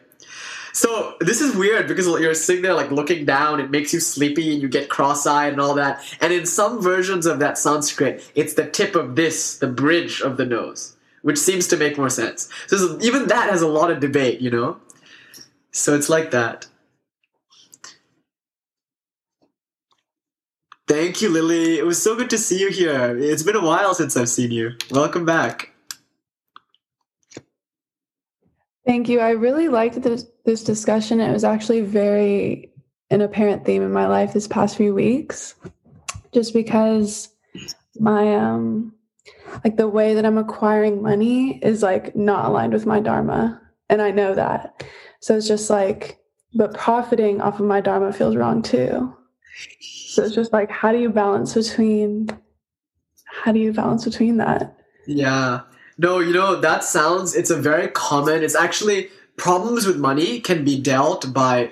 So 0.74 1.16
this 1.20 1.42
is 1.42 1.54
weird 1.54 1.86
because 1.86 2.06
you're 2.06 2.34
sitting 2.34 2.62
there 2.62 2.72
like 2.72 2.90
looking 2.90 3.26
down, 3.26 3.60
it 3.60 3.70
makes 3.70 3.92
you 3.92 4.00
sleepy 4.00 4.54
and 4.54 4.62
you 4.62 4.68
get 4.68 4.88
cross-eyed 4.88 5.52
and 5.52 5.60
all 5.60 5.74
that. 5.74 6.02
And 6.20 6.32
in 6.32 6.46
some 6.46 6.80
versions 6.80 7.26
of 7.26 7.40
that 7.40 7.58
Sanskrit, 7.58 8.24
it's 8.34 8.54
the 8.54 8.66
tip 8.66 8.94
of 8.94 9.14
this, 9.14 9.58
the 9.58 9.66
bridge 9.66 10.22
of 10.22 10.38
the 10.38 10.46
nose, 10.46 10.96
which 11.20 11.36
seems 11.36 11.68
to 11.68 11.76
make 11.76 11.98
more 11.98 12.08
sense. 12.08 12.48
So 12.68 12.98
even 13.02 13.26
that 13.26 13.50
has 13.50 13.60
a 13.60 13.68
lot 13.68 13.90
of 13.90 14.00
debate, 14.00 14.40
you 14.40 14.50
know? 14.50 14.78
So 15.72 15.94
it's 15.94 16.08
like 16.08 16.30
that. 16.30 16.66
Thank 20.86 21.22
you, 21.22 21.30
Lily. 21.30 21.78
It 21.78 21.86
was 21.86 22.02
so 22.02 22.14
good 22.14 22.28
to 22.30 22.38
see 22.38 22.60
you 22.60 22.70
here. 22.70 23.16
It's 23.18 23.42
been 23.42 23.56
a 23.56 23.64
while 23.64 23.94
since 23.94 24.16
I've 24.16 24.28
seen 24.28 24.50
you. 24.50 24.72
Welcome 24.90 25.24
back. 25.24 25.70
Thank 28.84 29.08
you. 29.08 29.20
I 29.20 29.30
really 29.30 29.68
liked 29.68 30.02
this, 30.02 30.26
this 30.44 30.62
discussion. 30.62 31.20
It 31.20 31.32
was 31.32 31.44
actually 31.44 31.80
very 31.80 32.70
an 33.10 33.20
apparent 33.20 33.64
theme 33.64 33.82
in 33.82 33.92
my 33.92 34.06
life 34.06 34.32
this 34.32 34.48
past 34.48 34.76
few 34.76 34.94
weeks, 34.94 35.54
just 36.32 36.52
because 36.52 37.28
my 38.00 38.34
um 38.34 38.92
like 39.64 39.76
the 39.76 39.88
way 39.88 40.14
that 40.14 40.24
I'm 40.24 40.38
acquiring 40.38 41.02
money 41.02 41.58
is 41.58 41.82
like 41.82 42.16
not 42.16 42.46
aligned 42.46 42.72
with 42.72 42.86
my 42.86 43.00
dharma, 43.00 43.60
and 43.88 44.02
I 44.02 44.10
know 44.10 44.34
that. 44.34 44.82
So 45.22 45.36
it's 45.36 45.48
just 45.48 45.70
like, 45.70 46.18
but 46.52 46.74
profiting 46.74 47.40
off 47.40 47.58
of 47.60 47.66
my 47.66 47.80
dharma 47.80 48.12
feels 48.12 48.36
wrong 48.36 48.60
too. 48.60 49.16
So 50.08 50.24
it's 50.24 50.34
just 50.34 50.52
like, 50.52 50.70
how 50.70 50.92
do 50.92 50.98
you 50.98 51.08
balance 51.08 51.54
between? 51.54 52.28
How 53.24 53.52
do 53.52 53.58
you 53.58 53.72
balance 53.72 54.04
between 54.04 54.36
that? 54.38 54.76
Yeah. 55.06 55.60
No, 55.96 56.18
you 56.18 56.32
know, 56.32 56.60
that 56.60 56.84
sounds, 56.84 57.34
it's 57.34 57.50
a 57.50 57.56
very 57.56 57.88
common, 57.88 58.42
it's 58.42 58.54
actually, 58.54 59.08
problems 59.36 59.86
with 59.86 59.96
money 59.96 60.40
can 60.40 60.64
be 60.64 60.80
dealt 60.80 61.32
by 61.32 61.70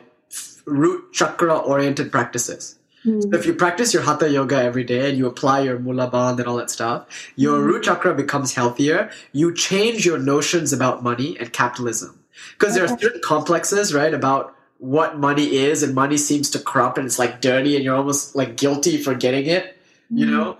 root 0.65 1.13
chakra 1.13 1.57
oriented 1.57 2.13
practices. 2.13 2.79
Mm. 3.05 3.23
So 3.23 3.39
if 3.39 3.47
you 3.47 3.55
practice 3.55 3.93
your 3.93 4.03
hatha 4.03 4.31
yoga 4.31 4.63
every 4.63 4.85
day 4.85 5.09
and 5.09 5.19
you 5.19 5.27
apply 5.27 5.61
your 5.61 5.79
mula 5.79 6.11
bandh 6.11 6.39
and 6.39 6.47
all 6.47 6.57
that 6.57 6.71
stuff, 6.71 7.07
your 7.35 7.59
mm. 7.59 7.67
root 7.67 7.83
chakra 7.85 8.15
becomes 8.15 8.55
healthier. 8.55 9.11
You 9.33 9.55
change 9.55 10.07
your 10.07 10.19
notions 10.19 10.73
about 10.73 11.03
money 11.03 11.37
and 11.39 11.53
capitalism. 11.53 12.20
Because 12.53 12.75
there 12.75 12.85
are 12.85 12.99
certain 12.99 13.21
complexes, 13.23 13.95
right, 13.95 14.13
about 14.13 14.55
what 14.79 15.19
money 15.19 15.57
is, 15.57 15.83
and 15.83 15.95
money 15.95 16.17
seems 16.17 16.51
to 16.51 16.59
corrupt 16.59 16.99
and 16.99 17.07
it's 17.07 17.19
like 17.19 17.41
dirty 17.41 17.77
and 17.77 17.85
you're 17.85 17.97
almost 17.97 18.35
like 18.35 18.57
guilty 18.57 18.97
for 18.97 19.15
getting 19.15 19.47
it, 19.47 19.77
you 20.11 20.27
mm. 20.27 20.31
know? 20.31 20.59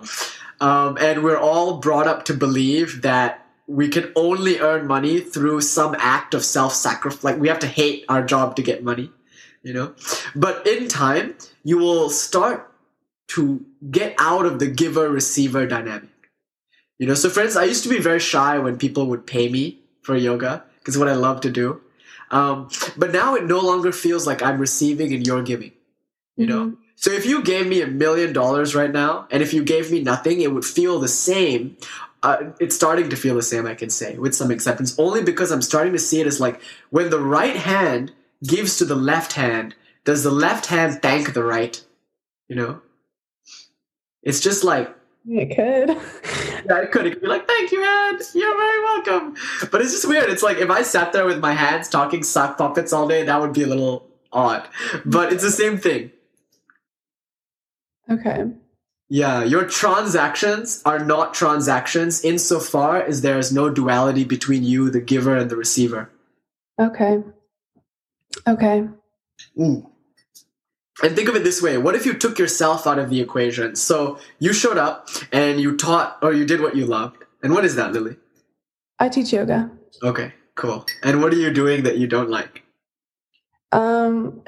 Um, 0.65 0.97
and 0.99 1.23
we're 1.23 1.39
all 1.39 1.77
brought 1.77 2.07
up 2.07 2.25
to 2.25 2.33
believe 2.33 3.01
that 3.01 3.41
we 3.71 3.87
can 3.87 4.11
only 4.15 4.59
earn 4.59 4.85
money 4.85 5.19
through 5.21 5.61
some 5.61 5.95
act 5.97 6.33
of 6.33 6.43
self-sacrifice 6.43 7.23
like 7.23 7.39
we 7.39 7.47
have 7.47 7.59
to 7.59 7.67
hate 7.67 8.03
our 8.09 8.23
job 8.23 8.55
to 8.55 8.61
get 8.61 8.83
money 8.83 9.09
you 9.63 9.73
know 9.73 9.93
but 10.35 10.65
in 10.67 10.87
time 10.87 11.35
you 11.63 11.77
will 11.77 12.09
start 12.09 12.69
to 13.27 13.65
get 13.89 14.13
out 14.19 14.45
of 14.45 14.59
the 14.59 14.67
giver 14.67 15.09
receiver 15.09 15.65
dynamic 15.65 16.09
you 16.99 17.07
know 17.07 17.13
so 17.13 17.29
friends 17.29 17.55
i 17.55 17.63
used 17.63 17.83
to 17.83 17.89
be 17.89 17.99
very 17.99 18.19
shy 18.19 18.57
when 18.57 18.77
people 18.77 19.05
would 19.07 19.25
pay 19.25 19.47
me 19.47 19.79
for 20.01 20.17
yoga 20.17 20.63
because 20.81 20.97
what 20.97 21.07
i 21.07 21.13
love 21.13 21.41
to 21.41 21.49
do 21.49 21.81
um, 22.31 22.69
but 22.97 23.11
now 23.11 23.35
it 23.35 23.45
no 23.45 23.59
longer 23.59 23.91
feels 23.91 24.25
like 24.27 24.41
i'm 24.41 24.59
receiving 24.59 25.13
and 25.13 25.25
you're 25.25 25.43
giving 25.43 25.71
you 26.35 26.45
mm-hmm. 26.47 26.55
know 26.55 26.77
so 26.95 27.11
if 27.11 27.25
you 27.25 27.43
gave 27.43 27.67
me 27.67 27.81
a 27.81 27.87
million 27.87 28.33
dollars 28.33 28.75
right 28.75 28.91
now 28.91 29.27
and 29.31 29.41
if 29.41 29.53
you 29.53 29.63
gave 29.63 29.91
me 29.91 30.01
nothing 30.01 30.41
it 30.41 30.53
would 30.53 30.65
feel 30.65 30.99
the 30.99 31.07
same 31.07 31.77
uh, 32.23 32.51
it's 32.59 32.75
starting 32.75 33.09
to 33.09 33.15
feel 33.15 33.35
the 33.35 33.41
same, 33.41 33.65
I 33.65 33.73
can 33.73 33.89
say, 33.89 34.17
with 34.17 34.35
some 34.35 34.51
acceptance, 34.51 34.97
only 34.99 35.23
because 35.23 35.51
I'm 35.51 35.61
starting 35.61 35.93
to 35.93 35.99
see 35.99 36.21
it 36.21 36.27
as 36.27 36.39
like 36.39 36.61
when 36.91 37.09
the 37.09 37.19
right 37.19 37.55
hand 37.55 38.11
gives 38.43 38.77
to 38.77 38.85
the 38.85 38.95
left 38.95 39.33
hand, 39.33 39.75
does 40.03 40.23
the 40.23 40.31
left 40.31 40.67
hand 40.67 41.01
thank 41.01 41.33
the 41.33 41.43
right? 41.43 41.83
You 42.47 42.55
know? 42.55 42.81
It's 44.23 44.39
just 44.39 44.63
like. 44.63 44.95
It 45.27 45.55
could. 45.55 45.89
yeah, 46.65 46.81
it 46.81 46.91
could. 46.91 47.05
It 47.05 47.11
could 47.11 47.21
be 47.21 47.27
like, 47.27 47.47
thank 47.47 47.71
you, 47.71 47.81
hand. 47.81 48.21
You're 48.33 48.57
very 48.57 48.83
welcome. 48.83 49.35
But 49.71 49.81
it's 49.81 49.91
just 49.91 50.07
weird. 50.07 50.29
It's 50.29 50.43
like 50.43 50.57
if 50.57 50.69
I 50.69 50.81
sat 50.81 51.13
there 51.13 51.25
with 51.25 51.39
my 51.39 51.53
hands 51.53 51.89
talking 51.89 52.23
sock 52.23 52.57
puppets 52.57 52.91
all 52.91 53.07
day, 53.07 53.23
that 53.23 53.39
would 53.39 53.53
be 53.53 53.63
a 53.63 53.67
little 53.67 54.07
odd. 54.31 54.67
But 55.05 55.31
it's 55.31 55.43
the 55.43 55.51
same 55.51 55.77
thing. 55.77 56.11
Okay. 58.09 58.45
Yeah, 59.09 59.43
your 59.43 59.65
transactions 59.65 60.81
are 60.85 61.03
not 61.03 61.33
transactions 61.33 62.23
insofar 62.23 63.01
as 63.01 63.21
there 63.21 63.37
is 63.37 63.51
no 63.51 63.69
duality 63.69 64.23
between 64.23 64.63
you, 64.63 64.89
the 64.89 65.01
giver, 65.01 65.35
and 65.35 65.49
the 65.49 65.57
receiver. 65.57 66.09
Okay. 66.79 67.21
Okay. 68.47 68.87
Mm. 69.57 69.90
And 71.03 71.15
think 71.15 71.29
of 71.29 71.35
it 71.35 71.43
this 71.43 71.61
way 71.61 71.77
what 71.77 71.95
if 71.95 72.05
you 72.05 72.13
took 72.13 72.37
yourself 72.37 72.85
out 72.85 72.99
of 72.99 73.09
the 73.09 73.21
equation? 73.21 73.75
So 73.75 74.19
you 74.39 74.53
showed 74.53 74.77
up 74.77 75.07
and 75.31 75.59
you 75.59 75.77
taught 75.77 76.17
or 76.21 76.33
you 76.33 76.45
did 76.45 76.61
what 76.61 76.75
you 76.75 76.85
loved. 76.85 77.23
And 77.43 77.53
what 77.53 77.65
is 77.65 77.75
that, 77.75 77.93
Lily? 77.93 78.17
I 78.99 79.09
teach 79.09 79.33
yoga. 79.33 79.71
Okay, 80.03 80.33
cool. 80.55 80.85
And 81.01 81.21
what 81.21 81.33
are 81.33 81.37
you 81.37 81.51
doing 81.51 81.83
that 81.83 81.97
you 81.97 82.07
don't 82.07 82.29
like? 82.29 82.63
Um, 83.71 84.43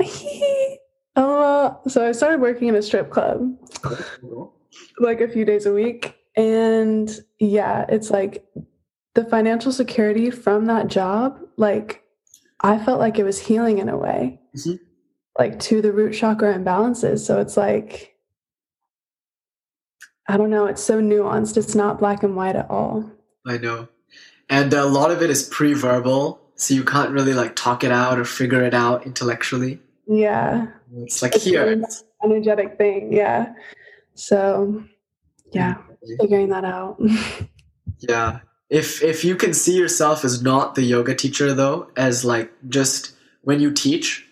Oh, 1.16 1.80
so 1.88 2.08
I 2.08 2.12
started 2.12 2.42
working 2.42 2.68
in 2.68 2.76
a 2.76 2.82
strip 2.82 3.10
club 3.10 3.56
like 5.00 5.22
a 5.22 5.28
few 5.28 5.46
days 5.46 5.66
a 5.66 5.74
week. 5.74 6.16
And 6.36 7.10
yeah, 7.40 7.86
it's 7.90 8.10
like 8.10 8.46
the 9.14 9.26
financial 9.26 9.72
security 9.72 10.32
from 10.32 10.66
that 10.66 10.88
job, 10.88 11.40
like 11.58 12.04
I 12.62 12.84
felt 12.84 13.00
like 13.00 13.20
it 13.20 13.24
was 13.24 13.40
healing 13.40 13.78
in 13.78 13.90
a 13.90 13.98
way, 13.98 14.40
mm-hmm. 14.56 14.84
Like 15.38 15.60
to 15.60 15.82
the 15.82 15.92
root 15.92 16.14
chakra 16.14 16.54
imbalances. 16.54 17.20
So 17.20 17.40
it's 17.40 17.58
like, 17.58 18.16
I 20.28 20.38
don't 20.38 20.50
know, 20.50 20.66
it's 20.66 20.84
so 20.84 21.02
nuanced. 21.02 21.58
It's 21.58 21.76
not 21.76 22.00
black 22.00 22.24
and 22.24 22.36
white 22.36 22.56
at 22.56 22.70
all. 22.70 23.10
I 23.46 23.58
know. 23.58 23.88
And 24.50 24.74
a 24.74 24.86
lot 24.86 25.12
of 25.12 25.22
it 25.22 25.30
is 25.30 25.44
pre 25.44 25.74
verbal 25.74 26.40
so 26.56 26.74
you 26.74 26.84
can't 26.84 27.12
really 27.12 27.34
like 27.34 27.56
talk 27.56 27.84
it 27.84 27.92
out 27.92 28.20
or 28.20 28.26
figure 28.26 28.64
it 28.64 28.74
out 28.74 29.06
intellectually. 29.06 29.80
Yeah. 30.08 30.68
It's 30.98 31.22
like 31.22 31.36
It's 31.36 31.44
here. 31.44 31.82
energetic 32.24 32.78
thing. 32.78 33.12
Yeah. 33.12 33.54
So, 34.14 34.84
yeah, 35.52 35.78
figuring 36.20 36.50
that 36.50 36.66
out. 36.66 37.00
Yeah. 38.10 38.40
If 38.70 39.02
if 39.02 39.24
you 39.24 39.36
can 39.38 39.54
see 39.54 39.78
yourself 39.78 40.26
as 40.26 40.42
not 40.42 40.76
the 40.76 40.82
yoga 40.82 41.16
teacher 41.16 41.54
though, 41.54 41.90
as 41.96 42.26
like 42.26 42.52
just 42.68 43.14
when 43.44 43.62
you 43.62 43.72
teach, 43.72 44.28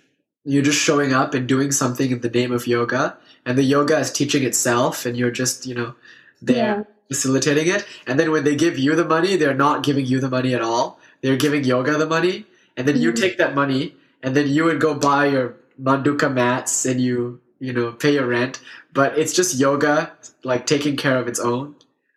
you're 0.46 0.64
just 0.64 0.80
showing 0.80 1.14
up 1.14 1.34
and 1.34 1.48
doing 1.48 1.72
something 1.72 2.12
in 2.12 2.22
the 2.22 2.30
name 2.30 2.52
of 2.52 2.68
yoga, 2.68 3.18
and 3.46 3.58
the 3.58 3.64
yoga 3.64 3.98
is 4.00 4.12
teaching 4.12 4.44
itself, 4.44 5.06
and 5.06 5.16
you're 5.18 5.32
just 5.32 5.66
you 5.66 5.76
know 5.76 5.96
there 6.42 6.78
Yeah. 6.78 6.84
facilitating 7.10 7.68
it. 7.68 7.86
And 8.08 8.20
then 8.20 8.32
when 8.32 8.44
they 8.44 8.56
give 8.56 8.78
you 8.80 8.96
the 8.96 9.06
money, 9.06 9.36
they're 9.36 9.54
not 9.54 9.84
giving 9.84 10.06
you 10.06 10.20
the 10.20 10.30
money 10.30 10.54
at 10.56 10.62
all. 10.62 11.00
They're 11.22 11.36
giving 11.38 11.64
yoga 11.64 11.98
the 11.98 12.08
money, 12.08 12.46
and 12.78 12.88
then 12.88 12.98
you 13.00 13.12
Mhm. 13.12 13.22
take 13.22 13.38
that 13.38 13.54
money, 13.54 13.96
and 14.24 14.36
then 14.36 14.48
you 14.48 14.64
would 14.66 14.80
go 14.80 14.94
buy 14.96 15.28
your 15.28 15.56
manduka 15.82 16.32
mats, 16.34 16.86
and 16.86 17.00
you 17.02 17.40
you 17.60 17.72
know 17.74 17.92
pay 17.92 18.14
your 18.14 18.26
rent. 18.28 18.60
But 18.94 19.18
it's 19.18 19.34
just 19.34 19.56
yoga 19.60 20.12
like 20.44 20.66
taking 20.66 20.96
care 20.98 21.18
of 21.18 21.28
its 21.28 21.40
own. 21.40 21.76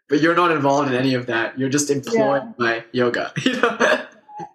But 0.09 0.21
you're 0.23 0.35
not 0.35 0.51
involved 0.51 0.89
in 0.91 0.95
any 0.95 1.15
of 1.15 1.27
that. 1.27 1.59
You're 1.59 1.69
just 1.71 1.91
employed 1.91 2.43
Yeah. 2.45 2.53
by 2.59 2.85
yoga. 2.93 3.33
You 3.45 3.61
know? 3.61 3.77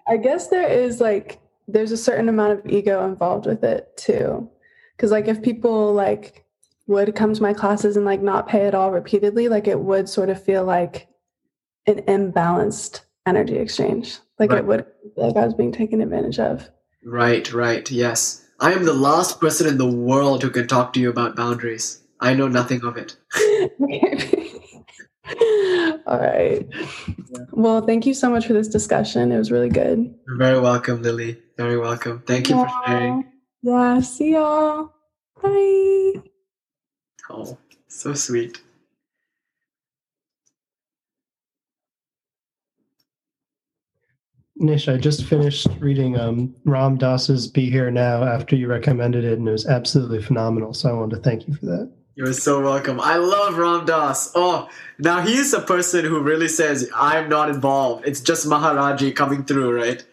I 0.08 0.18
guess 0.18 0.48
there 0.48 0.68
is 0.68 1.00
like 1.00 1.40
there's 1.72 1.92
a 1.92 1.98
certain 1.98 2.30
amount 2.30 2.54
of 2.54 2.72
ego 2.72 3.06
involved 3.06 3.46
with 3.46 3.64
it 3.64 3.96
too. 3.98 4.50
Cuz 4.98 5.12
like 5.12 5.28
if 5.28 5.42
people 5.42 5.94
like 5.94 6.46
would 6.88 7.16
come 7.16 7.34
to 7.34 7.42
my 7.42 7.54
classes 7.54 7.96
and 7.96 8.06
like 8.06 8.22
not 8.22 8.48
pay 8.48 8.66
at 8.66 8.74
all 8.76 8.92
repeatedly, 8.92 9.48
like 9.48 9.68
it 9.68 9.80
would 9.80 10.10
sort 10.10 10.30
of 10.30 10.42
feel 10.44 10.64
like 10.64 11.08
an 11.86 12.02
imbalanced 12.08 13.02
energy 13.26 13.58
exchange. 13.58 14.18
Like 14.40 14.52
Right. 14.52 14.60
it 14.60 14.66
would 14.66 14.86
like 15.16 15.36
I 15.38 15.46
was 15.46 15.54
being 15.54 15.72
taken 15.72 16.02
advantage 16.02 16.40
of. 16.40 16.70
right, 17.06 17.52
right. 17.54 17.90
Yes. 17.92 18.46
I 18.60 18.74
am 18.74 18.84
the 18.84 18.94
last 18.94 19.40
person 19.40 19.68
in 19.68 19.78
the 19.78 19.90
world 19.90 20.44
who 20.44 20.50
can 20.50 20.68
talk 20.68 20.92
to 20.94 21.00
you 21.00 21.10
about 21.10 21.36
boundaries. 21.36 22.02
I 22.20 22.34
know 22.34 22.48
nothing 22.50 22.84
of 22.84 22.98
it. 22.98 23.16
all 26.08 26.20
right. 26.20 26.66
Well, 27.52 27.82
thank 27.82 28.06
you 28.06 28.14
so 28.14 28.30
much 28.30 28.48
for 28.48 28.54
this 28.54 28.68
discussion. 28.68 29.32
It 29.32 29.38
was 29.38 29.52
really 29.52 29.70
good. 29.70 30.14
You're 30.28 30.38
very 30.38 30.60
welcome, 30.60 31.02
Lily. 31.02 31.42
Very 31.58 31.78
welcome. 31.78 32.24
Thank 32.26 32.50
you 32.50 32.56
for 32.56 32.70
sharing. 32.86 33.32
Yeah, 33.62 34.00
see 34.00 34.34
y'all. 34.34 34.94
Bye. 35.42 36.14
Oh, 37.30 37.58
so 37.88 38.14
sweet. 38.14 38.62
Nish, 44.62 44.90
I 44.90 44.98
just 44.98 45.24
finished 45.26 45.68
reading 45.80 46.20
um, 46.20 46.54
Ram 46.66 46.98
Dass's 46.98 47.48
"Be 47.48 47.70
Here 47.70 47.90
Now" 47.90 48.24
after 48.24 48.58
you 48.58 48.68
recommended 48.68 49.24
it, 49.24 49.40
and 49.40 49.48
it 49.48 49.52
was 49.52 49.66
absolutely 49.66 50.22
phenomenal. 50.22 50.74
So 50.74 50.90
I 50.90 50.94
wanted 50.94 51.16
to 51.16 51.22
thank 51.22 51.48
you 51.48 51.54
for 51.54 51.66
that. 51.68 51.92
You're 52.20 52.34
so 52.34 52.60
welcome. 52.60 53.00
I 53.00 53.16
love 53.16 53.58
Ram 53.58 53.86
Dass. 53.86 54.34
Oh, 54.36 54.68
now 54.98 55.22
he's 55.22 55.54
a 55.54 55.62
person 55.62 56.04
who 56.04 56.20
really 56.20 56.50
says, 56.50 56.92
I'm 56.94 57.30
not 57.30 57.50
involved. 57.50 58.06
It's 58.06 58.20
just 58.20 58.46
Maharaji 58.46 59.16
coming 59.16 59.46
through, 59.46 59.74
right? 59.74 60.06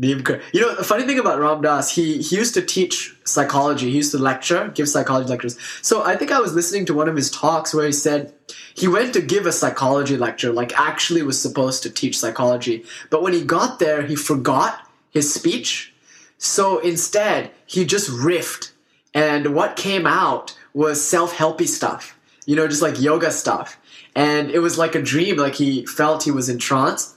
You 0.00 0.22
know, 0.54 0.74
the 0.74 0.82
funny 0.82 1.04
thing 1.04 1.18
about 1.18 1.40
Ram 1.40 1.60
Dass, 1.60 1.94
he, 1.94 2.22
he 2.22 2.36
used 2.36 2.54
to 2.54 2.62
teach 2.62 3.14
psychology. 3.24 3.90
He 3.90 3.98
used 3.98 4.12
to 4.12 4.18
lecture, 4.18 4.72
give 4.74 4.88
psychology 4.88 5.28
lectures. 5.28 5.58
So 5.82 6.02
I 6.02 6.16
think 6.16 6.32
I 6.32 6.40
was 6.40 6.54
listening 6.54 6.86
to 6.86 6.94
one 6.94 7.10
of 7.10 7.16
his 7.16 7.30
talks 7.30 7.74
where 7.74 7.84
he 7.84 7.92
said 7.92 8.32
he 8.74 8.88
went 8.88 9.12
to 9.12 9.20
give 9.20 9.44
a 9.44 9.52
psychology 9.52 10.16
lecture, 10.16 10.54
like 10.54 10.72
actually 10.80 11.22
was 11.22 11.38
supposed 11.38 11.82
to 11.82 11.90
teach 11.90 12.18
psychology. 12.18 12.82
But 13.10 13.22
when 13.22 13.34
he 13.34 13.44
got 13.44 13.78
there, 13.78 14.00
he 14.00 14.16
forgot 14.16 14.88
his 15.10 15.34
speech. 15.34 15.92
So 16.38 16.78
instead, 16.78 17.50
he 17.66 17.84
just 17.84 18.08
riffed. 18.08 18.70
And 19.12 19.54
what 19.54 19.76
came 19.76 20.06
out 20.06 20.56
was 20.74 21.02
self-helpy 21.02 21.68
stuff, 21.68 22.18
you 22.46 22.56
know, 22.56 22.68
just 22.68 22.82
like 22.82 23.00
yoga 23.00 23.30
stuff. 23.30 23.78
And 24.16 24.50
it 24.50 24.58
was 24.58 24.76
like 24.76 24.94
a 24.94 25.02
dream, 25.02 25.36
like 25.36 25.54
he 25.54 25.86
felt 25.86 26.24
he 26.24 26.30
was 26.30 26.48
in 26.48 26.58
trance, 26.58 27.16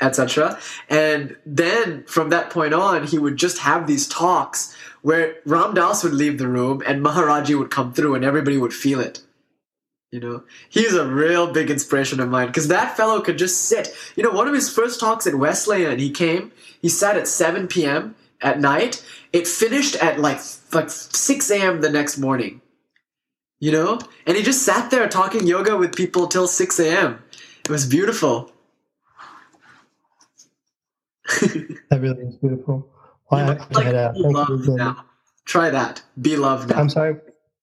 etc. 0.00 0.58
And 0.88 1.36
then 1.44 2.04
from 2.04 2.30
that 2.30 2.50
point 2.50 2.74
on, 2.74 3.06
he 3.06 3.18
would 3.18 3.36
just 3.36 3.58
have 3.58 3.86
these 3.86 4.08
talks 4.08 4.74
where 5.02 5.36
Ram 5.44 5.74
Dass 5.74 6.02
would 6.02 6.14
leave 6.14 6.38
the 6.38 6.48
room 6.48 6.82
and 6.86 7.04
Maharaji 7.04 7.58
would 7.58 7.70
come 7.70 7.92
through 7.92 8.14
and 8.14 8.24
everybody 8.24 8.56
would 8.56 8.74
feel 8.74 9.00
it. 9.00 9.22
You 10.10 10.20
know, 10.20 10.42
he's 10.70 10.94
a 10.94 11.06
real 11.06 11.52
big 11.52 11.70
inspiration 11.70 12.18
of 12.18 12.30
mine 12.30 12.46
because 12.46 12.68
that 12.68 12.96
fellow 12.96 13.20
could 13.20 13.36
just 13.36 13.62
sit. 13.66 13.94
You 14.16 14.22
know, 14.22 14.30
one 14.30 14.48
of 14.48 14.54
his 14.54 14.72
first 14.72 15.00
talks 15.00 15.26
at 15.26 15.34
Wesleyan, 15.34 15.98
he 15.98 16.10
came, 16.10 16.50
he 16.80 16.88
sat 16.88 17.18
at 17.18 17.28
7 17.28 17.68
p.m. 17.68 18.14
at 18.40 18.58
night. 18.58 19.04
It 19.34 19.46
finished 19.46 19.96
at 19.96 20.18
like 20.18 20.40
like 20.72 20.88
6 20.88 21.50
a.m. 21.50 21.82
the 21.82 21.90
next 21.90 22.16
morning. 22.16 22.62
You 23.60 23.72
know, 23.72 23.98
and 24.26 24.36
he 24.36 24.42
just 24.42 24.62
sat 24.62 24.90
there 24.90 25.08
talking 25.08 25.46
yoga 25.46 25.76
with 25.76 25.94
people 25.96 26.28
till 26.28 26.46
6 26.46 26.78
a.m. 26.80 27.22
It 27.64 27.68
was 27.70 27.86
beautiful. 27.86 28.52
That 31.90 32.00
really 32.00 32.22
is 32.22 32.36
beautiful. 32.36 32.88
Well, 33.30 33.40
I 33.40 33.42
You 33.42 33.48
have 33.48 33.58
must 33.58 33.72
to 33.72 33.80
head 33.84 33.94
out. 33.94 34.14
be 34.14 34.22
Thank 34.22 34.34
loved 34.36 34.66
you. 34.66 34.76
now. 34.76 35.04
Try 35.46 35.70
that. 35.70 36.02
Be 36.20 36.36
loved 36.36 36.70
now. 36.70 36.76
I'm 36.78 36.88
sorry. 36.88 37.16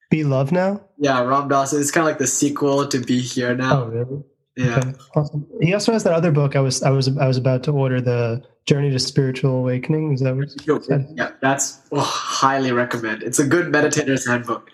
Be 0.10 0.24
loved 0.24 0.52
now. 0.52 0.82
Yeah, 0.98 1.22
Ram 1.24 1.48
Dass. 1.48 1.74
It's 1.74 1.92
kind 1.92 2.04
of 2.06 2.10
like 2.10 2.18
the 2.20 2.28
sequel 2.28 2.88
to 2.88 3.00
Be 3.00 3.20
Here 3.22 3.56
Now. 3.56 3.84
Oh, 3.84 3.86
really? 3.88 4.24
Yeah. 4.58 4.78
Okay, 4.78 4.94
awesome. 5.16 5.46
He 5.62 5.74
also 5.74 5.92
has 5.94 6.04
that 6.04 6.14
other 6.14 6.32
book. 6.32 6.56
I 6.56 6.60
was 6.62 6.82
I 6.84 6.90
was 6.90 7.16
I 7.18 7.28
was 7.28 7.38
about 7.38 7.64
to 7.64 7.72
order 7.72 8.00
the 8.02 8.42
Journey 8.66 8.90
to 8.92 9.00
Spiritual 9.00 9.52
Awakening. 9.60 10.14
Is 10.14 10.22
that 10.22 10.36
what 10.36 10.48
you 10.66 10.82
said? 10.82 11.08
Yeah, 11.16 11.32
that's 11.42 11.82
oh, 11.92 12.00
highly 12.00 12.72
recommend. 12.72 13.22
It's 13.24 13.40
a 13.40 13.46
good 13.46 13.72
meditator's 13.72 14.26
handbook. 14.26 14.72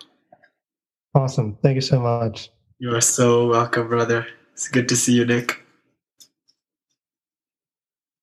Awesome. 1.13 1.57
Thank 1.61 1.75
you 1.75 1.81
so 1.81 1.99
much. 1.99 2.49
You 2.79 2.95
are 2.95 3.01
so 3.01 3.47
welcome, 3.47 3.89
brother. 3.89 4.27
It's 4.53 4.69
good 4.69 4.87
to 4.89 4.95
see 4.95 5.13
you, 5.13 5.25
Nick. 5.25 5.59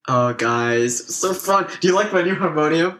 Oh, 0.08 0.32
guys, 0.32 1.14
so 1.14 1.34
fun. 1.34 1.66
Do 1.80 1.88
you 1.88 1.94
like 1.94 2.12
my 2.14 2.22
new 2.22 2.34
harmonium? 2.34 2.98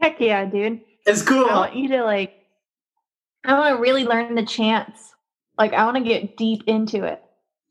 Heck 0.00 0.18
yeah, 0.18 0.46
dude. 0.46 0.80
It's 1.06 1.22
cool. 1.22 1.44
I 1.44 1.54
want 1.54 1.76
you 1.76 1.88
to 1.88 2.04
like 2.04 2.32
I 3.44 3.58
want 3.58 3.76
to 3.76 3.82
really 3.82 4.04
learn 4.04 4.34
the 4.34 4.44
chants. 4.44 5.12
Like 5.58 5.74
I 5.74 5.84
want 5.84 5.96
to 5.96 6.02
get 6.02 6.36
deep 6.36 6.62
into 6.66 7.04
it. 7.04 7.22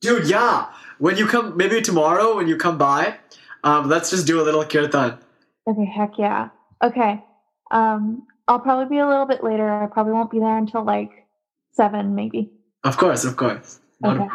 Dude, 0.01 0.29
yeah. 0.29 0.67
When 0.99 1.17
you 1.17 1.25
come, 1.27 1.57
maybe 1.57 1.81
tomorrow 1.81 2.35
when 2.35 2.47
you 2.47 2.57
come 2.57 2.77
by, 2.77 3.15
um, 3.63 3.89
let's 3.89 4.09
just 4.11 4.27
do 4.27 4.41
a 4.41 4.43
little 4.43 4.63
kirtan. 4.63 5.17
Okay, 5.67 5.85
heck 5.85 6.17
yeah. 6.17 6.49
Okay. 6.83 7.23
Um 7.71 8.27
I'll 8.47 8.59
probably 8.59 8.85
be 8.85 8.99
a 8.99 9.07
little 9.07 9.25
bit 9.25 9.43
later. 9.43 9.69
I 9.69 9.87
probably 9.87 10.13
won't 10.13 10.31
be 10.31 10.39
there 10.39 10.57
until 10.57 10.83
like 10.83 11.27
7 11.73 12.15
maybe. 12.15 12.51
Of 12.83 12.97
course, 12.97 13.25
of 13.25 13.35
course. 13.35 13.79
Not 14.01 14.17
Okay. 14.17 14.27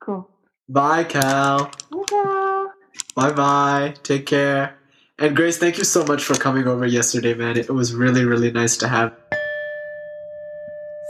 Cool. 0.00 0.28
Bye, 0.68 1.04
Cal. 1.04 1.70
Okay. 1.92 2.66
Bye 3.14 3.32
bye. 3.32 3.94
Take 4.02 4.26
care. 4.26 4.76
And 5.18 5.36
Grace, 5.36 5.58
thank 5.58 5.76
you 5.76 5.84
so 5.84 6.04
much 6.04 6.24
for 6.24 6.34
coming 6.34 6.66
over 6.66 6.86
yesterday, 6.86 7.34
man. 7.34 7.56
It 7.58 7.68
was 7.68 7.94
really, 7.94 8.24
really 8.24 8.50
nice 8.50 8.76
to 8.78 8.88
have. 8.88 9.12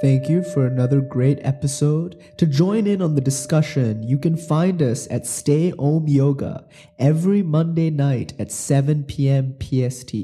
Thank 0.00 0.30
you 0.30 0.42
for 0.42 0.64
another 0.66 1.02
great 1.02 1.40
episode. 1.42 2.18
To 2.38 2.46
join 2.46 2.86
in 2.86 3.02
on 3.02 3.16
the 3.16 3.20
discussion, 3.20 4.02
you 4.02 4.16
can 4.16 4.34
find 4.34 4.80
us 4.80 5.06
at 5.10 5.26
Stay 5.26 5.74
Om 5.78 6.08
Yoga 6.08 6.66
every 6.98 7.42
Monday 7.42 7.90
night 7.90 8.32
at 8.38 8.50
7 8.50 9.04
p.m. 9.04 9.56
PST 9.60 10.14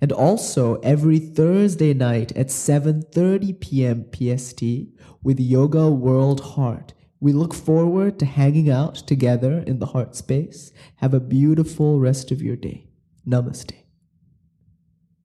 and 0.00 0.12
also 0.12 0.76
every 0.76 1.18
Thursday 1.18 1.92
night 1.92 2.30
at 2.36 2.50
7:30 2.50 3.58
p.m. 3.58 4.04
PST 4.14 4.62
with 5.24 5.40
Yoga 5.40 5.90
World 5.90 6.40
Heart. 6.54 6.94
We 7.18 7.32
look 7.32 7.52
forward 7.52 8.20
to 8.20 8.26
hanging 8.26 8.70
out 8.70 8.94
together 8.94 9.58
in 9.66 9.80
the 9.80 9.86
heart 9.86 10.14
space. 10.14 10.70
Have 10.96 11.14
a 11.14 11.18
beautiful 11.18 11.98
rest 11.98 12.30
of 12.30 12.40
your 12.40 12.54
day. 12.54 12.86
Namaste. 13.26 13.85